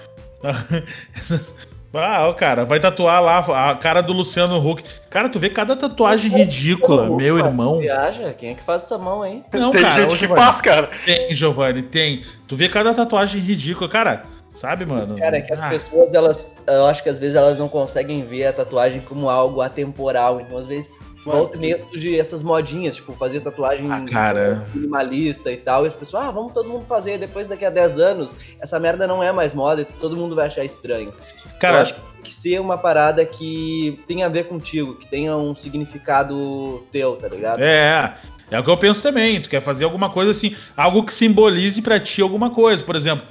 Ah, 1.93 2.27
ó, 2.27 2.34
cara, 2.34 2.63
vai 2.63 2.80
tatuar 2.80 3.21
lá 3.21 3.69
a 3.69 3.75
cara 3.75 4.01
do 4.01 4.13
Luciano 4.13 4.58
Huck. 4.58 4.82
Cara, 5.10 5.27
tu 5.27 5.39
vê 5.39 5.49
cada 5.49 5.76
tatuagem 5.76 6.32
ridícula, 6.32 7.09
meu 7.18 7.38
irmão. 7.38 7.80
Viaja? 7.80 8.34
Quem 8.34 8.51
é 8.51 8.53
que 8.53 8.63
faz 8.63 8.84
essa 8.84 8.97
mão, 8.97 9.26
hein? 9.26 9.43
Não, 9.51 9.72
tem 9.72 9.82
cara, 9.82 10.01
gente 10.01 10.18
que 10.18 10.28
faz, 10.28 10.61
cara. 10.61 10.89
Tem, 11.03 11.36
Giovanni, 11.36 11.84
tem. 11.84 12.24
Tu 12.47 12.55
vê 12.55 12.70
cada 12.70 12.93
tatuagem 12.93 13.41
ridícula, 13.41 13.89
cara. 13.89 14.24
Sabe, 14.53 14.86
mano? 14.86 15.15
Cara, 15.15 15.38
é 15.38 15.41
que 15.41 15.53
as 15.53 15.61
ah. 15.61 15.70
pessoas, 15.70 16.13
elas. 16.13 16.51
Eu 16.68 16.86
acho 16.86 17.03
que 17.03 17.09
às 17.09 17.20
vezes 17.20 17.36
elas 17.36 17.57
não 17.57 17.68
conseguem 17.68 18.24
ver 18.24 18.47
a 18.47 18.53
tatuagem 18.53 19.01
como 19.01 19.30
algo 19.30 19.61
atemporal. 19.61 20.39
Então, 20.39 20.57
às 20.57 20.68
vezes 20.68 20.99
Volta 21.24 21.55
e 21.55 21.59
meia 21.59 21.80
surge 21.88 22.19
essas 22.19 22.41
modinhas, 22.41 22.95
tipo, 22.95 23.13
fazer 23.13 23.41
tatuagem 23.41 23.91
ah, 23.91 24.03
cara. 24.11 24.67
minimalista 24.74 25.51
e 25.51 25.57
tal. 25.57 25.86
E 25.86 25.88
as 25.88 25.93
pessoas, 25.93 26.26
ah, 26.26 26.32
vamos 26.32 26.53
todo 26.53 26.67
mundo 26.67 26.86
fazer. 26.86 27.19
Depois, 27.19 27.47
daqui 27.47 27.63
a 27.63 27.69
10 27.69 27.99
anos, 27.99 28.36
essa 28.59 28.80
merda 28.80 29.05
não 29.05 29.24
é 29.24 29.32
mais 29.32 29.53
moda 29.53 29.82
e 29.82 29.86
todo 29.86 30.17
mundo 30.17 30.36
vai 30.36 30.47
achar 30.47 30.65
estranho. 30.65 31.13
Cara, 31.59 31.78
eu 31.78 31.82
acho 31.82 31.93
que 31.93 32.01
tem 32.01 32.22
que 32.24 32.34
ser 32.34 32.59
uma 32.59 32.78
parada 32.78 33.24
que 33.24 33.99
tenha 34.07 34.26
a 34.26 34.30
ver 34.30 34.47
contigo, 34.47 34.95
que 34.95 35.07
tenha 35.07 35.38
um 35.38 35.55
significado 35.55 36.84
teu, 36.91 37.15
tá 37.15 37.28
ligado? 37.28 37.59
É, 37.61 38.15
é 38.49 38.59
o 38.59 38.63
que 38.63 38.69
eu 38.69 38.78
penso 38.78 39.03
também. 39.03 39.39
Tu 39.39 39.47
quer 39.47 39.61
fazer 39.61 39.86
alguma 39.86 40.09
coisa 40.09 40.32
assim, 40.32 40.55
algo 40.76 41.03
que 41.03 41.13
simbolize 41.13 41.84
para 41.84 41.99
ti 41.99 42.24
alguma 42.24 42.49
coisa. 42.49 42.84
Por 42.84 42.95
exemplo, 42.95 43.28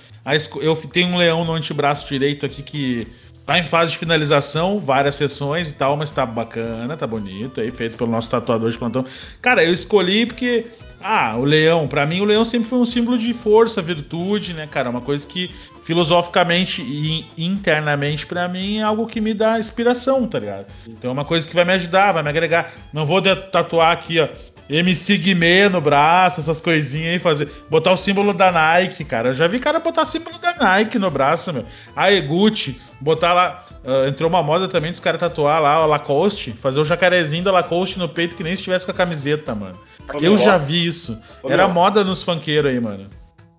eu 0.60 0.76
tenho 0.76 1.08
um 1.08 1.16
leão 1.16 1.44
no 1.44 1.54
antebraço 1.54 2.06
direito 2.06 2.46
aqui 2.46 2.62
que 2.62 3.08
Tá 3.50 3.58
em 3.58 3.64
fase 3.64 3.90
de 3.90 3.98
finalização, 3.98 4.78
várias 4.78 5.16
sessões 5.16 5.72
e 5.72 5.74
tal, 5.74 5.96
mas 5.96 6.12
tá 6.12 6.24
bacana, 6.24 6.96
tá 6.96 7.04
bonito 7.04 7.60
aí, 7.60 7.68
feito 7.72 7.98
pelo 7.98 8.08
nosso 8.08 8.30
tatuador 8.30 8.70
de 8.70 8.78
plantão. 8.78 9.04
Cara, 9.42 9.64
eu 9.64 9.72
escolhi 9.72 10.24
porque 10.24 10.66
ah, 11.02 11.34
o 11.36 11.44
leão. 11.44 11.88
Para 11.88 12.04
mim, 12.04 12.20
o 12.20 12.24
leão 12.24 12.44
sempre 12.44 12.68
foi 12.68 12.78
um 12.78 12.84
símbolo 12.84 13.18
de 13.18 13.32
força, 13.32 13.80
virtude, 13.80 14.52
né, 14.52 14.66
cara? 14.66 14.90
Uma 14.90 15.00
coisa 15.00 15.26
que 15.26 15.50
filosoficamente 15.82 16.82
e 16.82 17.26
internamente, 17.38 18.26
para 18.26 18.46
mim, 18.46 18.78
é 18.78 18.82
algo 18.82 19.06
que 19.06 19.20
me 19.20 19.32
dá 19.32 19.58
inspiração, 19.58 20.28
tá 20.28 20.38
ligado? 20.38 20.66
Então 20.86 21.10
é 21.10 21.12
uma 21.12 21.24
coisa 21.24 21.48
que 21.48 21.54
vai 21.54 21.64
me 21.64 21.72
ajudar, 21.72 22.12
vai 22.12 22.22
me 22.22 22.28
agregar. 22.28 22.70
Não 22.92 23.06
vou 23.06 23.20
tatuar 23.22 23.92
aqui, 23.92 24.20
ó. 24.20 24.28
MC 24.70 25.18
Guimê 25.18 25.68
no 25.68 25.80
braço, 25.80 26.38
essas 26.38 26.60
coisinhas 26.60 27.14
aí, 27.14 27.18
fazer. 27.18 27.48
Botar 27.68 27.92
o 27.92 27.96
símbolo 27.96 28.32
da 28.32 28.52
Nike, 28.52 29.04
cara. 29.04 29.30
Eu 29.30 29.34
já 29.34 29.48
vi 29.48 29.58
cara 29.58 29.80
botar 29.80 30.04
símbolo 30.04 30.38
da 30.38 30.54
Nike 30.54 30.96
no 30.96 31.10
braço, 31.10 31.52
meu. 31.52 31.64
Aí, 31.96 32.20
Gucci, 32.20 32.80
botar 33.00 33.34
lá. 33.34 33.64
Uh, 33.84 34.06
entrou 34.08 34.30
uma 34.30 34.42
moda 34.42 34.68
também 34.68 34.92
dos 34.92 35.00
caras 35.00 35.18
tatuar 35.18 35.60
lá 35.60 35.84
o 35.84 35.88
Lacoste, 35.88 36.52
fazer 36.52 36.78
o 36.78 36.84
jacarezinho 36.84 37.42
da 37.42 37.50
Lacoste 37.50 37.98
no 37.98 38.08
peito 38.08 38.36
que 38.36 38.44
nem 38.44 38.54
se 38.54 38.62
tivesse 38.62 38.86
com 38.86 38.92
a 38.92 38.94
camiseta, 38.94 39.54
mano. 39.54 39.76
Ô, 40.14 40.18
eu 40.18 40.38
já 40.38 40.56
vi 40.56 40.86
isso. 40.86 41.20
Ô, 41.42 41.50
Era 41.50 41.64
meu. 41.64 41.74
moda 41.74 42.04
nos 42.04 42.22
funkeiros 42.22 42.70
aí, 42.70 42.78
mano. 42.78 43.08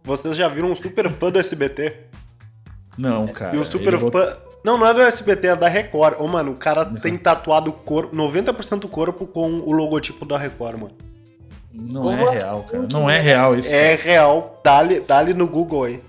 Vocês 0.04 0.38
já 0.38 0.48
viram 0.48 0.72
um 0.72 0.76
super 0.76 1.10
fã 1.12 1.30
do 1.30 1.40
SBT? 1.40 1.94
Não, 2.98 3.28
cara. 3.28 3.56
E 3.56 3.60
o 3.60 3.66
super 3.66 4.00
fã. 4.00 4.38
Não, 4.64 4.78
não 4.78 4.88
é 4.88 4.94
do 4.94 5.02
SBT, 5.02 5.48
é 5.48 5.56
da 5.56 5.68
Record. 5.68 6.16
Ô, 6.20 6.28
mano, 6.28 6.52
o 6.52 6.56
cara 6.56 6.88
uhum. 6.88 6.96
tem 6.96 7.18
tatuado 7.18 7.72
o 7.72 7.74
corpo, 7.74 8.16
90% 8.16 8.80
do 8.80 8.88
corpo 8.88 9.26
com 9.26 9.60
o 9.60 9.72
logotipo 9.72 10.26
da 10.26 10.38
Record, 10.38 10.80
mano. 10.80 10.96
Não 11.74 12.02
Como 12.02 12.20
é 12.20 12.24
assim? 12.24 12.38
real, 12.38 12.64
cara. 12.64 12.88
Não 12.92 13.10
é 13.10 13.20
real 13.20 13.56
isso. 13.56 13.74
É 13.74 13.98
cara. 13.98 14.10
real. 14.10 14.62
Dá-lhe 14.64 15.00
dá 15.00 15.24
no 15.24 15.48
Google 15.48 15.86
aí. 15.86 16.04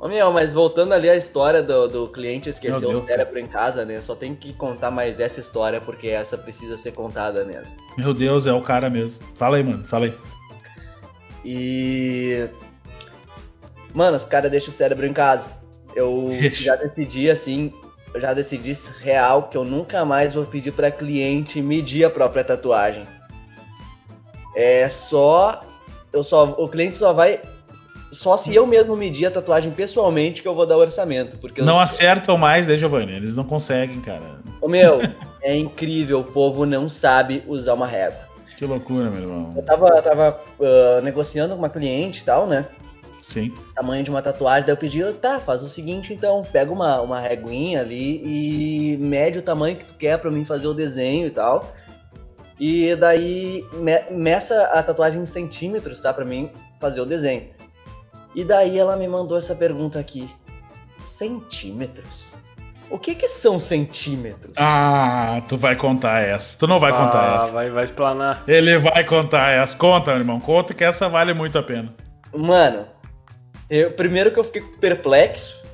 Ô, 0.00 0.08
meu, 0.08 0.32
mas 0.32 0.52
voltando 0.52 0.94
ali 0.94 1.10
à 1.10 1.14
história 1.14 1.62
do, 1.62 1.86
do 1.86 2.08
cliente 2.08 2.48
esquecer 2.48 2.86
o 2.86 2.96
cérebro 2.96 3.34
cara. 3.34 3.46
em 3.46 3.46
casa, 3.46 3.84
né? 3.84 4.00
Só 4.00 4.16
tem 4.16 4.34
que 4.34 4.54
contar 4.54 4.90
mais 4.90 5.20
essa 5.20 5.40
história, 5.40 5.80
porque 5.80 6.08
essa 6.08 6.38
precisa 6.38 6.78
ser 6.78 6.92
contada 6.92 7.44
mesmo. 7.44 7.76
Meu 7.98 8.14
Deus, 8.14 8.46
é 8.46 8.52
o 8.52 8.62
cara 8.62 8.88
mesmo. 8.88 9.26
Fala 9.34 9.58
aí, 9.58 9.62
mano, 9.62 9.84
fala 9.84 10.06
aí. 10.06 10.14
E. 11.44 12.48
Mano, 13.94 14.16
os 14.16 14.24
caras 14.24 14.50
deixam 14.50 14.70
o 14.70 14.76
cérebro 14.76 15.06
em 15.06 15.12
casa. 15.12 15.59
Eu 15.94 16.28
já 16.50 16.76
decidi 16.76 17.30
assim, 17.30 17.72
eu 18.14 18.20
já 18.20 18.32
decidi 18.32 18.72
real 19.00 19.44
que 19.44 19.56
eu 19.56 19.64
nunca 19.64 20.04
mais 20.04 20.34
vou 20.34 20.44
pedir 20.44 20.72
para 20.72 20.90
cliente 20.90 21.62
medir 21.62 22.04
a 22.04 22.10
própria 22.10 22.44
tatuagem. 22.44 23.06
É 24.54 24.88
só 24.88 25.64
eu 26.12 26.22
só 26.22 26.44
o 26.58 26.68
cliente 26.68 26.96
só 26.96 27.12
vai 27.12 27.40
só 28.10 28.36
se 28.36 28.52
eu 28.52 28.66
mesmo 28.66 28.96
medir 28.96 29.26
a 29.26 29.30
tatuagem 29.30 29.70
pessoalmente 29.72 30.42
que 30.42 30.48
eu 30.48 30.54
vou 30.54 30.66
dar 30.66 30.76
o 30.76 30.80
orçamento, 30.80 31.38
porque 31.38 31.62
não 31.62 31.74
eu... 31.74 31.80
acertam 31.80 32.36
mais, 32.36 32.66
né, 32.66 32.74
Giovanni? 32.74 33.12
Eles 33.12 33.36
não 33.36 33.44
conseguem, 33.44 34.00
cara. 34.00 34.40
Ô 34.60 34.68
meu, 34.68 35.00
é 35.40 35.56
incrível, 35.56 36.20
o 36.20 36.24
povo 36.24 36.66
não 36.66 36.88
sabe 36.88 37.44
usar 37.46 37.74
uma 37.74 37.86
régua. 37.86 38.28
Que 38.56 38.66
loucura, 38.66 39.08
meu 39.08 39.22
irmão. 39.22 39.52
Eu 39.56 39.62
tava, 39.62 39.88
eu 39.88 40.02
tava 40.02 40.40
uh, 40.58 41.02
negociando 41.02 41.54
com 41.54 41.60
uma 41.60 41.68
cliente 41.70 42.20
e 42.20 42.24
tal, 42.24 42.46
né? 42.46 42.66
Sim. 43.22 43.54
Tamanho 43.74 44.02
de 44.02 44.10
uma 44.10 44.22
tatuagem, 44.22 44.66
daí 44.66 44.74
eu 44.74 44.78
pedi, 44.78 45.02
tá, 45.14 45.38
faz 45.38 45.62
o 45.62 45.68
seguinte 45.68 46.12
então, 46.12 46.42
pega 46.50 46.72
uma, 46.72 47.00
uma 47.00 47.20
reguinha 47.20 47.80
ali 47.80 48.94
e 48.94 48.96
mede 48.96 49.38
o 49.38 49.42
tamanho 49.42 49.76
que 49.76 49.84
tu 49.84 49.94
quer 49.94 50.18
pra 50.18 50.30
mim 50.30 50.44
fazer 50.44 50.66
o 50.66 50.74
desenho 50.74 51.26
e 51.26 51.30
tal. 51.30 51.72
E 52.58 52.94
daí 52.96 53.64
me, 53.72 54.00
meça 54.10 54.64
a 54.74 54.82
tatuagem 54.82 55.22
em 55.22 55.26
centímetros, 55.26 56.00
tá, 56.00 56.12
pra 56.12 56.24
mim 56.24 56.50
fazer 56.78 57.00
o 57.00 57.06
desenho. 57.06 57.48
E 58.34 58.44
daí 58.44 58.78
ela 58.78 58.96
me 58.96 59.08
mandou 59.08 59.38
essa 59.38 59.54
pergunta 59.54 59.98
aqui. 59.98 60.28
Centímetros? 61.02 62.34
O 62.90 62.98
que 62.98 63.14
que 63.14 63.28
são 63.28 63.58
centímetros? 63.58 64.52
Ah, 64.58 65.40
tu 65.48 65.56
vai 65.56 65.76
contar 65.76 66.20
essa. 66.20 66.58
Tu 66.58 66.66
não 66.66 66.80
vai 66.80 66.90
contar 66.90 67.20
ah, 67.20 67.36
essa. 67.36 67.52
Vai, 67.52 67.70
vai 67.70 67.84
explanar. 67.84 68.42
Ele 68.48 68.78
vai 68.78 69.04
contar 69.04 69.50
essa. 69.50 69.76
Conta, 69.76 70.10
meu 70.10 70.20
irmão. 70.20 70.40
Conta 70.40 70.74
que 70.74 70.82
essa 70.82 71.08
vale 71.08 71.32
muito 71.32 71.56
a 71.56 71.62
pena. 71.62 71.94
Mano, 72.36 72.86
eu, 73.70 73.92
primeiro 73.92 74.32
que 74.32 74.38
eu 74.38 74.44
fiquei 74.44 74.62
perplexo. 74.80 75.64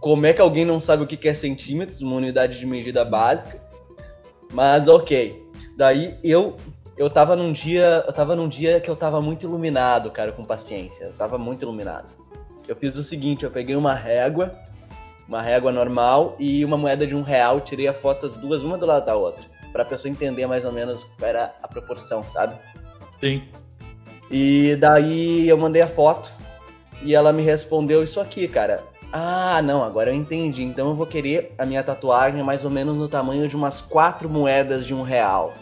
Como 0.00 0.24
é 0.24 0.32
que 0.32 0.40
alguém 0.40 0.64
não 0.64 0.80
sabe 0.80 1.02
o 1.02 1.06
que 1.06 1.28
é 1.28 1.34
centímetros, 1.34 2.00
uma 2.00 2.16
unidade 2.16 2.58
de 2.58 2.66
medida 2.66 3.04
básica? 3.04 3.60
Mas 4.52 4.88
ok. 4.88 5.44
Daí 5.76 6.18
eu 6.24 6.56
eu 6.96 7.10
tava 7.10 7.36
num 7.36 7.52
dia, 7.52 8.04
eu 8.06 8.12
tava 8.12 8.34
num 8.34 8.48
dia 8.48 8.80
que 8.80 8.88
eu 8.88 8.96
tava 8.96 9.20
muito 9.20 9.44
iluminado, 9.44 10.10
cara, 10.10 10.32
com 10.32 10.42
paciência. 10.42 11.04
Eu 11.04 11.12
tava 11.12 11.36
muito 11.36 11.62
iluminado. 11.62 12.10
Eu 12.66 12.74
fiz 12.74 12.98
o 12.98 13.04
seguinte, 13.04 13.44
eu 13.44 13.50
peguei 13.50 13.76
uma 13.76 13.92
régua, 13.92 14.54
uma 15.28 15.42
régua 15.42 15.70
normal 15.70 16.34
e 16.38 16.64
uma 16.64 16.78
moeda 16.78 17.06
de 17.06 17.14
um 17.14 17.22
real, 17.22 17.60
tirei 17.60 17.86
a 17.86 17.92
foto 17.92 18.24
as 18.24 18.38
duas 18.38 18.62
uma 18.62 18.78
do 18.78 18.86
lado 18.86 19.04
da 19.04 19.14
outra, 19.14 19.44
para 19.72 19.82
a 19.82 19.86
pessoa 19.86 20.10
entender 20.10 20.46
mais 20.46 20.64
ou 20.64 20.72
menos 20.72 21.04
qual 21.18 21.28
era 21.28 21.54
a 21.62 21.68
proporção, 21.68 22.26
sabe? 22.28 22.56
Sim. 23.20 23.42
E 24.30 24.74
daí 24.76 25.48
eu 25.48 25.56
mandei 25.58 25.82
a 25.82 25.88
foto 25.88 26.32
e 27.02 27.14
ela 27.14 27.32
me 27.32 27.42
respondeu 27.42 28.02
isso 28.02 28.20
aqui, 28.20 28.48
cara. 28.48 28.82
Ah, 29.12 29.62
não, 29.62 29.82
agora 29.82 30.10
eu 30.10 30.14
entendi. 30.14 30.62
Então 30.62 30.90
eu 30.90 30.96
vou 30.96 31.06
querer 31.06 31.54
a 31.58 31.64
minha 31.64 31.82
tatuagem 31.82 32.42
mais 32.42 32.64
ou 32.64 32.70
menos 32.70 32.96
no 32.96 33.08
tamanho 33.08 33.48
de 33.48 33.56
umas 33.56 33.80
quatro 33.80 34.28
moedas 34.28 34.84
de 34.84 34.94
um 34.94 35.02
real. 35.02 35.54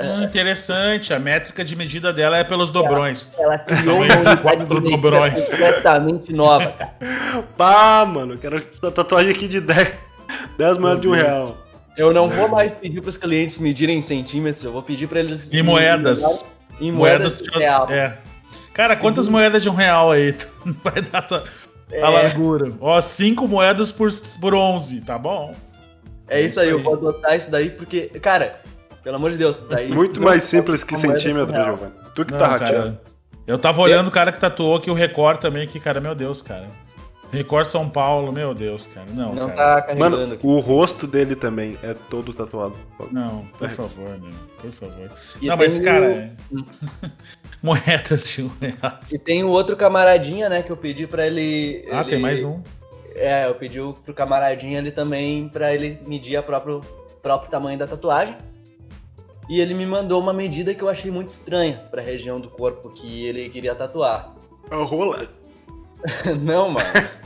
Ah, 0.00 0.22
interessante, 0.22 1.12
a 1.12 1.18
métrica 1.18 1.64
de 1.64 1.74
medida 1.74 2.12
dela 2.12 2.38
é 2.38 2.44
pelos 2.44 2.70
dobrões. 2.70 3.32
Ela, 3.36 3.54
ela 3.54 3.58
criou 3.66 3.96
uma 3.96 4.14
unidade 4.14 4.64
de 4.64 4.90
dobrões. 4.90 5.50
completamente 5.50 6.32
nova, 6.32 6.70
cara. 6.70 6.94
Pá, 7.58 8.04
mano, 8.04 8.38
quero 8.38 8.56
essa 8.56 8.90
tatuagem 8.92 9.32
aqui 9.32 9.48
de 9.48 9.60
10, 9.60 9.88
10 10.56 10.78
moedas 10.78 11.00
de 11.00 11.08
um 11.08 11.12
real. 11.12 11.56
Eu 11.96 12.12
não 12.12 12.28
vou 12.28 12.46
mais 12.46 12.70
pedir 12.70 13.00
para 13.00 13.10
os 13.10 13.16
clientes 13.16 13.58
medirem 13.58 13.98
em 13.98 14.00
centímetros, 14.00 14.64
eu 14.64 14.70
vou 14.70 14.84
pedir 14.84 15.08
para 15.08 15.18
eles... 15.18 15.52
Em 15.52 15.64
moedas. 15.64 16.44
Em 16.80 16.92
moedas, 16.92 17.32
moedas 17.32 17.36
de 17.38 17.58
real. 17.58 17.90
É. 17.90 18.16
Cara, 18.78 18.94
quantas 18.94 19.26
uhum. 19.26 19.32
moedas 19.32 19.60
de 19.60 19.68
um 19.68 19.74
real 19.74 20.12
aí 20.12 20.30
tu 20.38 20.46
vai 20.84 21.02
dar 21.02 21.26
a, 21.32 21.42
é. 21.90 22.00
a 22.00 22.08
largura? 22.10 22.72
Ó, 22.80 23.00
5 23.00 23.48
moedas 23.48 23.90
por, 23.90 24.08
por 24.40 24.54
11, 24.54 25.00
tá 25.00 25.18
bom? 25.18 25.52
É, 26.28 26.40
isso, 26.40 26.60
aí, 26.60 26.66
aí, 26.66 26.72
eu 26.72 26.80
vou 26.80 26.94
adotar 26.94 27.36
isso 27.36 27.50
daí 27.50 27.70
porque, 27.70 28.06
cara, 28.20 28.60
pelo 29.02 29.16
amor 29.16 29.32
de 29.32 29.36
Deus, 29.36 29.58
daí 29.68 29.90
Muito 29.90 30.22
mais 30.22 30.44
simples 30.44 30.84
que 30.84 30.96
centímetro, 30.96 31.52
Giovanni. 31.52 31.92
Tu 32.14 32.24
que 32.24 32.32
tá 32.32 32.38
Não, 32.38 32.46
tá 32.46 32.46
rateando. 32.46 33.00
Eu 33.48 33.58
tava 33.58 33.80
olhando 33.80 34.06
o 34.06 34.12
cara 34.12 34.30
que 34.30 34.38
tatuou 34.38 34.76
aqui 34.76 34.92
o 34.92 34.94
Record 34.94 35.40
também, 35.40 35.66
que, 35.66 35.80
cara, 35.80 35.98
meu 35.98 36.14
Deus, 36.14 36.40
cara. 36.40 36.66
Record 37.32 37.66
São 37.66 37.90
Paulo, 37.90 38.30
meu 38.30 38.54
Deus, 38.54 38.86
cara. 38.86 39.08
Não, 39.12 39.34
não 39.34 39.48
cara. 39.48 39.74
tá 39.74 39.82
carregando 39.82 40.18
Mano, 40.18 40.34
aqui. 40.34 40.46
O 40.46 40.60
rosto 40.60 41.04
dele 41.04 41.34
também 41.34 41.76
é 41.82 41.94
todo 42.08 42.32
tatuado. 42.32 42.76
Não, 43.10 43.44
por 43.58 43.68
favor, 43.70 44.20
meu. 44.20 44.30
Por 44.60 44.70
favor. 44.70 45.10
E 45.42 45.48
não, 45.48 45.56
mas, 45.56 45.78
cara. 45.78 46.06
É... 46.06 46.32
Moedas 47.62 48.34
de 48.34 48.44
um 48.44 48.50
real. 48.60 48.98
E 49.12 49.18
tem 49.18 49.42
o 49.42 49.48
outro 49.48 49.76
camaradinha, 49.76 50.48
né, 50.48 50.62
que 50.62 50.70
eu 50.70 50.76
pedi 50.76 51.06
pra 51.06 51.26
ele. 51.26 51.84
Ah, 51.90 52.00
ele... 52.00 52.10
tem 52.10 52.20
mais 52.20 52.42
um? 52.42 52.62
É, 53.14 53.46
eu 53.48 53.54
pedi 53.54 53.78
pro 54.04 54.14
camaradinha 54.14 54.78
ali 54.78 54.92
também 54.92 55.48
pra 55.48 55.74
ele 55.74 55.98
medir 56.06 56.36
a 56.36 56.42
próprio, 56.42 56.80
próprio 57.20 57.50
tamanho 57.50 57.78
da 57.78 57.86
tatuagem. 57.86 58.36
E 59.48 59.60
ele 59.60 59.74
me 59.74 59.86
mandou 59.86 60.20
uma 60.20 60.32
medida 60.32 60.74
que 60.74 60.82
eu 60.82 60.88
achei 60.88 61.10
muito 61.10 61.30
estranha 61.30 61.80
pra 61.90 62.02
região 62.02 62.38
do 62.38 62.48
corpo 62.48 62.90
que 62.90 63.26
ele 63.26 63.48
queria 63.48 63.74
tatuar. 63.74 64.34
É 64.70 64.76
o 64.76 64.84
rola? 64.84 65.26
Não, 66.42 66.70
mano. 66.70 66.86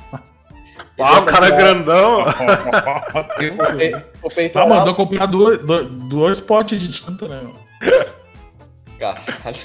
Ah, 0.99 1.21
o 1.21 1.25
cara 1.25 1.49
é 1.49 1.51
grandão. 1.51 2.25
o 4.23 4.29
peitoral. 4.31 4.67
Ah, 4.67 4.75
mandou 4.77 4.95
comprar 4.95 5.27
dois, 5.27 5.59
dois, 5.65 5.87
dois 5.87 6.41
potes 6.41 6.81
de 6.81 6.93
tinta, 6.93 7.27
né? 7.29 7.41
Caralho. 9.03 9.59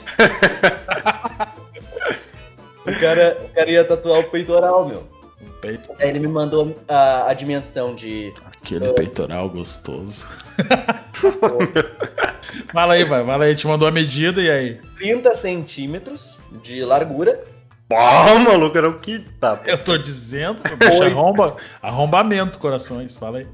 o, 2.88 3.00
cara, 3.00 3.38
o 3.46 3.50
cara 3.54 3.70
ia 3.70 3.86
tatuar 3.86 4.22
o 4.22 4.24
peitoral, 4.24 4.88
meu. 4.88 5.08
O 5.40 5.52
peito. 5.62 5.92
Aí 6.02 6.10
ele 6.10 6.20
me 6.20 6.28
mandou 6.28 6.76
a, 6.88 7.30
a 7.30 7.34
dimensão 7.36 7.94
de. 7.94 8.34
Aquele 8.60 8.88
uh, 8.88 8.96
peitoral 8.96 9.48
gostoso. 9.48 10.28
fala 12.74 12.96
aí, 12.96 13.04
vai, 13.04 13.24
fala 13.24 13.46
aí. 13.46 13.56
Te 13.56 13.68
mandou 13.68 13.88
a 13.88 13.92
medida 13.92 14.42
e 14.42 14.50
aí? 14.50 14.82
30 14.98 15.36
centímetros 15.36 16.40
de 16.64 16.84
largura. 16.84 17.40
Pô, 17.88 17.96
maluco, 18.40 18.76
era 18.76 18.90
o 18.90 19.00
que 19.00 19.20
tá. 19.40 19.62
Eu 19.66 19.78
tô 19.78 19.96
dizendo, 19.98 20.62
bicho, 20.78 21.04
arromba, 21.04 21.56
arrombamento, 21.82 22.58
corações, 22.58 23.16
fala 23.16 23.38
aí. 23.38 23.48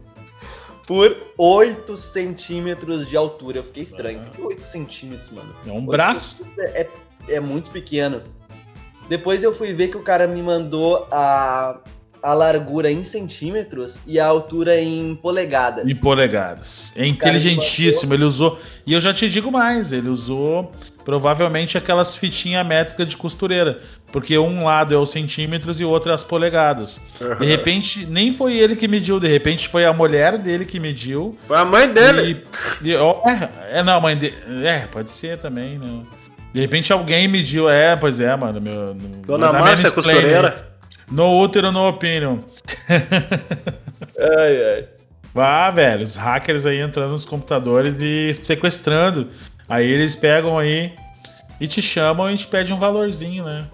Por 0.86 1.16
8 1.38 1.96
centímetros 1.96 3.08
de 3.08 3.16
altura. 3.16 3.60
Eu 3.60 3.64
fiquei 3.64 3.84
estranho. 3.84 4.22
Ah. 4.22 4.26
Por 4.26 4.36
que 4.36 4.42
8 4.42 4.64
centímetros, 4.64 5.32
mano? 5.32 5.56
É 5.66 5.72
um 5.72 5.86
braço? 5.86 6.46
É, 6.58 6.90
é 7.30 7.40
muito 7.40 7.72
pequeno. 7.72 8.22
Depois 9.08 9.44
eu 9.44 9.54
fui 9.54 9.74
ver 9.74 9.90
que 9.90 9.98
o 9.98 10.04
cara 10.04 10.28
me 10.28 10.42
mandou 10.42 11.08
a, 11.12 11.80
a 12.24 12.34
largura 12.34 12.90
em 12.90 13.04
centímetros 13.04 14.00
e 14.08 14.18
a 14.18 14.26
altura 14.26 14.80
em 14.80 15.14
polegadas. 15.14 15.90
Em 15.90 15.94
polegadas. 15.94 16.94
É 16.96 17.06
inteligentíssimo, 17.06 18.14
ele 18.14 18.24
usou. 18.24 18.58
E 18.88 18.94
eu 18.94 19.02
já 19.02 19.14
te 19.14 19.30
digo 19.30 19.52
mais, 19.52 19.92
ele 19.92 20.08
usou 20.08 20.72
provavelmente 21.04 21.78
aquelas 21.78 22.16
fitinhas 22.16 22.66
métricas 22.66 23.10
de 23.10 23.18
costureira. 23.18 23.82
Porque 24.10 24.38
um 24.38 24.64
lado 24.64 24.94
é 24.94 24.98
os 24.98 25.12
centímetros 25.12 25.82
e 25.82 25.84
o 25.84 25.90
outro 25.90 26.12
é 26.12 26.14
as 26.14 26.24
polegadas. 26.24 27.06
De 27.40 27.46
repente, 27.46 28.06
nem 28.06 28.32
foi 28.32 28.56
ele 28.56 28.78
que 28.78 28.88
mediu, 28.88 29.20
de 29.20 29.28
repente 29.28 29.68
foi 29.68 29.84
a 29.84 29.92
mulher 29.92 30.38
dele 30.38 30.64
que 30.64 30.80
mediu. 30.80 31.38
Foi 31.46 31.58
a 31.58 31.66
mãe 31.66 31.92
dele. 31.92 32.46
E, 32.82 32.92
e, 32.92 32.96
é, 32.96 33.80
é, 33.80 33.84
não, 33.84 34.00
mãe 34.00 34.16
dele. 34.16 34.36
É, 34.64 34.88
pode 34.90 35.12
ser 35.12 35.40
também, 35.40 35.78
né? 35.78 36.04
De 36.54 36.62
repente 36.62 36.94
alguém 36.94 37.28
mediu, 37.28 37.70
é, 37.70 37.98
pois 37.98 38.22
é, 38.22 38.34
mano. 38.34 38.62
Meu, 38.62 38.96
Dona 39.26 39.52
Márcia 39.52 39.92
Costureira. 39.92 40.73
No 41.12 41.40
útero, 41.40 41.72
no 41.72 41.88
opinion. 41.88 42.40
ai, 44.20 44.76
ai. 44.76 44.86
Ah, 45.36 45.72
velho, 45.72 46.04
os 46.04 46.16
hackers 46.16 46.66
aí 46.66 46.80
entrando 46.80 47.12
nos 47.12 47.26
computadores 47.26 48.02
e 48.02 48.34
sequestrando. 48.34 49.30
Aí 49.68 49.90
eles 49.90 50.16
pegam 50.16 50.60
aí 50.60 50.94
e 51.60 51.68
te 51.68 51.82
chamam 51.82 52.30
e 52.30 52.38
te 52.38 52.48
pedem 52.48 52.74
um 52.74 52.80
valorzinho, 52.80 53.44
né? 53.44 53.66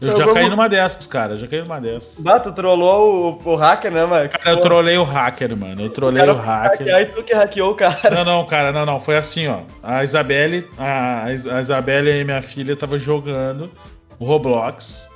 Eu, 0.00 0.08
eu 0.08 0.16
já 0.16 0.24
vou... 0.24 0.34
caí 0.34 0.48
numa 0.48 0.66
dessas, 0.66 1.06
cara. 1.06 1.36
Já 1.36 1.46
caí 1.46 1.60
numa 1.60 1.78
dessas. 1.78 2.24
Bah, 2.24 2.40
tu 2.40 2.50
trollou 2.52 3.40
o, 3.44 3.50
o 3.50 3.54
hacker, 3.54 3.92
né, 3.92 4.06
Max? 4.06 4.34
Cara, 4.34 4.56
eu 4.56 4.60
trolei 4.60 4.96
o 4.96 5.04
hacker, 5.04 5.54
mano. 5.54 5.82
Eu 5.82 5.90
trolei 5.90 6.26
o, 6.26 6.32
o 6.32 6.36
hacker. 6.36 6.94
Aí 6.94 7.06
tu 7.06 7.22
que 7.22 7.34
hackeou 7.34 7.72
o 7.72 7.74
cara. 7.74 7.98
Não, 8.10 8.24
não, 8.24 8.46
cara, 8.46 8.72
não, 8.72 8.86
não. 8.86 8.98
Foi 8.98 9.18
assim, 9.18 9.46
ó. 9.46 9.60
A 9.82 10.02
Isabelle, 10.02 10.66
a, 10.78 11.24
a 11.24 11.60
Isabelle 11.60 12.10
e 12.10 12.24
minha 12.24 12.40
filha 12.40 12.74
tava 12.74 12.98
jogando 12.98 13.70
o 14.18 14.24
Roblox. 14.24 15.09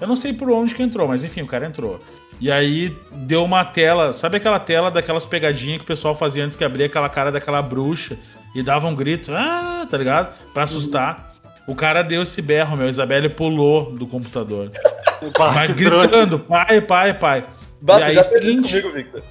Eu 0.00 0.08
não 0.08 0.16
sei 0.16 0.32
por 0.32 0.50
onde 0.50 0.74
que 0.74 0.82
entrou, 0.82 1.06
mas 1.08 1.24
enfim, 1.24 1.42
o 1.42 1.46
cara 1.46 1.66
entrou. 1.66 2.00
E 2.40 2.50
aí 2.50 2.96
deu 3.12 3.44
uma 3.44 3.64
tela, 3.64 4.12
sabe 4.12 4.38
aquela 4.38 4.58
tela 4.58 4.90
daquelas 4.90 5.26
pegadinhas 5.26 5.78
que 5.78 5.84
o 5.84 5.86
pessoal 5.86 6.14
fazia 6.14 6.44
antes 6.44 6.56
que 6.56 6.64
abria 6.64 6.86
aquela 6.86 7.08
cara 7.08 7.30
daquela 7.30 7.60
bruxa 7.60 8.18
e 8.54 8.62
dava 8.62 8.86
um 8.86 8.94
grito, 8.94 9.30
ah, 9.32 9.86
tá 9.88 9.98
ligado? 9.98 10.34
Pra 10.54 10.62
assustar. 10.62 11.34
O 11.66 11.74
cara 11.74 12.02
deu 12.02 12.22
esse 12.22 12.40
berro, 12.40 12.76
meu. 12.76 12.88
Isabelle 12.88 13.28
pulou 13.28 13.92
do 13.92 14.06
computador. 14.06 14.72
Mas 15.38 15.70
gritando, 15.72 16.38
pai, 16.38 16.80
pai, 16.80 17.14
pai. 17.14 17.46
Bata, 17.80 18.00
e 18.00 18.04
aí, 18.04 18.14
já 18.14 18.22
seguinte, 18.22 18.80
comigo, 18.80 18.92
Victor. 18.92 19.22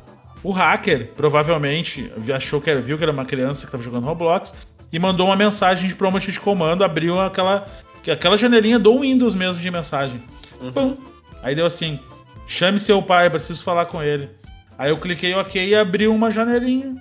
O 0.41 0.51
hacker 0.51 1.09
provavelmente 1.15 2.11
achou 2.34 2.61
que 2.61 2.70
era, 2.70 2.80
viu 2.80 2.97
que 2.97 3.03
era 3.03 3.11
uma 3.11 3.26
criança 3.26 3.65
que 3.65 3.72
tava 3.72 3.84
jogando 3.84 4.05
Roblox 4.05 4.67
e 4.91 4.97
mandou 4.97 5.28
uma 5.28 5.36
mensagem 5.36 5.88
de 5.88 5.95
prompt 5.95 6.32
de 6.32 6.39
comando, 6.39 6.84
abriu 6.84 7.20
aquela, 7.20 7.67
aquela 8.09 8.38
janelinha 8.38 8.80
do 8.80 9.01
Windows 9.01 9.36
mesmo 9.36 9.61
de 9.61 9.70
mensagem. 9.70 10.22
Uhum. 10.62 10.72
Pum. 10.72 10.97
Aí 11.41 11.55
deu 11.55 11.66
assim: 11.66 11.99
chame 12.47 12.80
seu 12.80 13.01
pai, 13.01 13.30
preciso 13.30 13.64
falar 13.64 13.86
com 13.86 14.01
ele. 14.01 14.30
Aí 14.78 14.89
eu 14.89 14.97
cliquei 14.97 15.34
OK 15.36 15.68
e 15.68 15.76
abriu 15.76 16.14
uma 16.14 16.32
janelinha. 16.32 16.95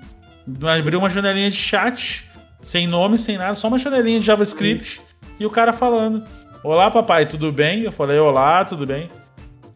Abriu 0.79 0.99
uma 0.99 1.11
janelinha 1.11 1.51
de 1.51 1.57
chat, 1.57 2.31
sem 2.63 2.87
nome, 2.87 3.19
sem 3.19 3.37
nada, 3.37 3.55
só 3.55 3.69
uma 3.69 3.79
janelinha 3.79 4.19
de 4.19 4.27
JavaScript. 4.27 5.01
Uhum. 5.01 5.29
E 5.41 5.47
o 5.47 5.51
cara 5.51 5.73
falando: 5.73 6.25
Olá, 6.63 6.91
papai, 6.91 7.27
tudo 7.27 7.53
bem? 7.53 7.83
Eu 7.83 7.93
falei: 7.93 8.19
Olá, 8.19 8.65
tudo 8.65 8.87
bem? 8.87 9.11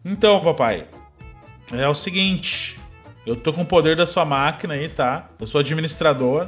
Então, 0.03 0.41
papai, 0.41 0.85
é 1.71 1.87
o 1.87 1.93
seguinte. 1.93 2.79
Eu 3.25 3.37
tô 3.37 3.53
com 3.53 3.61
o 3.61 3.65
poder 3.65 3.95
da 3.95 4.05
sua 4.05 4.25
máquina 4.25 4.73
aí, 4.73 4.89
tá? 4.89 5.29
Eu 5.39 5.47
sou 5.47 5.61
administrador. 5.61 6.47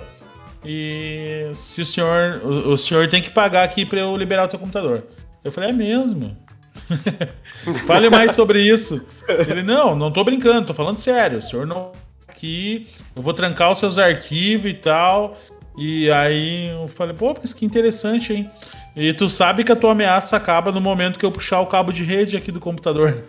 E 0.63 1.49
se 1.53 1.81
o 1.81 1.85
senhor. 1.85 2.41
O, 2.43 2.71
o 2.71 2.77
senhor 2.77 3.07
tem 3.07 3.21
que 3.21 3.29
pagar 3.29 3.63
aqui 3.63 3.85
para 3.85 3.99
eu 3.99 4.17
liberar 4.17 4.45
o 4.45 4.47
teu 4.47 4.59
computador. 4.59 5.05
Eu 5.43 5.51
falei, 5.51 5.69
é 5.69 5.73
mesmo? 5.73 6.35
Fale 7.85 8.09
mais 8.09 8.35
sobre 8.35 8.61
isso. 8.61 9.05
Ele, 9.49 9.63
não, 9.63 9.95
não 9.95 10.11
tô 10.11 10.23
brincando, 10.23 10.67
tô 10.67 10.73
falando 10.73 10.97
sério. 10.97 11.39
O 11.39 11.41
senhor 11.41 11.65
não 11.65 11.91
aqui, 12.27 12.87
eu 13.15 13.21
vou 13.21 13.33
trancar 13.33 13.71
os 13.71 13.79
seus 13.79 13.97
arquivos 13.97 14.69
e 14.69 14.73
tal. 14.73 15.37
E 15.77 16.09
aí 16.11 16.69
eu 16.69 16.87
falei, 16.87 17.13
pô, 17.13 17.35
mas 17.39 17.53
que 17.53 17.65
interessante, 17.65 18.33
hein? 18.33 18.49
E 18.95 19.11
tu 19.13 19.27
sabe 19.27 19.63
que 19.63 19.71
a 19.71 19.75
tua 19.75 19.91
ameaça 19.91 20.37
acaba 20.37 20.71
no 20.71 20.79
momento 20.79 21.19
que 21.19 21.25
eu 21.25 21.31
puxar 21.31 21.59
o 21.59 21.67
cabo 21.67 21.91
de 21.91 22.03
rede 22.03 22.37
aqui 22.37 22.51
do 22.51 22.61
computador. 22.61 23.23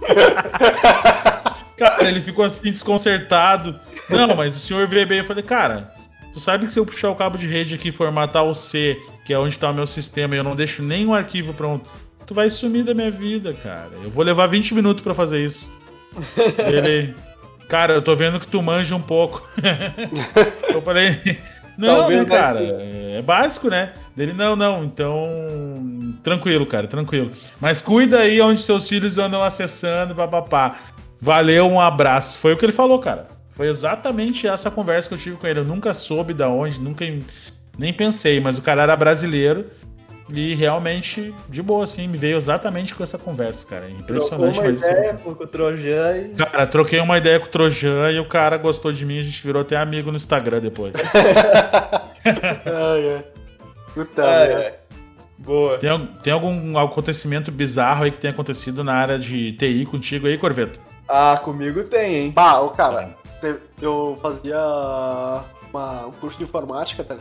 cara, 1.76 2.08
ele 2.08 2.20
ficou 2.20 2.44
assim 2.44 2.70
desconcertado. 2.70 3.78
Não, 4.08 4.34
mas 4.34 4.56
o 4.56 4.58
senhor 4.58 4.86
veio 4.86 5.06
bem. 5.06 5.18
Eu 5.18 5.24
falei, 5.24 5.42
cara, 5.42 5.92
tu 6.32 6.40
sabe 6.40 6.64
que 6.64 6.72
se 6.72 6.78
eu 6.78 6.86
puxar 6.86 7.10
o 7.10 7.14
cabo 7.14 7.36
de 7.36 7.46
rede 7.46 7.74
aqui 7.74 7.88
e 7.88 7.92
formatar 7.92 8.44
o 8.44 8.54
C, 8.54 8.98
que 9.26 9.34
é 9.34 9.38
onde 9.38 9.50
está 9.50 9.70
o 9.70 9.74
meu 9.74 9.86
sistema, 9.86 10.34
e 10.34 10.38
eu 10.38 10.44
não 10.44 10.56
deixo 10.56 10.82
nenhum 10.82 11.12
arquivo 11.12 11.52
pronto, 11.52 11.90
tu 12.26 12.34
vai 12.34 12.50
sumir 12.50 12.84
da 12.84 12.92
minha 12.92 13.10
vida, 13.10 13.54
cara. 13.54 13.90
Eu 14.02 14.10
vou 14.10 14.24
levar 14.24 14.46
20 14.46 14.74
minutos 14.74 15.02
para 15.02 15.14
fazer 15.14 15.44
isso. 15.44 15.72
Ele, 16.58 17.14
cara, 17.68 17.94
eu 17.94 18.02
tô 18.02 18.14
vendo 18.14 18.40
que 18.40 18.48
tu 18.48 18.60
manja 18.62 18.94
um 18.94 19.00
pouco. 19.00 19.48
eu 20.68 20.82
falei, 20.82 21.38
não, 21.78 21.98
Talvez 21.98 22.24
cara, 22.26 22.60
é 22.60 23.22
básico, 23.22 23.68
né? 23.68 23.92
Dele, 24.14 24.32
não, 24.32 24.56
não, 24.56 24.84
então. 24.84 25.28
Tranquilo, 26.22 26.66
cara, 26.66 26.86
tranquilo. 26.86 27.30
Mas 27.60 27.80
cuida 27.80 28.20
aí 28.20 28.40
onde 28.40 28.60
seus 28.60 28.88
filhos 28.88 29.18
andam 29.18 29.42
acessando, 29.42 30.14
papapá. 30.14 30.76
Valeu, 31.20 31.66
um 31.66 31.80
abraço. 31.80 32.38
Foi 32.38 32.52
o 32.52 32.56
que 32.56 32.64
ele 32.64 32.72
falou, 32.72 32.98
cara. 32.98 33.28
Foi 33.52 33.68
exatamente 33.68 34.46
essa 34.46 34.70
conversa 34.70 35.08
que 35.08 35.14
eu 35.14 35.18
tive 35.18 35.36
com 35.36 35.46
ele. 35.46 35.60
Eu 35.60 35.64
nunca 35.64 35.94
soube 35.94 36.34
da 36.34 36.48
onde, 36.48 36.80
nunca 36.80 37.04
nem 37.78 37.92
pensei, 37.92 38.40
mas 38.40 38.58
o 38.58 38.62
cara 38.62 38.82
era 38.82 38.96
brasileiro 38.96 39.66
e 40.28 40.54
realmente, 40.54 41.32
de 41.48 41.62
boa, 41.62 41.84
assim, 41.84 42.08
me 42.08 42.18
veio 42.18 42.36
exatamente 42.36 42.94
com 42.94 43.02
essa 43.02 43.16
conversa, 43.16 43.66
cara. 43.66 43.88
Impressionante. 43.88 44.54
Trocou 44.54 44.70
uma 44.70 44.72
ideia 44.72 45.14
com 45.14 45.30
o 45.30 45.46
Trojan 45.46 46.18
e... 46.18 46.34
Cara, 46.34 46.66
troquei 46.66 47.00
uma 47.00 47.18
ideia 47.18 47.38
com 47.38 47.46
o 47.46 47.48
Trojan 47.48 48.10
e 48.10 48.18
o 48.18 48.28
cara 48.28 48.56
gostou 48.56 48.92
de 48.92 49.06
mim, 49.06 49.20
a 49.20 49.22
gente 49.22 49.40
virou 49.42 49.62
até 49.62 49.76
amigo 49.76 50.10
no 50.10 50.16
Instagram 50.16 50.60
depois. 50.60 50.94
ai, 52.24 53.14
ai. 53.14 53.24
Puta 53.94 54.24
ai, 54.24 54.52
ai. 54.54 54.74
Boa. 55.38 55.78
Tem, 55.78 56.06
tem 56.22 56.32
algum 56.32 56.76
acontecimento 56.76 57.52
bizarro 57.52 58.04
aí 58.04 58.10
que 58.10 58.18
tenha 58.18 58.32
acontecido 58.32 58.82
na 58.82 58.94
área 58.94 59.18
de 59.18 59.52
TI 59.52 59.86
contigo 59.86 60.26
aí, 60.26 60.36
Corveta? 60.36 60.80
Ah, 61.08 61.40
comigo 61.42 61.84
tem, 61.84 62.16
hein? 62.16 62.30
Bah, 62.32 62.58
o 62.60 62.70
cara, 62.70 63.14
eu 63.80 64.18
fazia 64.20 64.58
uma, 65.72 66.06
um 66.06 66.12
curso 66.12 66.36
de 66.36 66.44
informática, 66.44 67.04
tá? 67.04 67.16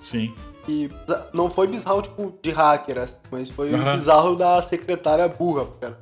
Sim. 0.00 0.32
E 0.66 0.90
não 1.32 1.50
foi 1.50 1.66
bizarro, 1.66 2.02
tipo, 2.02 2.38
de 2.42 2.50
hacker, 2.50 2.98
assim, 2.98 3.16
mas 3.30 3.50
foi 3.50 3.72
uhum. 3.72 3.96
bizarro 3.96 4.36
da 4.36 4.62
secretária 4.62 5.28
burra, 5.28 5.66
cara. 5.80 5.98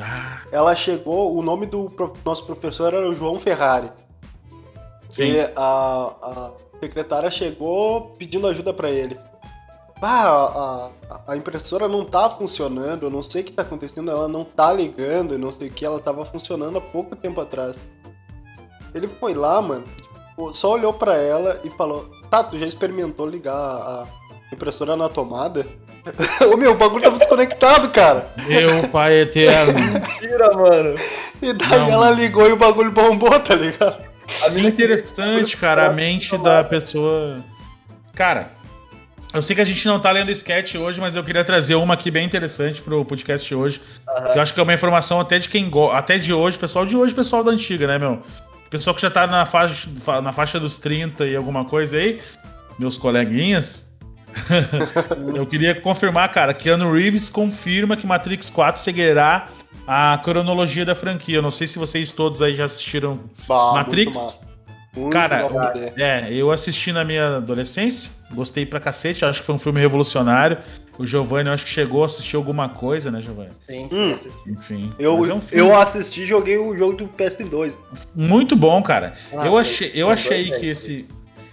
Ah. 0.00 0.42
Ela 0.52 0.74
chegou, 0.74 1.36
o 1.36 1.42
nome 1.42 1.66
do 1.66 1.92
nosso 2.24 2.46
professor 2.46 2.94
era 2.94 3.08
o 3.08 3.14
João 3.14 3.40
Ferrari. 3.40 3.90
Sim. 5.10 5.32
E 5.32 5.40
a, 5.56 6.12
a 6.22 6.52
secretária 6.80 7.30
chegou 7.30 8.12
pedindo 8.18 8.46
ajuda 8.46 8.72
para 8.72 8.90
ele. 8.90 9.18
Ah, 10.00 10.90
a, 11.10 11.32
a, 11.32 11.36
impressora 11.36 11.88
não 11.88 12.04
tá 12.04 12.30
funcionando, 12.30 13.04
eu 13.04 13.10
não 13.10 13.22
sei 13.22 13.42
o 13.42 13.44
que 13.44 13.52
tá 13.52 13.62
acontecendo, 13.62 14.10
ela 14.10 14.28
não 14.28 14.44
tá 14.44 14.72
ligando, 14.72 15.32
eu 15.34 15.38
não 15.38 15.50
sei 15.50 15.68
o 15.68 15.72
que, 15.72 15.84
ela 15.84 15.98
tava 15.98 16.24
funcionando 16.24 16.78
há 16.78 16.80
pouco 16.80 17.16
tempo 17.16 17.40
atrás. 17.40 17.76
Ele 18.94 19.08
foi 19.08 19.34
lá, 19.34 19.60
mano, 19.60 19.84
tipo, 20.38 20.54
só 20.54 20.72
olhou 20.72 20.92
para 20.92 21.16
ela 21.16 21.60
e 21.64 21.70
falou: 21.70 22.08
Tá, 22.30 22.44
tu 22.44 22.56
já 22.56 22.66
experimentou 22.66 23.26
ligar 23.26 23.54
a 23.54 24.06
impressora 24.52 24.96
na 24.96 25.08
tomada? 25.08 25.66
Ô 26.52 26.56
meu, 26.56 26.72
o 26.72 26.76
bagulho 26.76 27.02
tava 27.02 27.18
desconectado, 27.18 27.90
cara. 27.90 28.30
Meu 28.46 28.88
pai 28.88 29.20
eterno. 29.22 29.74
Mentira, 29.74 30.52
mano. 30.54 30.98
E 31.42 31.52
daí 31.52 31.80
não. 31.80 31.90
ela 31.90 32.10
ligou 32.10 32.48
e 32.48 32.52
o 32.52 32.56
bagulho 32.56 32.92
bombou, 32.92 33.38
tá 33.40 33.54
ligado? 33.54 34.08
Que 34.52 34.60
interessante, 34.60 35.56
cara, 35.56 35.86
a 35.86 35.92
mente 35.92 36.36
da 36.38 36.62
pessoa. 36.62 37.42
Cara, 38.14 38.50
eu 39.32 39.42
sei 39.42 39.56
que 39.56 39.62
a 39.62 39.64
gente 39.64 39.86
não 39.86 40.00
tá 40.00 40.10
lendo 40.10 40.30
sketch 40.30 40.74
hoje, 40.74 41.00
mas 41.00 41.16
eu 41.16 41.24
queria 41.24 41.44
trazer 41.44 41.74
uma 41.76 41.94
aqui 41.94 42.10
bem 42.10 42.26
interessante 42.26 42.82
pro 42.82 43.04
podcast 43.04 43.54
hoje. 43.54 43.80
Uhum. 44.06 44.32
Que 44.32 44.38
eu 44.38 44.42
acho 44.42 44.54
que 44.54 44.60
é 44.60 44.62
uma 44.62 44.74
informação 44.74 45.20
até 45.20 45.38
de 45.38 45.48
quem 45.48 45.68
gosta. 45.70 45.96
Até 45.96 46.18
de 46.18 46.32
hoje, 46.32 46.58
pessoal 46.58 46.84
de 46.84 46.96
hoje, 46.96 47.14
pessoal 47.14 47.42
da 47.42 47.50
antiga, 47.50 47.86
né, 47.86 47.98
meu? 47.98 48.22
Pessoal 48.70 48.94
que 48.94 49.02
já 49.02 49.10
tá 49.10 49.26
na 49.26 49.46
faixa, 49.46 49.88
na 50.20 50.32
faixa 50.32 50.60
dos 50.60 50.78
30 50.78 51.26
e 51.26 51.34
alguma 51.34 51.64
coisa 51.64 51.96
aí, 51.96 52.20
meus 52.78 52.98
coleguinhas. 52.98 53.88
eu 55.34 55.46
queria 55.46 55.80
confirmar, 55.80 56.30
cara, 56.30 56.52
que 56.52 56.64
Keanu 56.64 56.92
Reeves 56.92 57.30
confirma 57.30 57.96
que 57.96 58.06
Matrix 58.06 58.50
4 58.50 58.80
seguirá 58.80 59.48
a 59.86 60.20
cronologia 60.22 60.84
da 60.84 60.94
franquia. 60.94 61.36
Eu 61.36 61.42
não 61.42 61.50
sei 61.50 61.66
se 61.66 61.78
vocês 61.78 62.12
todos 62.12 62.42
aí 62.42 62.54
já 62.54 62.64
assistiram 62.64 63.18
bah, 63.46 63.72
Matrix. 63.72 64.42
Muito 64.98 65.12
Cara, 65.12 65.46
é, 65.96 66.32
eu 66.32 66.50
assisti 66.50 66.92
na 66.92 67.04
minha 67.04 67.36
adolescência, 67.36 68.10
gostei 68.32 68.66
pra 68.66 68.80
cacete, 68.80 69.24
acho 69.24 69.40
que 69.40 69.46
foi 69.46 69.54
um 69.54 69.58
filme 69.58 69.80
revolucionário. 69.80 70.58
O 70.98 71.06
Giovanni, 71.06 71.48
eu 71.48 71.54
acho 71.54 71.64
que 71.64 71.70
chegou 71.70 72.02
a 72.02 72.06
assistir 72.06 72.34
alguma 72.34 72.68
coisa, 72.68 73.10
né, 73.10 73.22
Giovanni? 73.22 73.50
Sim, 73.60 73.88
sim, 73.88 73.96
hum. 73.96 74.52
Enfim. 74.52 74.92
Eu, 74.98 75.24
é 75.24 75.34
um 75.34 75.40
eu 75.52 75.76
assisti 75.76 76.26
joguei 76.26 76.58
o 76.58 76.74
jogo 76.74 76.96
do 76.96 77.06
PS2. 77.06 77.74
Muito 78.12 78.56
bom, 78.56 78.82
cara. 78.82 79.14
Ah, 79.32 79.46
eu 79.46 79.56
achei, 79.56 79.92
eu 79.94 80.10
achei 80.10 80.50
que 80.50 80.66
esse. 80.66 81.06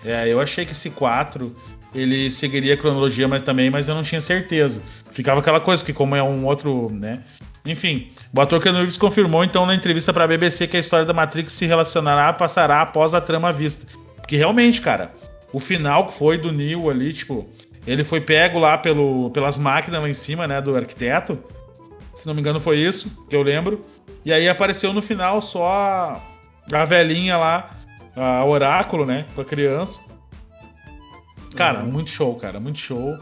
É, 0.03 0.27
eu 0.27 0.41
achei 0.41 0.65
que 0.65 0.71
esse 0.71 0.89
4 0.89 1.55
ele 1.93 2.29
seguiria 2.29 2.73
a 2.73 2.77
cronologia 2.77 3.27
mas 3.27 3.41
também, 3.43 3.69
mas 3.69 3.87
eu 3.87 3.95
não 3.95 4.03
tinha 4.03 4.19
certeza. 4.19 4.83
Ficava 5.11 5.39
aquela 5.39 5.59
coisa 5.59 5.83
que 5.83 5.93
como 5.93 6.15
é 6.15 6.23
um 6.23 6.45
outro, 6.45 6.89
né? 6.91 7.21
Enfim, 7.65 8.11
o 8.31 8.39
ator 8.39 8.61
Keanu 8.61 8.77
Reeves 8.77 8.97
confirmou 8.97 9.43
então 9.43 9.65
na 9.65 9.73
entrevista 9.73 10.13
para 10.13 10.25
a 10.25 10.27
BBC 10.27 10.67
que 10.67 10.77
a 10.77 10.79
história 10.79 11.05
da 11.05 11.13
Matrix 11.13 11.53
se 11.53 11.65
relacionará 11.65 12.31
passará 12.31 12.81
após 12.81 13.13
a 13.13 13.21
trama 13.21 13.51
vista. 13.51 13.87
Porque 14.17 14.37
realmente, 14.37 14.81
cara, 14.81 15.11
o 15.51 15.59
final 15.59 16.07
que 16.07 16.13
foi 16.13 16.37
do 16.37 16.51
Neo 16.51 16.89
ali, 16.89 17.11
tipo, 17.11 17.49
ele 17.87 18.03
foi 18.03 18.21
pego 18.21 18.59
lá 18.59 18.77
pelo, 18.77 19.31
pelas 19.31 19.57
máquinas 19.57 20.01
lá 20.01 20.09
em 20.09 20.13
cima, 20.13 20.47
né, 20.47 20.61
do 20.61 20.75
arquiteto. 20.75 21.39
Se 22.13 22.27
não 22.27 22.33
me 22.33 22.41
engano 22.41 22.59
foi 22.59 22.77
isso, 22.77 23.25
que 23.27 23.35
eu 23.35 23.41
lembro. 23.41 23.83
E 24.23 24.31
aí 24.31 24.47
apareceu 24.47 24.93
no 24.93 25.01
final 25.01 25.41
só 25.41 25.67
a, 25.67 26.21
a 26.71 26.85
velhinha 26.85 27.37
lá, 27.37 27.71
a 28.15 28.45
oráculo, 28.45 29.05
né, 29.05 29.25
com 29.33 29.41
a 29.41 29.45
criança. 29.45 30.01
Cara, 31.55 31.81
uhum. 31.81 31.91
muito 31.91 32.09
show, 32.09 32.35
cara, 32.35 32.59
muito 32.59 32.79
show. 32.79 33.17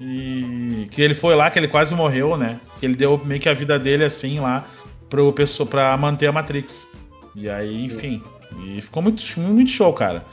E 0.00 0.88
que 0.90 1.00
ele 1.00 1.14
foi 1.14 1.34
lá, 1.34 1.50
que 1.50 1.58
ele 1.58 1.68
quase 1.68 1.94
morreu, 1.94 2.36
né? 2.36 2.58
Que 2.82 2.86
ele 2.86 2.96
deu 2.96 3.16
meio 3.24 3.40
que 3.40 3.48
a 3.48 3.54
vida 3.54 3.78
dele 3.78 4.02
assim 4.02 4.40
lá 4.40 4.66
pro 5.08 5.32
pessoa 5.32 5.68
para 5.68 5.96
manter 5.96 6.26
a 6.26 6.32
Matrix. 6.32 6.92
E 7.36 7.48
aí, 7.48 7.84
enfim, 7.84 8.20
e 8.64 8.82
ficou 8.82 9.00
muito, 9.00 9.22
muito 9.38 9.70
show, 9.70 9.92
cara. 9.92 10.24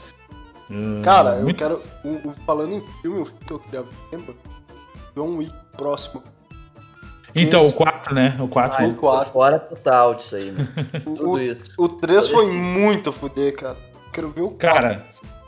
Uh, 0.68 1.00
cara, 1.00 1.36
eu 1.36 1.44
muito... 1.44 1.56
quero. 1.56 1.80
falando 2.44 2.74
em 2.74 2.80
filme, 3.00 3.20
o 3.20 3.24
filme 3.26 3.40
que 3.46 3.52
eu 3.52 3.60
queria 3.60 3.82
ver, 3.82 4.34
John 5.14 5.36
Wick 5.36 5.54
próximo. 5.76 6.24
Então, 7.36 7.66
Esse... 7.66 7.74
o 7.74 7.76
4, 7.76 8.14
né? 8.16 8.36
O 8.40 8.48
4. 8.48 8.84
Ah, 8.84 8.88
o 8.88 8.94
4. 8.96 9.32
Fora 9.32 9.58
total 9.60 10.14
disso 10.16 10.34
aí, 10.34 10.50
né? 10.50 10.68
Tudo 11.04 11.30
o, 11.30 11.38
isso. 11.38 11.70
O 11.78 11.88
3 11.88 12.26
foi 12.26 12.50
muito 12.50 13.12
fuder, 13.12 13.54
cara. 13.54 13.76
Quero 14.12 14.32
ver 14.32 14.40
o 14.40 14.50
4. 14.50 14.58
Cara, 14.58 15.06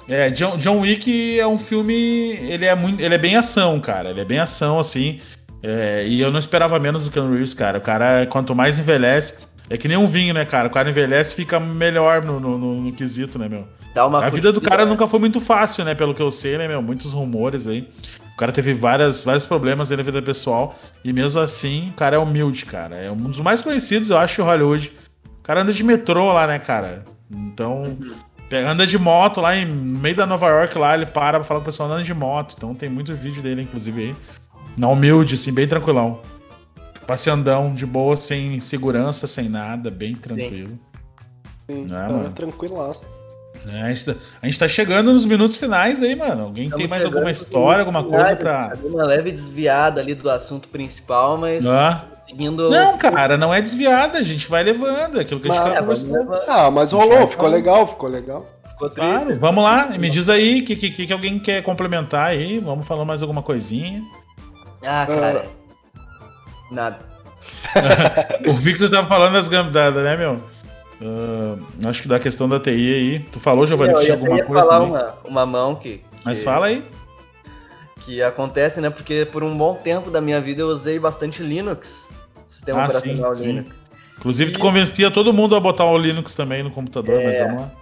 é, 0.09 0.31
John, 0.31 0.57
John 0.57 0.83
Wick 0.83 1.41
é 1.41 1.47
um 1.49 1.59
filme. 1.59 1.95
Ele 1.95 2.65
é, 2.65 2.77
muito, 2.77 3.03
ele 3.03 3.15
é 3.17 3.19
bem 3.19 3.35
ação, 3.35 3.81
cara. 3.81 4.11
Ele 4.11 4.21
é 4.21 4.25
bem 4.25 4.39
ação, 4.39 4.79
assim. 4.79 5.21
É, 5.63 6.05
e 6.07 6.21
eu 6.21 6.33
não 6.33 6.39
esperava 6.39 6.79
menos 6.79 7.05
do 7.05 7.11
que 7.11 7.19
o 7.19 7.31
Reeves, 7.31 7.55
cara. 7.55 7.79
O 7.79 7.81
cara, 7.81 8.27
quanto 8.27 8.55
mais 8.55 8.79
envelhece. 8.79 9.47
É 9.71 9.77
que 9.77 9.89
nem 9.89 9.97
um 9.97 10.07
vinho, 10.07 10.35
né, 10.35 10.45
cara? 10.45 10.69
O 10.69 10.71
cara 10.71 10.91
envelhece 10.91 11.35
fica 11.35 11.61
melhor 11.61 12.25
no, 12.25 12.41
no, 12.41 12.59
no, 12.59 12.81
no 12.83 12.93
quesito, 12.93 13.39
né, 13.39 13.49
meu? 13.49 13.67
a 14.27 14.31
vida 14.31 14.53
do 14.53 14.61
cara 14.61 14.85
nunca 14.87 15.07
foi 15.07 15.21
muito 15.21 15.41
fácil, 15.41 15.85
né? 15.85 15.95
Pelo 15.95 16.15
que 16.15 16.23
eu 16.23 16.31
sei, 16.31 16.59
né, 16.59 16.67
meu? 16.67 16.83
Muitos 16.83 17.13
rumores 17.13 17.67
aí. 17.67 17.89
O 18.33 18.37
cara 18.37 18.51
teve 18.51 18.73
várias, 18.73 19.23
vários 19.25 19.45
problemas 19.45 19.91
na 19.91 20.03
vida 20.03 20.23
pessoal. 20.23 20.75
E 21.05 21.13
mesmo 21.13 21.41
assim, 21.41 21.91
o 21.91 21.93
cara 21.93 22.17
é 22.17 22.19
humilde, 22.19 22.65
cara. 22.65 22.97
É 22.97 23.11
um 23.11 23.17
dos 23.17 23.41
mais 23.41 23.61
conhecidos, 23.61 24.11
eu 24.11 24.19
acho, 24.19 24.41
em 24.41 24.45
Hollywood. 24.45 24.93
O 25.39 25.43
cara 25.43 25.63
anda 25.63 25.73
de 25.73 25.85
metrô 25.85 26.33
lá, 26.33 26.47
né, 26.47 26.59
cara? 26.59 27.05
Então. 27.31 27.97
Anda 28.53 28.87
de 28.87 28.99
moto 28.99 29.41
lá 29.41 29.57
em 29.57 29.65
meio 29.65 30.15
da 30.15 30.27
Nova 30.27 30.47
York, 30.47 30.77
lá 30.77 30.95
ele 30.95 31.07
para 31.07 31.39
pra 31.39 31.45
falar 31.45 31.61
com 31.61 31.65
o 31.65 31.67
pessoal 31.67 31.89
andando 31.89 32.05
de 32.05 32.13
moto. 32.13 32.55
Então 32.57 32.75
tem 32.75 32.89
muito 32.89 33.15
vídeo 33.15 33.43
dele, 33.43 33.63
inclusive, 33.63 34.03
aí. 34.03 34.17
Na 34.77 34.89
humilde, 34.89 35.35
assim, 35.35 35.53
bem 35.53 35.67
tranquilão. 35.67 36.21
Passeandão, 37.07 37.75
de 37.75 37.85
boa, 37.85 38.17
sem 38.17 38.59
segurança, 38.61 39.27
sem 39.27 39.49
nada, 39.49 39.91
bem 39.91 40.15
tranquilo. 40.15 40.79
Sim, 41.71 41.87
é, 41.91 42.13
mano. 42.13 42.31
tranquilaço. 42.31 43.03
É, 43.71 43.83
a, 43.83 43.89
gente 43.89 44.07
tá, 44.07 44.15
a 44.41 44.47
gente 44.47 44.59
tá 44.59 44.69
chegando 44.69 45.13
nos 45.13 45.25
minutos 45.25 45.57
finais 45.57 46.03
aí, 46.03 46.17
mano. 46.17 46.45
Alguém 46.45 46.65
Estamos 46.65 46.81
tem 46.81 46.89
mais 46.89 47.05
alguma 47.05 47.31
história, 47.31 47.81
alguma 47.81 48.03
coisa 48.03 48.35
pra. 48.35 48.73
Uma 48.83 49.05
leve 49.05 49.31
desviada 49.31 50.01
ali 50.01 50.15
do 50.15 50.29
assunto 50.31 50.69
principal, 50.69 51.37
mas. 51.37 51.65
Ah. 51.67 52.05
Seguindo... 52.27 52.71
Não, 52.71 52.97
cara, 52.97 53.37
não 53.37 53.53
é 53.53 53.61
desviada, 53.61 54.19
a 54.19 54.23
gente 54.23 54.49
vai 54.49 54.63
levando, 54.63 55.19
é 55.19 55.21
aquilo 55.21 55.39
que 55.39 55.51
a 55.51 55.53
gente 55.53 55.63
tava 55.63 55.77
conversando. 55.77 56.33
Ah, 56.49 56.71
mas 56.71 56.91
rolou, 56.91 57.27
ficou 57.27 57.47
legal, 57.47 57.87
ficou 57.87 58.09
legal. 58.09 58.47
Ficou 58.69 58.89
claro, 58.89 59.39
vamos 59.39 59.63
lá, 59.63 59.91
me 59.99 60.09
diz 60.09 60.31
aí 60.31 60.61
o 60.61 60.65
que, 60.65 60.75
que, 60.75 61.07
que 61.07 61.13
alguém 61.13 61.39
quer 61.39 61.63
complementar 61.63 62.29
aí, 62.29 62.59
vamos 62.59 62.87
falar 62.87 63.05
mais 63.05 63.21
alguma 63.21 63.43
coisinha. 63.43 64.03
Ah, 64.85 65.07
cara. 65.07 65.47
Nada. 66.71 66.99
o 68.47 68.53
Victor 68.55 68.89
tava 68.91 69.09
falando 69.09 69.35
das 69.35 69.49
gambidadas, 69.49 70.03
né, 70.03 70.17
meu? 70.17 70.43
Uh, 71.01 71.59
acho 71.89 72.03
que 72.03 72.09
da 72.09 72.21
questão 72.21 72.49
da 72.49 72.61
TI 72.61 72.71
aí. 72.71 73.19
Tu 73.19 73.41
falou, 73.41 73.67
Giovanni, 73.67 73.95
que 73.95 74.01
tinha 74.01 74.15
alguma 74.15 74.31
coisa? 74.37 74.51
Eu 74.51 74.57
ia 74.57 74.63
falar 74.63 74.81
uma, 74.83 75.15
uma 75.25 75.47
mão 75.47 75.75
que, 75.75 75.99
que. 75.99 76.05
Mas 76.25 76.43
fala 76.43 76.67
aí 76.67 76.85
que 78.05 78.23
acontece, 78.23 78.81
né? 78.81 78.91
Porque 78.91 79.27
por 79.31 79.43
um 79.43 79.57
bom 79.57 79.75
tempo 79.75 80.11
da 80.11 80.21
minha 80.21 80.41
vida 80.41 80.63
eu 80.63 80.69
usei 80.69 80.99
bastante 80.99 81.43
Linux 81.43 82.09
sistema 82.53 82.83
ah, 82.83 82.85
operacional 82.85 83.35
sim, 83.35 83.47
Linux. 83.47 83.69
Sim. 83.69 83.83
Inclusive, 84.19 84.51
e... 84.51 84.53
tu 84.55 84.61
convencia 84.61 85.11
todo 85.11 85.33
mundo 85.33 85.57
a 85.57 85.61
botar 85.61 85.87
o 85.87 85.97
Linux 85.99 86.35
também 86.35 86.63
no 86.63 86.71
computador, 86.71 87.21
é... 87.21 87.27
mas 87.27 87.39
vamos 87.39 87.63
lá. 87.63 87.73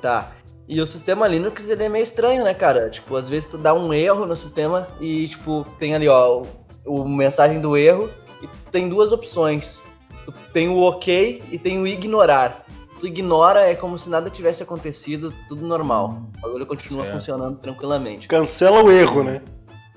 Tá. 0.00 0.32
E 0.70 0.80
o 0.80 0.86
sistema 0.86 1.26
Linux, 1.26 1.68
ele 1.68 1.82
é 1.82 1.88
meio 1.88 2.04
estranho, 2.04 2.44
né, 2.44 2.54
cara? 2.54 2.88
Tipo, 2.88 3.16
às 3.16 3.28
vezes 3.28 3.48
tu 3.48 3.58
dá 3.58 3.74
um 3.74 3.92
erro 3.92 4.24
no 4.24 4.36
sistema 4.36 4.86
e, 5.00 5.26
tipo, 5.26 5.66
tem 5.80 5.96
ali, 5.96 6.06
ó, 6.06 6.44
o, 6.86 7.02
o 7.02 7.08
mensagem 7.08 7.60
do 7.60 7.76
erro 7.76 8.08
e 8.40 8.46
tem 8.70 8.88
duas 8.88 9.10
opções. 9.10 9.82
Tu 10.24 10.32
tem 10.52 10.68
o 10.68 10.78
OK 10.82 11.42
e 11.50 11.58
tem 11.58 11.80
o 11.80 11.88
ignorar. 11.88 12.64
Tu 13.00 13.08
ignora, 13.08 13.68
é 13.68 13.74
como 13.74 13.98
se 13.98 14.08
nada 14.08 14.30
tivesse 14.30 14.62
acontecido, 14.62 15.34
tudo 15.48 15.66
normal. 15.66 16.22
O 16.38 16.42
bagulho 16.42 16.66
continua 16.66 17.02
certo. 17.02 17.18
funcionando 17.18 17.58
tranquilamente. 17.58 18.28
Cancela 18.28 18.80
o 18.80 18.92
erro, 18.92 19.24
né? 19.24 19.42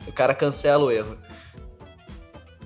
O 0.08 0.12
cara 0.12 0.34
cancela 0.34 0.86
o 0.86 0.90
erro. 0.90 1.16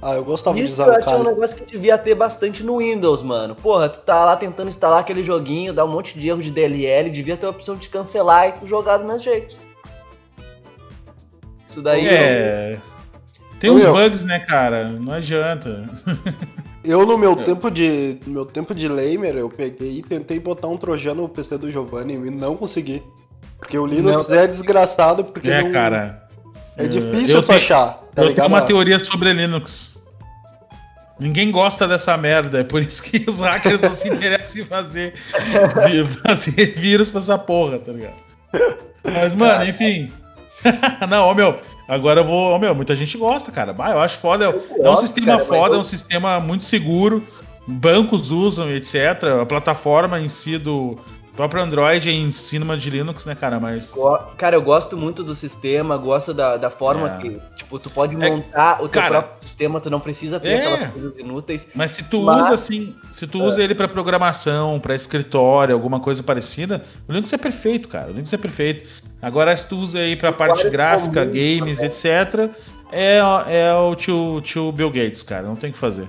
Ah, 0.02 0.14
eu 0.14 0.24
gostava 0.24 0.60
Isso 0.60 0.76
de 0.76 0.82
usar 0.82 1.12
eu 1.12 1.20
um 1.20 1.24
negócio 1.24 1.58
que 1.58 1.66
devia 1.66 1.98
ter 1.98 2.14
bastante 2.14 2.64
no 2.64 2.78
Windows, 2.78 3.24
mano. 3.24 3.56
Porra, 3.56 3.90
tu 3.90 4.00
tá 4.02 4.26
lá 4.26 4.36
tentando 4.36 4.70
instalar 4.70 5.00
aquele 5.00 5.24
joguinho, 5.24 5.74
dá 5.74 5.84
um 5.84 5.92
monte 5.92 6.18
de 6.20 6.30
erro 6.30 6.42
de 6.42 6.52
DLL, 6.52 7.10
devia 7.10 7.36
ter 7.36 7.48
a 7.48 7.50
opção 7.50 7.76
de 7.76 7.90
cancelar 7.90 8.50
e 8.50 8.52
tu 8.54 8.68
jogar 8.68 8.98
do 8.98 9.06
mesmo 9.06 9.22
jeito. 9.22 9.58
Isso 11.66 11.82
daí. 11.82 12.08
É. 12.08 12.80
Tem 13.60 13.72
uns 13.72 13.86
bugs, 13.86 14.24
né, 14.24 14.40
cara? 14.40 14.86
Não 14.86 15.14
adianta. 15.14 15.90
Eu 16.84 17.06
no 17.06 17.18
meu 17.18 17.36
tempo 17.36 17.70
de 17.70 18.18
no 18.26 18.34
meu 18.34 18.46
tempo 18.46 18.74
de 18.74 18.88
lamer, 18.88 19.36
eu 19.36 19.50
peguei 19.50 19.98
e 19.98 20.02
tentei 20.02 20.40
botar 20.40 20.70
um 20.70 20.78
trojano 20.78 21.24
no 21.24 21.28
PC 21.28 21.58
do 21.58 21.70
Giovanni 21.70 22.14
e 22.14 22.32
não 22.32 22.56
consegui. 22.56 23.04
Porque 23.60 23.78
o 23.78 23.86
Linux 23.86 24.30
não. 24.30 24.36
é 24.38 24.48
desgraçado 24.48 25.26
porque 25.26 25.50
É, 25.50 25.64
não... 25.64 25.72
cara. 25.74 26.27
É 26.78 26.88
difícil 26.88 27.42
tu 27.42 27.52
achar. 27.52 27.94
Tá 28.16 28.22
eu 28.22 28.28
ligado? 28.30 28.36
tenho 28.36 28.48
uma 28.48 28.62
teoria 28.62 29.00
sobre 29.00 29.34
Linux. 29.34 29.98
Ninguém 31.20 31.52
gosta 31.52 31.88
dessa 31.88 32.16
merda, 32.16 32.60
é 32.60 32.64
por 32.64 32.82
isso 32.82 33.02
que 33.04 33.26
os 33.28 33.40
hackers 33.40 33.82
não 33.82 33.90
se 33.90 34.08
interessam 34.14 34.62
em 34.62 34.66
fazer, 34.66 35.14
fazer 36.24 36.74
vírus 36.76 37.10
pra 37.10 37.20
essa 37.20 37.38
porra, 37.38 37.80
tá 37.80 37.92
ligado? 37.92 38.16
Mas, 39.04 39.34
mano, 39.34 39.66
enfim. 39.66 40.12
não, 41.10 41.26
ó, 41.26 41.34
meu, 41.34 41.60
agora 41.88 42.22
eu 42.22 42.24
vou. 42.24 42.52
Ó, 42.52 42.60
meu, 42.60 42.76
muita 42.76 42.96
gente 42.96 43.18
gosta, 43.18 43.52
cara. 43.52 43.74
Bah, 43.74 43.92
eu 43.92 44.00
acho 44.00 44.18
foda. 44.20 44.46
Eu 44.46 44.86
é 44.86 44.90
um 44.90 44.96
sistema 44.96 45.34
cara, 45.34 45.40
foda, 45.40 45.76
é 45.76 45.80
um 45.80 45.84
sistema 45.84 46.40
muito 46.40 46.66
seguro. 46.66 47.26
Bancos 47.68 48.32
usam, 48.32 48.70
etc. 48.72 49.24
A 49.42 49.46
plataforma 49.46 50.20
em 50.20 50.30
si 50.30 50.58
do, 50.58 50.98
próprio 51.38 51.62
Android 51.62 52.10
é 52.10 52.12
em 52.12 52.32
cima 52.32 52.76
de 52.76 52.90
Linux, 52.90 53.26
né, 53.26 53.36
cara? 53.36 53.60
Mas. 53.60 53.96
Cara, 54.38 54.56
eu 54.56 54.62
gosto 54.62 54.98
muito 54.98 55.24
do 55.24 55.36
sistema, 55.36 55.96
gosto 55.96 56.34
da, 56.34 56.58
da 56.58 56.70
forma 56.70 57.16
é. 57.16 57.18
que, 57.20 57.42
tipo, 57.56 57.78
tu 57.78 57.90
pode 57.92 58.16
é, 58.16 58.30
montar 58.30 58.80
é, 58.80 58.84
o 58.84 58.90
teu 58.90 59.02
cara, 59.02 59.22
próprio 59.22 59.42
sistema, 59.42 59.80
tu 59.80 59.90
não 59.90 60.00
precisa 60.00 60.40
ter 60.40 60.50
é. 60.50 60.58
aquelas 60.58 60.92
coisas 60.92 61.18
inúteis. 61.18 61.70
Mas 61.76 61.92
se 61.92 62.04
tu 62.06 62.24
mas... 62.24 62.48
usa 62.48 62.56
assim, 62.56 62.96
se 63.12 63.28
tu 63.28 63.42
usa 63.42 63.62
é. 63.62 63.66
ele 63.66 63.76
para 63.76 63.88
programação, 63.88 64.80
para 64.80 64.96
escritório, 64.96 65.74
alguma 65.74 66.00
coisa 66.00 66.24
parecida, 66.24 66.84
o 67.08 67.14
Linux 67.14 67.32
é 67.32 67.38
perfeito, 67.38 67.88
cara. 67.88 68.08
O 68.08 68.12
Linux 68.12 68.34
é 68.34 68.38
perfeito. 68.38 68.90
Agora, 69.22 69.56
se 69.56 69.70
tu 69.70 69.78
usa 69.78 70.00
aí 70.00 70.16
pra 70.16 70.34
parte 70.34 70.68
gráfica, 70.70 71.24
games, 71.24 71.82
etc., 71.82 72.50
é, 72.92 73.20
é 73.48 73.74
o 73.74 73.96
tio, 73.96 74.42
tio 74.42 74.72
Bill 74.72 74.90
Gates, 74.90 75.24
cara. 75.24 75.44
Não 75.44 75.56
tem 75.56 75.70
o 75.70 75.74
que 75.74 75.80
fazer. 75.80 76.08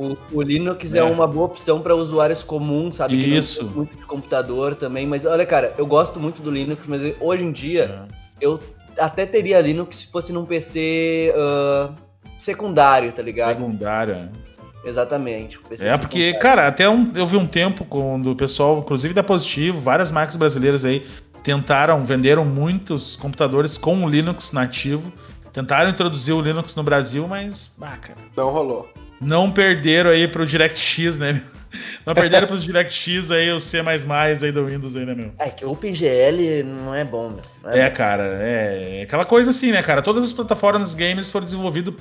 O, 0.00 0.16
o 0.32 0.40
Linux 0.40 0.94
é. 0.94 0.98
é. 0.98 1.04
uma 1.04 1.26
boa 1.26 1.44
opção 1.44 1.82
para 1.82 1.94
usuários 1.94 2.42
comuns, 2.42 2.96
sabe? 2.96 3.36
Isso. 3.36 3.58
Que 3.58 3.64
não 3.66 3.72
muito 3.72 3.96
de 3.98 4.06
computador 4.06 4.74
também. 4.74 5.06
Mas 5.06 5.26
olha, 5.26 5.44
cara, 5.44 5.74
eu 5.76 5.86
gosto 5.86 6.18
muito 6.18 6.40
do 6.40 6.50
Linux, 6.50 6.86
mas 6.86 7.02
hoje 7.20 7.44
em 7.44 7.52
dia 7.52 8.06
é. 8.08 8.14
eu 8.40 8.58
até 8.98 9.26
teria 9.26 9.60
Linux 9.60 9.98
se 9.98 10.06
fosse 10.10 10.32
num 10.32 10.46
PC 10.46 11.34
uh, 11.36 11.94
secundário, 12.38 13.12
tá 13.12 13.20
ligado? 13.20 13.58
Secundário, 13.58 14.14
é. 14.14 14.28
Exatamente. 14.82 15.60
é, 15.80 15.98
porque, 15.98 16.32
cara, 16.32 16.66
até 16.66 16.88
um, 16.88 17.12
eu 17.14 17.26
vi 17.26 17.36
um 17.36 17.46
tempo 17.46 17.84
quando 17.84 18.30
o 18.30 18.36
pessoal, 18.36 18.78
inclusive 18.78 19.12
da 19.12 19.22
Positivo, 19.22 19.78
várias 19.78 20.10
marcas 20.10 20.36
brasileiras 20.36 20.86
aí 20.86 21.04
tentaram, 21.42 22.00
venderam 22.00 22.46
muitos 22.46 23.16
computadores 23.16 23.76
com 23.76 24.02
o 24.02 24.08
Linux 24.08 24.52
nativo. 24.52 25.12
Tentaram 25.52 25.90
introduzir 25.90 26.34
o 26.34 26.40
Linux 26.40 26.74
no 26.74 26.82
Brasil, 26.82 27.28
mas, 27.28 27.76
ah, 27.82 27.98
cara. 27.98 28.18
Não 28.34 28.48
rolou 28.48 28.88
não 29.20 29.50
perderam 29.50 30.10
aí 30.10 30.26
pro 30.26 30.46
DirectX, 30.46 31.18
né? 31.18 31.42
Não 32.04 32.14
perderam 32.14 32.48
pros 32.48 32.64
DirectX 32.64 33.30
aí, 33.30 33.52
o 33.52 33.60
C++ 33.60 33.78
aí 33.80 34.52
do 34.52 34.66
Windows 34.66 34.96
aí, 34.96 35.06
né, 35.06 35.14
meu? 35.14 35.32
É 35.38 35.50
que 35.50 35.64
o 35.64 35.70
OpenGL 35.70 36.64
não 36.64 36.92
é 36.92 37.04
bom, 37.04 37.30
meu. 37.30 37.72
É, 37.72 37.82
é 37.82 37.90
cara, 37.90 38.24
é 38.40 39.02
aquela 39.02 39.24
coisa 39.24 39.50
assim, 39.50 39.70
né, 39.70 39.80
cara? 39.80 40.02
Todas 40.02 40.24
as 40.24 40.32
plataformas 40.32 40.94
games 40.94 41.30
foram 41.30 41.44
desenvolvidas 41.44 41.94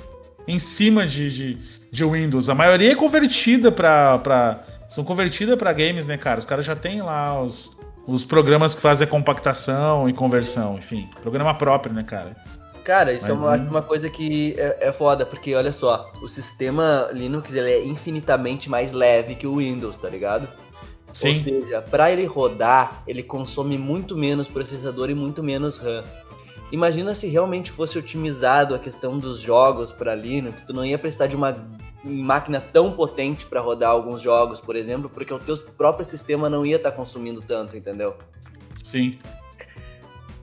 em 0.48 0.58
cima 0.58 1.06
de, 1.06 1.30
de, 1.30 1.58
de, 1.92 2.04
Windows. 2.04 2.50
A 2.50 2.56
maioria 2.56 2.92
é 2.92 2.96
convertida 2.96 3.72
pra... 3.72 4.18
pra 4.20 4.64
são 4.88 5.04
convertidas 5.04 5.56
para 5.56 5.72
games, 5.72 6.08
né, 6.08 6.18
cara? 6.18 6.40
Os 6.40 6.46
caras 6.46 6.66
já 6.66 6.76
têm 6.76 7.04
lá 7.04 7.40
os, 7.40 7.80
os 8.08 8.26
programas 8.26 8.74
que 8.74 8.82
fazem 8.82 9.08
a 9.08 9.10
compactação 9.10 10.10
e 10.10 10.14
conversão, 10.14 10.80
enfim. 10.80 11.08
Programa 11.22 11.54
próprio, 11.54 11.94
né, 11.94 12.02
cara? 12.02 12.36
Cara, 12.84 13.14
isso 13.14 13.34
Mas, 13.36 13.48
é 13.48 13.56
uma, 13.56 13.70
uma 13.70 13.82
coisa 13.82 14.10
que 14.10 14.56
é, 14.58 14.88
é 14.88 14.92
foda, 14.92 15.26
porque 15.26 15.54
olha 15.54 15.72
só, 15.72 16.12
o 16.22 16.28
sistema 16.28 17.10
Linux 17.12 17.52
ele 17.54 17.72
é 17.72 17.86
infinitamente 17.86 18.70
mais 18.70 18.92
leve 18.92 19.36
que 19.36 19.46
o 19.46 19.58
Windows, 19.58 19.98
tá 19.98 20.10
ligado? 20.10 20.48
Sim. 21.14 21.30
Ou 21.30 21.36
seja, 21.36 21.82
para 21.82 22.12
ele 22.12 22.26
rodar, 22.26 23.04
ele 23.08 23.24
consome 23.24 23.78
muito 23.78 24.18
menos 24.18 24.48
processador 24.48 25.10
e 25.10 25.16
muito 25.16 25.44
menos 25.44 25.78
RAM. 25.78 26.04
Imagina 26.72 27.16
se 27.16 27.28
realmente 27.28 27.72
fosse 27.72 27.98
otimizado 27.98 28.76
a 28.76 28.80
questão 28.80 29.18
dos 29.18 29.40
jogos 29.40 29.92
para 29.92 30.14
Linux, 30.14 30.64
tu 30.64 30.74
não 30.74 30.86
ia 30.86 31.00
precisar 31.00 31.28
de 31.28 31.36
uma 31.36 31.58
máquina 32.04 32.62
tão 32.62 32.94
potente 32.94 33.46
para 33.46 33.60
rodar 33.60 33.90
alguns 33.90 34.22
jogos, 34.22 34.60
por 34.60 34.76
exemplo, 34.76 35.10
porque 35.10 35.34
o 35.34 35.40
teu 35.40 35.56
próprio 35.78 36.06
sistema 36.06 36.50
não 36.50 36.66
ia 36.66 36.78
estar 36.78 36.92
tá 36.92 36.96
consumindo 36.96 37.42
tanto, 37.42 37.76
entendeu? 37.76 38.16
Sim. 38.84 39.18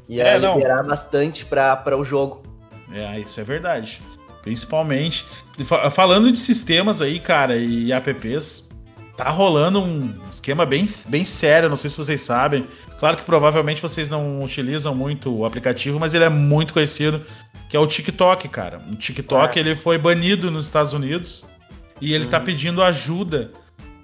Ia 0.09 0.25
é, 0.25 0.39
liberar 0.39 0.83
não. 0.83 0.91
bastante 0.91 1.45
para 1.45 1.97
o 1.97 2.05
jogo. 2.05 2.43
É, 2.93 3.19
isso 3.19 3.41
é 3.41 3.45
verdade. 3.45 4.03
Principalmente. 4.43 5.27
Falando 5.91 6.31
de 6.31 6.39
sistemas 6.39 7.03
aí, 7.03 7.19
cara, 7.19 7.57
e 7.57 7.93
apps, 7.93 8.69
tá 9.17 9.31
rolando 9.31 9.81
um 9.81 10.15
esquema 10.31 10.65
bem, 10.65 10.89
bem 11.09 11.25
sério, 11.25 11.69
não 11.69 11.77
sei 11.77 11.91
se 11.91 11.97
vocês 11.97 12.21
sabem. 12.21 12.65
Claro 12.99 13.17
que 13.17 13.25
provavelmente 13.25 13.83
vocês 13.83 14.09
não 14.09 14.43
utilizam 14.43 14.95
muito 14.95 15.35
o 15.35 15.45
aplicativo, 15.45 15.99
mas 15.99 16.15
ele 16.15 16.25
é 16.25 16.29
muito 16.29 16.73
conhecido, 16.73 17.23
que 17.69 17.77
é 17.77 17.81
o 17.81 17.87
TikTok, 17.87 18.49
cara. 18.49 18.81
O 18.91 18.95
TikTok 18.95 19.59
é. 19.59 19.61
ele 19.61 19.75
foi 19.75 19.99
banido 19.99 20.51
nos 20.51 20.67
Estados 20.67 20.93
Unidos 20.93 21.45
e 22.01 22.15
ele 22.15 22.27
tá 22.27 22.39
uhum. 22.39 22.45
tá 22.45 22.47
pedindo 22.47 22.83
ajuda 22.83 23.51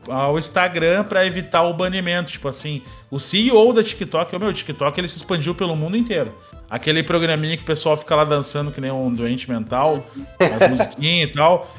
ao 0.09 0.39
Instagram 0.39 1.05
para 1.05 1.25
evitar 1.25 1.63
o 1.63 1.75
banimento. 1.75 2.31
Tipo 2.31 2.49
assim, 2.49 2.83
o 3.11 3.19
CEO 3.19 3.73
da 3.73 3.83
TikTok, 3.83 4.35
o 4.35 4.41
meu 4.41 4.53
TikTok, 4.53 4.99
ele 4.99 5.09
se 5.09 5.17
expandiu 5.17 5.55
pelo 5.55 5.77
mundo 5.77 5.97
inteiro. 5.97 6.35
Aquele 6.69 7.03
programinha 7.03 7.57
que 7.57 7.63
o 7.63 7.67
pessoal 7.67 7.97
fica 7.97 8.15
lá 8.15 8.25
dançando 8.25 8.71
que 8.71 8.81
nem 8.81 8.91
um 8.91 9.15
doente 9.15 9.51
mental, 9.51 10.05
as 10.39 10.69
musiquinhas 10.69 11.31
e 11.31 11.33
tal. 11.33 11.71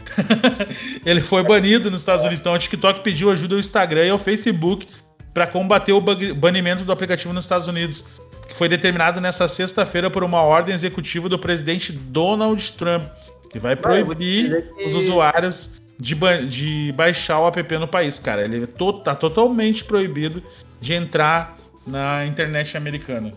ele 1.06 1.22
foi 1.22 1.44
banido 1.44 1.90
nos 1.90 2.02
Estados 2.02 2.24
Unidos. 2.24 2.40
Então 2.40 2.54
o 2.54 2.58
TikTok 2.58 3.02
pediu 3.02 3.32
ajuda 3.32 3.56
ao 3.56 3.60
Instagram 3.60 4.06
e 4.06 4.10
ao 4.10 4.18
Facebook 4.18 4.88
para 5.34 5.48
combater 5.48 5.94
o 5.94 6.02
banimento 6.02 6.84
do 6.84 6.92
aplicativo 6.92 7.34
nos 7.34 7.46
Estados 7.46 7.68
Unidos, 7.68 8.06
que 8.48 8.56
foi 8.56 8.70
determinado 8.70 9.20
nessa 9.20 9.48
sexta-feira 9.48 10.12
por 10.12 10.24
uma 10.24 10.42
ordem 10.44 10.76
executiva 10.76 11.28
do 11.28 11.40
presidente 11.40 11.92
Donald 11.92 12.72
Trump, 12.74 13.04
que 13.50 13.58
vai 13.58 13.76
proibir 13.76 14.72
os 14.86 14.94
usuários 14.94 15.83
de, 16.00 16.16
de 16.48 16.92
baixar 16.94 17.40
o 17.40 17.48
app 17.48 17.78
no 17.78 17.88
país, 17.88 18.20
cara. 18.20 18.44
Ele 18.44 18.66
to 18.68 18.94
tá 18.94 19.16
totalmente 19.16 19.84
proibido 19.84 20.44
de 20.80 20.94
entrar 20.94 21.58
na 21.86 22.26
internet 22.26 22.76
americana. 22.78 23.34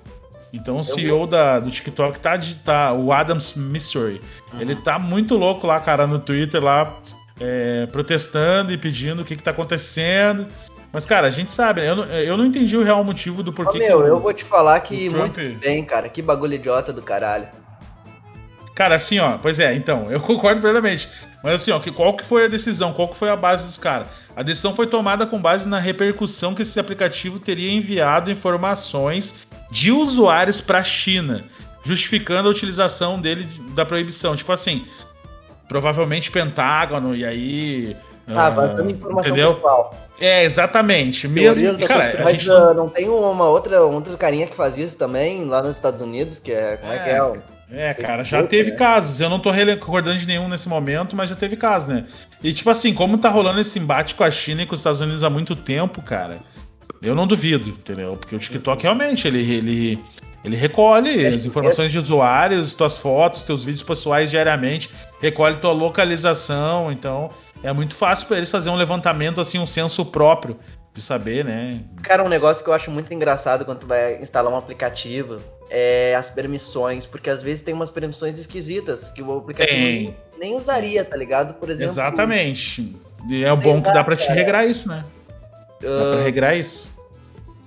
Então 0.53 0.79
o 0.79 0.85
CEO 0.85 1.27
da, 1.27 1.61
do 1.61 1.71
TikTok 1.71 2.19
tá, 2.19 2.37
de, 2.37 2.57
tá 2.57 2.93
o 2.93 3.13
Adams 3.13 3.55
Mystery. 3.55 4.21
Uhum. 4.53 4.61
Ele 4.61 4.77
tá 4.77 4.99
muito 4.99 5.37
louco 5.37 5.67
lá, 5.67 5.81
cara, 5.81 6.07
no 6.07 6.19
Twitter 6.19 6.63
lá, 6.63 6.99
é, 7.41 7.87
protestando 7.87 8.73
e 8.73 8.79
pedindo 8.79 9.23
o 9.23 9.25
que, 9.25 9.37
que 9.37 9.43
tá 9.43 9.51
acontecendo. 9.51 10.47
Mas, 10.93 11.05
cara, 11.05 11.27
a 11.27 11.31
gente 11.31 11.53
sabe, 11.53 11.83
né? 11.83 11.91
Eu 11.91 11.97
não, 11.97 12.05
eu 12.05 12.37
não 12.39 12.47
entendi 12.47 12.77
o 12.77 12.83
real 12.83 13.05
motivo 13.05 13.43
do 13.43 13.53
porquê. 13.53 13.77
Ô, 13.77 13.81
meu, 13.81 14.07
eu 14.07 14.21
vou 14.21 14.33
te 14.33 14.45
falar 14.45 14.81
que 14.81 15.09
Trump... 15.09 15.37
muito 15.37 15.59
bem, 15.59 15.85
cara. 15.85 16.09
Que 16.09 16.23
bagulho 16.23 16.55
idiota 16.55 16.93
do 16.93 17.03
caralho. 17.03 17.49
Cara, 18.77 18.95
assim, 18.95 19.19
ó, 19.19 19.39
pois 19.39 19.59
é, 19.59 19.75
então, 19.75 20.13
eu 20.13 20.21
concordo 20.23 20.61
plenamente. 20.61 21.09
Mas 21.43 21.55
assim, 21.55 21.71
ó, 21.73 21.81
que, 21.81 21.91
qual 21.91 22.15
que 22.15 22.25
foi 22.25 22.45
a 22.45 22.49
decisão? 22.49 22.93
Qual 22.93 23.09
que 23.09 23.17
foi 23.17 23.31
a 23.31 23.37
base 23.37 23.65
dos 23.65 23.79
caras? 23.79 24.07
A 24.37 24.43
decisão 24.43 24.75
foi 24.75 24.87
tomada 24.87 25.27
com 25.27 25.41
base 25.41 25.67
na 25.67 25.79
repercussão 25.79 26.55
que 26.55 26.61
esse 26.61 26.79
aplicativo 26.79 27.41
teria 27.41 27.73
enviado 27.73 28.31
informações 28.31 29.49
de 29.71 29.91
usuários 29.91 30.61
para 30.61 30.81
a 30.81 30.85
China, 30.85 31.43
justificando 31.83 32.49
a 32.49 32.51
utilização 32.51 33.19
dele 33.19 33.49
da 33.75 33.87
proibição. 33.87 34.37
Tipo 34.37 34.53
assim, 34.53 34.87
provavelmente 35.67 36.31
Pentágono 36.31 37.17
e 37.17 37.25
aí 37.25 37.97
ah, 38.29 38.51
vazando 38.51 38.91
informação 38.91 39.21
entendeu? 39.21 39.55
pessoal. 39.55 39.95
É, 40.21 40.45
exatamente. 40.45 41.27
Mesmo, 41.29 41.79
cara, 41.79 42.21
mas 42.23 42.43
gente... 42.43 42.51
uh, 42.51 42.75
não 42.75 42.91
tem 42.91 43.09
uma 43.09 43.49
outra, 43.49 43.81
outra 43.83 44.17
carinha 44.19 44.47
que 44.47 44.55
faz 44.55 44.77
isso 44.77 44.99
também 44.99 45.47
lá 45.47 45.63
nos 45.63 45.77
Estados 45.77 46.03
Unidos, 46.03 46.39
que 46.39 46.53
é, 46.53 46.77
como 46.77 46.93
é, 46.93 46.97
é 46.97 46.99
que 46.99 47.11
é? 47.11 47.56
É, 47.71 47.93
cara, 47.95 48.23
já 48.23 48.43
teve 48.45 48.71
né? 48.71 48.77
casos. 48.77 49.21
Eu 49.21 49.29
não 49.29 49.39
tô 49.39 49.51
recordando 49.51 50.19
de 50.19 50.27
nenhum 50.27 50.49
nesse 50.49 50.69
momento, 50.69 51.17
mas 51.17 51.31
já 51.31 51.37
teve 51.37 51.57
casos, 51.57 51.89
né? 51.89 52.05
E 52.43 52.53
tipo 52.53 52.71
assim, 52.71 52.95
como 52.95 53.19
tá 53.19 53.29
rolando 53.29 53.61
esse 53.61 53.79
embate 53.79 54.15
com 54.15 54.25
a 54.25 54.31
China 54.31 54.63
e 54.63 54.67
com 54.67 54.75
os 54.75 54.81
Estados 54.81 55.01
Unidos 55.01 55.25
há 55.25 55.31
muito 55.31 55.57
tempo, 55.57 56.01
cara, 56.01 56.39
eu 57.03 57.15
não 57.15 57.27
duvido, 57.27 57.69
entendeu? 57.71 58.17
Porque 58.17 58.37
o 58.37 58.39
TikTok 58.39 58.83
realmente, 58.83 59.27
ele, 59.27 59.39
ele, 59.41 59.99
ele 60.45 60.57
recolhe 60.57 61.27
as 61.27 61.45
informações 61.45 61.91
de 61.91 61.99
usuários, 61.99 62.73
tuas 62.73 62.99
fotos, 62.99 63.43
teus 63.43 63.65
vídeos 63.65 63.83
pessoais 63.83 64.31
diariamente, 64.31 64.91
recolhe 65.21 65.57
tua 65.57 65.73
localização, 65.73 66.93
então 66.93 67.31
é 67.63 67.73
muito 67.73 67.95
fácil 67.95 68.29
para 68.29 68.37
eles 68.37 68.51
fazer 68.51 68.71
um 68.71 68.77
levantamento, 68.77 69.41
assim, 69.41 69.59
um 69.59 69.67
senso 69.67 70.05
próprio 70.07 70.57
de 70.97 71.03
saber, 71.03 71.45
né? 71.45 71.81
Cara, 72.03 72.25
um 72.25 72.29
negócio 72.29 72.65
que 72.65 72.71
eu 72.71 72.75
acho 72.75 72.91
muito 72.91 73.13
engraçado 73.13 73.67
quando 73.67 73.81
tu 73.81 73.87
vai 73.87 74.19
instalar 74.21 74.51
um 74.51 74.57
aplicativo 74.57 75.39
é 75.69 76.15
as 76.15 76.31
permissões, 76.31 77.07
porque 77.07 77.29
às 77.29 77.43
vezes 77.43 77.63
tem 77.63 77.75
umas 77.75 77.91
permissões 77.91 78.39
esquisitas 78.39 79.11
que 79.11 79.21
o 79.23 79.37
aplicativo 79.37 79.79
nem, 79.79 80.17
nem, 80.39 80.57
usaria, 80.57 81.05
tá 81.05 81.15
ligado? 81.15 81.55
Por 81.55 81.69
exemplo. 81.69 81.93
Exatamente. 81.93 82.97
E 83.29 83.45
é 83.45 83.55
bom 83.55 83.83
que 83.83 83.93
dá 83.93 84.03
para 84.03 84.17
te 84.17 84.33
regrar 84.33 84.67
isso, 84.67 84.89
né? 84.89 85.05
Dá 85.83 85.89
uh, 85.89 86.11
pra 86.13 86.21
ah, 86.21 86.25
regrar 86.25 86.57
isso. 86.57 86.89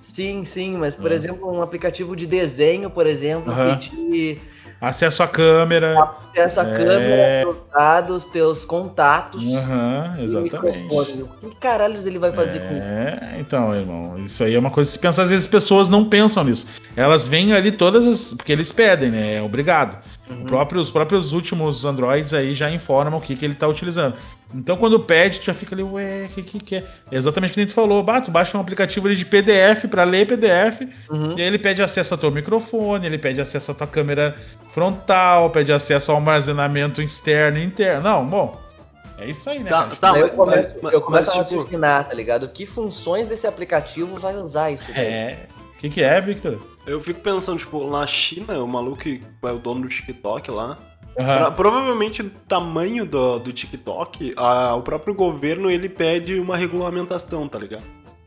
Sim, 0.00 0.44
sim, 0.44 0.76
mas 0.76 0.96
por 0.96 1.12
uh. 1.12 1.14
exemplo, 1.14 1.54
um 1.54 1.62
aplicativo 1.62 2.16
de 2.16 2.26
desenho, 2.26 2.90
por 2.90 3.06
exemplo, 3.06 3.52
uh 3.52 3.56
-huh. 3.56 3.78
pedir 3.78 4.40
Acesso 4.80 5.22
à 5.22 5.28
câmera. 5.28 6.10
Acesso 6.32 6.60
à 6.60 6.64
é... 6.64 6.74
câmera, 6.74 7.54
dados, 7.70 8.24
teus 8.26 8.64
contatos. 8.64 9.42
Uhum, 9.42 10.22
exatamente. 10.22 10.94
O 10.94 11.50
que 11.50 11.56
caralhos 11.56 12.06
ele 12.06 12.18
vai 12.18 12.32
fazer 12.32 12.58
é... 12.58 12.60
com 12.60 12.74
isso? 12.74 12.82
É, 12.82 13.36
então, 13.38 13.74
irmão, 13.74 14.18
isso 14.18 14.42
aí 14.42 14.54
é 14.54 14.58
uma 14.58 14.70
coisa 14.70 14.88
que 14.88 14.96
se 14.96 14.98
pensa, 14.98 15.22
às 15.22 15.30
vezes 15.30 15.44
as 15.44 15.50
pessoas 15.50 15.88
não 15.88 16.08
pensam 16.08 16.44
nisso. 16.44 16.66
Elas 16.96 17.28
vêm 17.28 17.52
ali 17.52 17.72
todas 17.72 18.06
as. 18.06 18.34
Porque 18.34 18.52
eles 18.52 18.72
pedem, 18.72 19.10
né? 19.10 19.34
É 19.34 19.42
obrigado. 19.42 19.98
Uhum. 20.30 20.44
Próprio, 20.44 20.80
os 20.80 20.90
próprios 20.90 21.32
últimos 21.32 21.84
Androids 21.84 22.32
aí 22.32 22.54
já 22.54 22.70
informam 22.70 23.18
o 23.18 23.20
que, 23.20 23.34
que 23.34 23.44
ele 23.44 23.54
está 23.54 23.66
utilizando. 23.66 24.14
Então 24.54 24.76
quando 24.76 25.00
pede, 25.00 25.40
tu 25.40 25.46
já 25.46 25.54
fica 25.54 25.74
ali, 25.74 25.82
ué, 25.82 26.26
o 26.26 26.28
que, 26.34 26.42
que, 26.42 26.60
que 26.60 26.76
é? 26.76 26.84
é? 27.10 27.16
Exatamente 27.16 27.50
o 27.50 27.54
que 27.54 27.60
a 27.60 27.64
gente 27.64 27.74
falou. 27.74 28.02
Bah, 28.02 28.20
tu 28.20 28.30
baixa 28.30 28.56
um 28.56 28.60
aplicativo 28.60 29.08
ali 29.08 29.16
de 29.16 29.26
PDF 29.26 29.86
para 29.90 30.04
ler 30.04 30.26
PDF, 30.26 30.82
uhum. 31.10 31.36
e 31.36 31.42
aí 31.42 31.48
ele 31.48 31.58
pede 31.58 31.82
acesso 31.82 32.14
ao 32.14 32.18
teu 32.18 32.30
microfone, 32.30 33.06
ele 33.06 33.18
pede 33.18 33.40
acesso 33.40 33.72
à 33.72 33.74
tua 33.74 33.86
câmera 33.88 34.36
frontal, 34.70 35.50
pede 35.50 35.72
acesso 35.72 36.12
ao 36.12 36.18
armazenamento 36.18 37.02
externo 37.02 37.58
e 37.58 37.64
interno. 37.64 38.02
Não, 38.02 38.26
bom. 38.26 38.70
É 39.18 39.28
isso 39.28 39.50
aí, 39.50 39.58
né? 39.58 39.68
Tá, 39.68 39.86
tá, 40.00 40.18
eu 40.18 40.30
começo, 40.30 40.74
mas, 40.80 40.92
eu 40.94 41.00
começo 41.02 41.28
mas, 41.28 41.38
a 41.38 41.44
tipo, 41.44 41.56
raciocinar, 41.56 42.08
tá 42.08 42.14
ligado? 42.14 42.48
Que 42.48 42.64
funções 42.64 43.28
desse 43.28 43.46
aplicativo 43.46 44.16
vai 44.18 44.34
usar 44.36 44.70
isso? 44.70 44.90
É. 44.92 45.36
O 45.74 45.78
que, 45.78 45.90
que 45.90 46.02
é, 46.02 46.20
Victor? 46.20 46.58
Eu 46.90 47.00
fico 47.00 47.20
pensando, 47.20 47.58
tipo, 47.58 47.88
na 47.88 48.04
China, 48.04 48.58
o 48.58 48.66
maluco 48.66 48.98
que 48.98 49.22
é 49.44 49.52
o 49.52 49.58
dono 49.58 49.82
do 49.82 49.88
TikTok 49.88 50.50
lá. 50.50 50.76
Uhum. 51.16 51.24
Pra, 51.24 51.50
provavelmente 51.52 52.22
o 52.22 52.30
tamanho 52.48 53.06
do, 53.06 53.38
do 53.38 53.52
TikTok, 53.52 54.34
a, 54.36 54.74
o 54.74 54.82
próprio 54.82 55.14
governo 55.14 55.70
ele 55.70 55.88
pede 55.88 56.40
uma 56.40 56.56
regulamentação, 56.56 57.46
tá 57.46 57.60
ligado? 57.60 57.84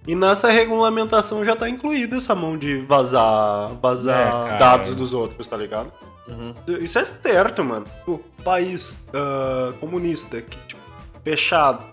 E 0.08 0.16
nessa 0.16 0.50
regulamentação 0.50 1.44
já 1.44 1.58
tá 1.58 1.70
incluída 1.70 2.16
essa 2.16 2.34
mão 2.34 2.58
de 2.58 2.78
vazar, 2.80 3.74
vazar 3.82 4.54
é, 4.54 4.58
dados 4.58 4.96
dos 4.96 5.14
outros, 5.14 5.46
tá 5.46 5.58
ligado? 5.58 5.92
Uhum. 6.28 6.54
Isso 6.80 7.00
é 7.00 7.04
certo, 7.04 7.64
mano. 7.66 7.86
O 8.08 8.18
país 8.46 8.98
uh, 9.10 9.74
comunista, 9.78 10.42
que, 10.42 10.58
tipo, 10.68 10.82
fechado. 11.22 11.84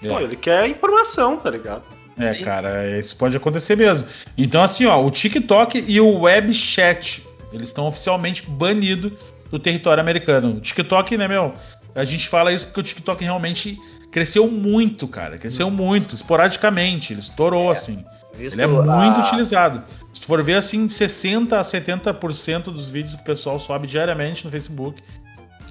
É. 0.00 0.08
Pô, 0.08 0.20
ele 0.20 0.36
quer 0.36 0.68
informação, 0.68 1.36
tá 1.36 1.50
ligado? 1.50 1.82
É, 2.18 2.34
Sim. 2.34 2.44
cara, 2.44 2.98
isso 2.98 3.16
pode 3.16 3.36
acontecer 3.36 3.76
mesmo. 3.76 4.06
Então, 4.38 4.62
assim, 4.62 4.86
ó, 4.86 5.04
o 5.04 5.10
TikTok 5.10 5.84
e 5.86 6.00
o 6.00 6.20
WebChat, 6.20 7.26
eles 7.52 7.68
estão 7.68 7.86
oficialmente 7.86 8.48
banidos 8.48 9.12
do 9.50 9.58
território 9.58 10.00
americano. 10.00 10.56
O 10.56 10.60
TikTok, 10.60 11.16
né, 11.16 11.26
meu? 11.26 11.54
A 11.94 12.04
gente 12.04 12.28
fala 12.28 12.52
isso 12.52 12.66
porque 12.66 12.80
o 12.80 12.82
TikTok 12.82 13.22
realmente 13.22 13.78
cresceu 14.10 14.48
muito, 14.48 15.08
cara. 15.08 15.38
Cresceu 15.38 15.66
hum. 15.66 15.70
muito, 15.70 16.14
esporadicamente. 16.14 17.12
Ele 17.12 17.20
estourou, 17.20 17.70
é, 17.70 17.72
assim. 17.72 18.04
Ele 18.38 18.62
é 18.62 18.66
muito 18.66 19.20
a... 19.20 19.26
utilizado. 19.26 19.82
Se 20.12 20.20
tu 20.20 20.26
for 20.26 20.42
ver, 20.42 20.54
assim, 20.54 20.86
60% 20.86 21.52
a 21.52 21.60
70% 21.60 22.64
dos 22.64 22.90
vídeos 22.90 23.14
que 23.14 23.22
o 23.22 23.24
pessoal 23.24 23.58
sobe 23.58 23.86
diariamente 23.86 24.44
no 24.44 24.50
Facebook 24.50 25.00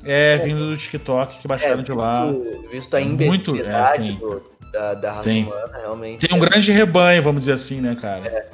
é, 0.05 0.33
é 0.33 0.37
vindo 0.37 0.69
do 0.69 0.77
TikTok, 0.77 1.39
que 1.39 1.47
baixaram 1.47 1.79
é, 1.79 1.83
de 1.83 1.91
lá. 1.91 2.25
Visto 2.71 2.95
a 2.95 3.01
muito, 3.01 3.55
é, 3.55 3.97
do, 3.97 4.43
da, 4.73 4.95
da 4.95 5.11
raça 5.11 5.23
tem. 5.23 5.43
humana, 5.43 5.77
realmente. 5.77 6.27
Tem 6.27 6.35
um 6.35 6.39
grande 6.39 6.71
rebanho, 6.71 7.21
vamos 7.21 7.41
dizer 7.41 7.53
assim, 7.53 7.79
né, 7.79 7.95
cara? 7.99 8.27
É. 8.27 8.49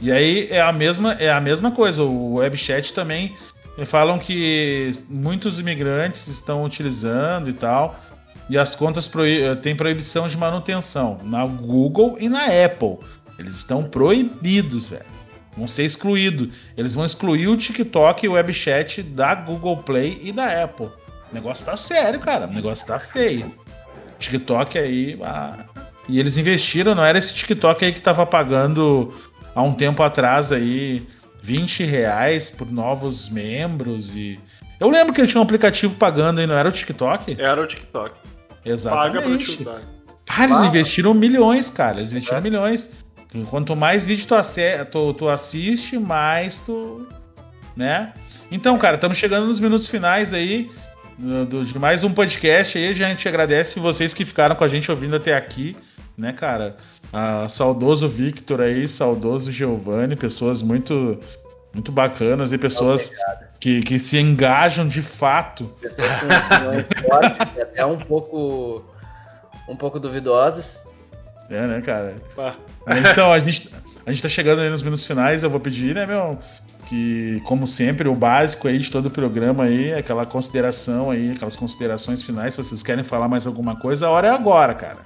E 0.00 0.10
aí 0.10 0.48
é 0.50 0.60
a 0.60 0.72
mesma, 0.72 1.12
é 1.14 1.30
a 1.30 1.40
mesma 1.40 1.72
coisa. 1.72 2.02
O 2.02 2.34
webchat 2.34 2.94
também 2.94 3.36
falam 3.84 4.18
que 4.18 4.90
muitos 5.08 5.58
imigrantes 5.58 6.26
estão 6.28 6.64
utilizando 6.64 7.50
e 7.50 7.52
tal. 7.52 7.98
E 8.48 8.58
as 8.58 8.74
contas 8.74 9.06
proí 9.06 9.56
têm 9.56 9.76
proibição 9.76 10.26
de 10.28 10.36
manutenção 10.36 11.20
na 11.24 11.44
Google 11.46 12.16
e 12.18 12.28
na 12.28 12.46
Apple. 12.64 12.98
Eles 13.38 13.54
estão 13.54 13.84
proibidos, 13.84 14.88
velho. 14.88 15.04
Vão 15.56 15.68
ser 15.68 15.84
excluídos. 15.84 16.48
Eles 16.76 16.94
vão 16.94 17.04
excluir 17.04 17.48
o 17.48 17.56
TikTok 17.56 18.24
e 18.24 18.28
o 18.28 18.32
WebChat 18.32 19.02
da 19.02 19.34
Google 19.34 19.78
Play 19.78 20.20
e 20.22 20.32
da 20.32 20.64
Apple. 20.64 20.86
O 21.30 21.34
negócio 21.34 21.64
tá 21.64 21.76
sério, 21.76 22.20
cara. 22.20 22.46
O 22.46 22.52
negócio 22.52 22.86
tá 22.86 22.98
feio. 22.98 23.54
TikTok 24.22 24.78
aí. 24.78 25.18
Ah. 25.22 25.64
E 26.08 26.18
eles 26.18 26.36
investiram, 26.36 26.94
não 26.94 27.04
era 27.04 27.16
esse 27.18 27.34
TikTok 27.34 27.84
aí 27.84 27.92
que 27.92 28.00
tava 28.02 28.26
pagando 28.26 29.14
há 29.54 29.62
um 29.62 29.72
tempo 29.72 30.02
atrás 30.02 30.50
aí 30.50 31.06
20 31.42 31.84
reais 31.84 32.50
por 32.50 32.70
novos 32.70 33.28
membros 33.28 34.16
e. 34.16 34.38
Eu 34.80 34.88
lembro 34.90 35.12
que 35.12 35.20
ele 35.20 35.28
tinha 35.28 35.40
um 35.40 35.44
aplicativo 35.44 35.94
pagando 35.94 36.40
aí, 36.40 36.46
não 36.46 36.56
era 36.58 36.68
o 36.68 36.72
TikTok? 36.72 37.36
Era 37.40 37.62
o 37.62 37.66
TikTok. 37.66 38.14
Exatamente. 38.64 39.64
Paga. 39.64 39.82
Cara, 40.26 40.44
eles 40.50 40.60
investiram 40.60 41.14
milhões, 41.14 41.70
cara. 41.70 41.98
Eles 41.98 42.12
investiram 42.12 42.40
milhões. 42.40 43.04
Quanto 43.48 43.74
mais 43.76 44.04
vídeo 44.04 44.26
tu, 44.26 44.34
ace- 44.34 44.84
tu- 44.90 45.14
tu 45.14 45.28
assiste, 45.28 45.98
mais 45.98 46.58
tu. 46.58 47.06
Né? 47.76 48.12
Então, 48.50 48.76
cara, 48.76 48.96
estamos 48.96 49.16
chegando 49.16 49.46
nos 49.46 49.58
minutos 49.60 49.88
finais 49.88 50.34
aí 50.34 50.68
do, 51.18 51.46
do- 51.46 51.64
de 51.64 51.78
mais 51.78 52.04
um 52.04 52.12
podcast 52.12 52.78
aí. 52.78 52.88
A 52.88 52.92
gente 52.92 53.28
agradece 53.28 53.78
vocês 53.80 54.12
que 54.14 54.24
ficaram 54.24 54.54
com 54.54 54.64
a 54.64 54.68
gente 54.68 54.90
ouvindo 54.90 55.16
até 55.16 55.34
aqui, 55.36 55.76
né, 56.16 56.32
cara? 56.32 56.76
Ah, 57.12 57.46
saudoso 57.48 58.08
Victor 58.08 58.60
aí, 58.60 58.86
saudoso 58.88 59.50
Giovanni, 59.52 60.16
pessoas 60.16 60.62
muito, 60.62 61.18
muito 61.74 61.92
bacanas 61.92 62.52
e 62.52 62.58
pessoas 62.58 63.12
que, 63.60 63.80
que 63.82 63.98
se 63.98 64.18
engajam 64.18 64.86
de 64.88 65.02
fato. 65.02 65.64
Pessoas 65.80 66.10
com 66.16 66.26
opiniões 66.26 66.86
fortes 67.06 67.56
e 67.56 67.60
até 67.60 67.84
um 67.86 67.98
pouco. 67.98 68.84
um 69.68 69.76
pouco 69.76 70.00
duvidosas. 70.00 70.80
É, 71.50 71.66
né, 71.66 71.80
cara? 71.82 72.14
Pá. 72.34 72.56
Então, 73.10 73.30
a 73.32 73.38
gente, 73.38 73.70
a 74.06 74.10
gente 74.10 74.22
tá 74.22 74.28
chegando 74.28 74.60
aí 74.62 74.70
nos 74.70 74.82
minutos 74.82 75.06
finais, 75.06 75.42
eu 75.44 75.50
vou 75.50 75.60
pedir, 75.60 75.94
né, 75.94 76.06
meu, 76.06 76.38
que, 76.86 77.40
como 77.44 77.66
sempre, 77.66 78.08
o 78.08 78.14
básico 78.14 78.68
aí 78.68 78.78
de 78.78 78.90
todo 78.90 79.06
o 79.06 79.10
programa 79.10 79.64
aí, 79.64 79.90
é 79.90 79.98
aquela 79.98 80.26
consideração 80.26 81.10
aí, 81.10 81.32
aquelas 81.32 81.56
considerações 81.56 82.22
finais, 82.22 82.54
se 82.54 82.62
vocês 82.62 82.82
querem 82.82 83.04
falar 83.04 83.28
mais 83.28 83.46
alguma 83.46 83.76
coisa, 83.76 84.06
a 84.06 84.10
hora 84.10 84.28
é 84.28 84.30
agora, 84.30 84.74
cara. 84.74 84.98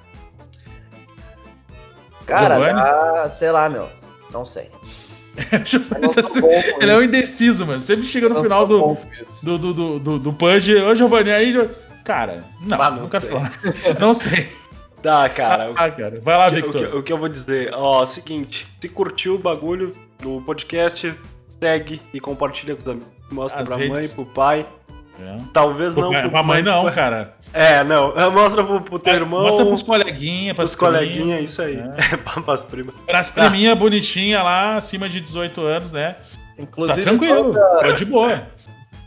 Cara, 2.27 2.59
dá, 2.59 3.33
sei 3.33 3.53
lá, 3.53 3.69
meu. 3.69 3.89
Não 4.33 4.45
sei. 4.45 4.71
Ele 6.81 6.91
é 6.91 6.97
um 6.97 7.03
indeciso, 7.03 7.67
mano. 7.67 7.79
Sempre 7.79 8.05
chega 8.05 8.29
no 8.29 8.43
final 8.43 8.67
do, 8.67 8.97
do, 9.43 9.59
do, 9.59 9.75
do, 9.75 9.99
do, 9.99 10.19
do 10.19 10.33
PUD, 10.33 10.77
ô 10.77 10.95
Giovanni, 10.95 11.31
aí, 11.31 11.71
cara, 12.05 12.45
não, 12.61 12.81
Ah, 12.81 12.91
não, 12.91 13.03
não 13.03 13.09
quero 13.09 13.27
falar. 13.27 13.53
Não 14.01 14.15
sei. 14.15 14.49
Dá, 15.03 15.29
cara. 15.29 15.73
Ah, 15.77 15.91
cara. 15.91 16.21
Vai 16.21 16.37
lá, 16.37 16.51
que, 16.51 16.59
o, 16.59 16.63
Victor. 16.63 16.91
que, 16.91 16.97
o 16.97 17.03
que 17.03 17.13
eu 17.13 17.19
vou 17.19 17.29
dizer? 17.29 17.71
Ó, 17.75 18.05
seguinte, 18.07 18.67
se 18.81 18.89
curtiu 18.89 19.35
o 19.35 19.39
bagulho 19.39 19.95
do 20.19 20.41
podcast, 20.43 21.15
segue 21.61 22.01
e 22.13 22.21
compartilha 22.21 22.75
com 22.75 22.83
os 22.83 22.89
amigos. 22.89 23.09
Mostra 23.31 23.63
As 23.63 23.69
pra 23.69 23.77
redes. 23.79 24.15
mãe, 24.17 24.25
pro 24.27 24.35
pai. 24.35 24.67
É. 25.19 25.39
Talvez 25.53 25.95
Pô, 25.95 26.03
não. 26.03 26.11
pra 26.11 26.21
pro 26.23 26.31
pra 26.31 26.43
mãe 26.43 26.63
não, 26.63 26.85
pro- 26.85 26.93
cara. 26.95 27.35
É, 27.53 27.83
não. 27.83 28.13
Mostra 28.33 28.63
pro, 28.63 28.81
pro 28.83 28.99
teu 28.99 29.15
irmão. 29.15 29.43
Mostra 29.45 29.65
pros 29.65 29.83
coleguinhas, 29.83 30.55
pras 30.55 30.75
pros 30.75 30.81
coleguinhas, 30.89 31.43
isso 31.51 31.63
aí. 31.63 31.77
É. 31.77 31.91
É. 32.15 32.17
pras 32.43 32.63
primas. 32.63 32.95
Pras 33.07 33.31
priminhas 33.31 33.77
bonitinhas 33.79 34.43
lá, 34.45 34.77
acima 34.77 35.09
de 35.09 35.21
18 35.21 35.61
anos, 35.63 35.93
né? 35.93 36.13
Tá 36.57 36.63
Inclusive, 36.63 37.03
tranquilo, 37.03 37.53
Fala, 37.53 37.79
pra, 37.79 37.89
tá 37.89 37.95
de 37.95 38.05
boa. 38.07 38.43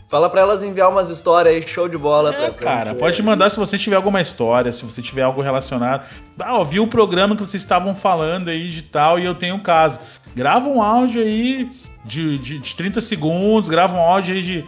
fala 0.08 0.28
pra 0.30 0.40
elas 0.40 0.62
enviar 0.62 0.88
umas 0.88 1.10
histórias 1.10 1.54
aí, 1.54 1.62
show 1.66 1.88
de 1.88 1.96
bola. 1.98 2.30
É, 2.34 2.50
pra- 2.50 2.64
cara, 2.64 2.94
pode 2.96 3.20
mandar 3.22 3.48
se 3.50 3.58
você 3.58 3.78
tiver 3.78 3.96
alguma 3.96 4.20
história, 4.20 4.72
se 4.72 4.84
você 4.84 5.00
tiver 5.00 5.22
algo 5.22 5.40
relacionado. 5.40 6.04
Ah, 6.40 6.58
ouvi 6.58 6.78
o 6.80 6.86
programa 6.88 7.34
que 7.36 7.40
vocês 7.44 7.62
estavam 7.62 7.94
falando 7.94 8.48
aí 8.50 8.68
de 8.68 8.82
tal 8.82 9.18
e 9.18 9.24
eu 9.24 9.34
tenho 9.34 9.54
um 9.56 9.60
caso. 9.60 10.00
Grava 10.34 10.68
um 10.68 10.80
áudio 10.82 11.22
aí 11.22 11.68
de, 12.04 12.38
de, 12.38 12.58
de 12.58 12.76
30 12.76 13.00
segundos, 13.00 13.68
grava 13.68 13.94
um 13.94 14.00
áudio 14.00 14.34
aí 14.34 14.42
de 14.42 14.64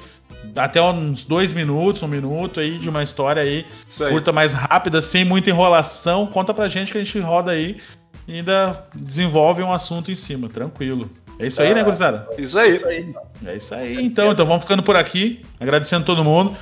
até 0.56 0.80
uns 0.82 1.24
dois 1.24 1.52
minutos, 1.52 2.02
um 2.02 2.08
minuto 2.08 2.60
aí 2.60 2.78
de 2.78 2.88
uma 2.88 3.02
história 3.02 3.42
aí 3.42 3.64
aí. 4.00 4.10
curta 4.10 4.32
mais 4.32 4.52
rápida, 4.52 5.00
sem 5.00 5.24
muita 5.24 5.50
enrolação. 5.50 6.26
Conta 6.26 6.52
pra 6.52 6.68
gente 6.68 6.92
que 6.92 6.98
a 6.98 7.04
gente 7.04 7.18
roda 7.20 7.52
aí 7.52 7.76
e 8.26 8.36
ainda 8.36 8.86
desenvolve 8.94 9.62
um 9.62 9.72
assunto 9.72 10.10
em 10.10 10.14
cima, 10.14 10.48
tranquilo. 10.48 11.10
É 11.38 11.46
isso 11.46 11.62
aí, 11.62 11.74
né, 11.74 11.82
gurizada? 11.82 12.28
Isso 12.38 12.58
aí. 12.58 12.76
Isso 12.76 12.86
aí. 12.86 13.14
É 13.46 13.56
isso 13.56 13.74
aí, 13.74 14.04
então. 14.04 14.30
Então 14.30 14.46
vamos 14.46 14.62
ficando 14.62 14.82
por 14.82 14.96
aqui. 14.96 15.42
Agradecendo 15.58 16.04
todo 16.04 16.22
mundo. 16.22 16.54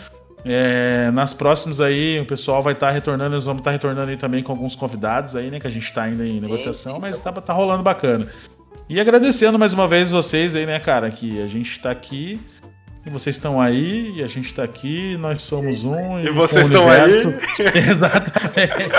É, 0.43 1.11
nas 1.13 1.35
próximas 1.35 1.83
aí, 1.83 2.19
o 2.19 2.25
pessoal 2.25 2.63
vai 2.63 2.73
estar 2.73 2.91
retornando, 2.91 3.35
nós 3.35 3.45
vamos 3.45 3.61
estar 3.61 3.73
retornando 3.73 4.11
aí 4.11 4.17
também 4.17 4.43
com 4.43 4.53
alguns 4.53 4.75
convidados 4.75 5.37
aí, 5.37 5.51
né? 5.51 5.61
Que 5.61 5.67
a 5.67 5.71
gente 5.71 5.93
tá 5.93 6.05
ainda 6.05 6.27
em 6.27 6.41
negociação, 6.41 6.95
sim. 6.95 7.01
mas 7.01 7.19
tá, 7.19 7.31
tá 7.33 7.53
rolando 7.53 7.83
bacana. 7.83 8.27
E 8.89 9.01
agradecendo 9.01 9.59
mais 9.59 9.73
uma 9.73 9.87
vez 9.87 10.11
vocês 10.11 10.57
aí, 10.57 10.67
né, 10.67 10.81
cara? 10.81 11.11
Que 11.11 11.41
a 11.41 11.47
gente 11.47 11.81
tá 11.81 11.91
aqui. 11.91 12.41
E 13.07 13.09
vocês 13.09 13.37
estão 13.37 13.59
aí, 13.59 14.13
e 14.17 14.23
a 14.23 14.27
gente 14.27 14.53
tá 14.53 14.63
aqui, 14.63 15.17
nós 15.17 15.41
somos 15.41 15.85
um. 15.85 16.21
E 16.21 16.29
com 16.29 16.35
vocês 16.35 16.67
estão 16.67 16.87
aí. 16.87 17.15
Exatamente. 17.75 18.91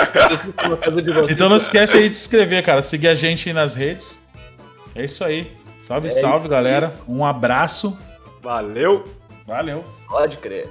Então 1.30 1.48
não 1.48 1.56
esquece 1.56 1.96
aí 1.98 2.08
de 2.08 2.16
se 2.16 2.22
inscrever, 2.22 2.64
cara. 2.64 2.82
Seguir 2.82 3.08
a 3.08 3.14
gente 3.14 3.48
aí 3.48 3.54
nas 3.54 3.76
redes. 3.76 4.26
É 4.94 5.04
isso 5.04 5.22
aí. 5.24 5.52
Salve, 5.80 6.08
É 6.08 6.10
salve, 6.10 6.48
galera. 6.48 6.94
Um 7.08 7.24
abraço. 7.24 7.96
Valeu. 8.42 9.04
Valeu. 9.46 9.84
Pode 10.08 10.36
crer. 10.38 10.68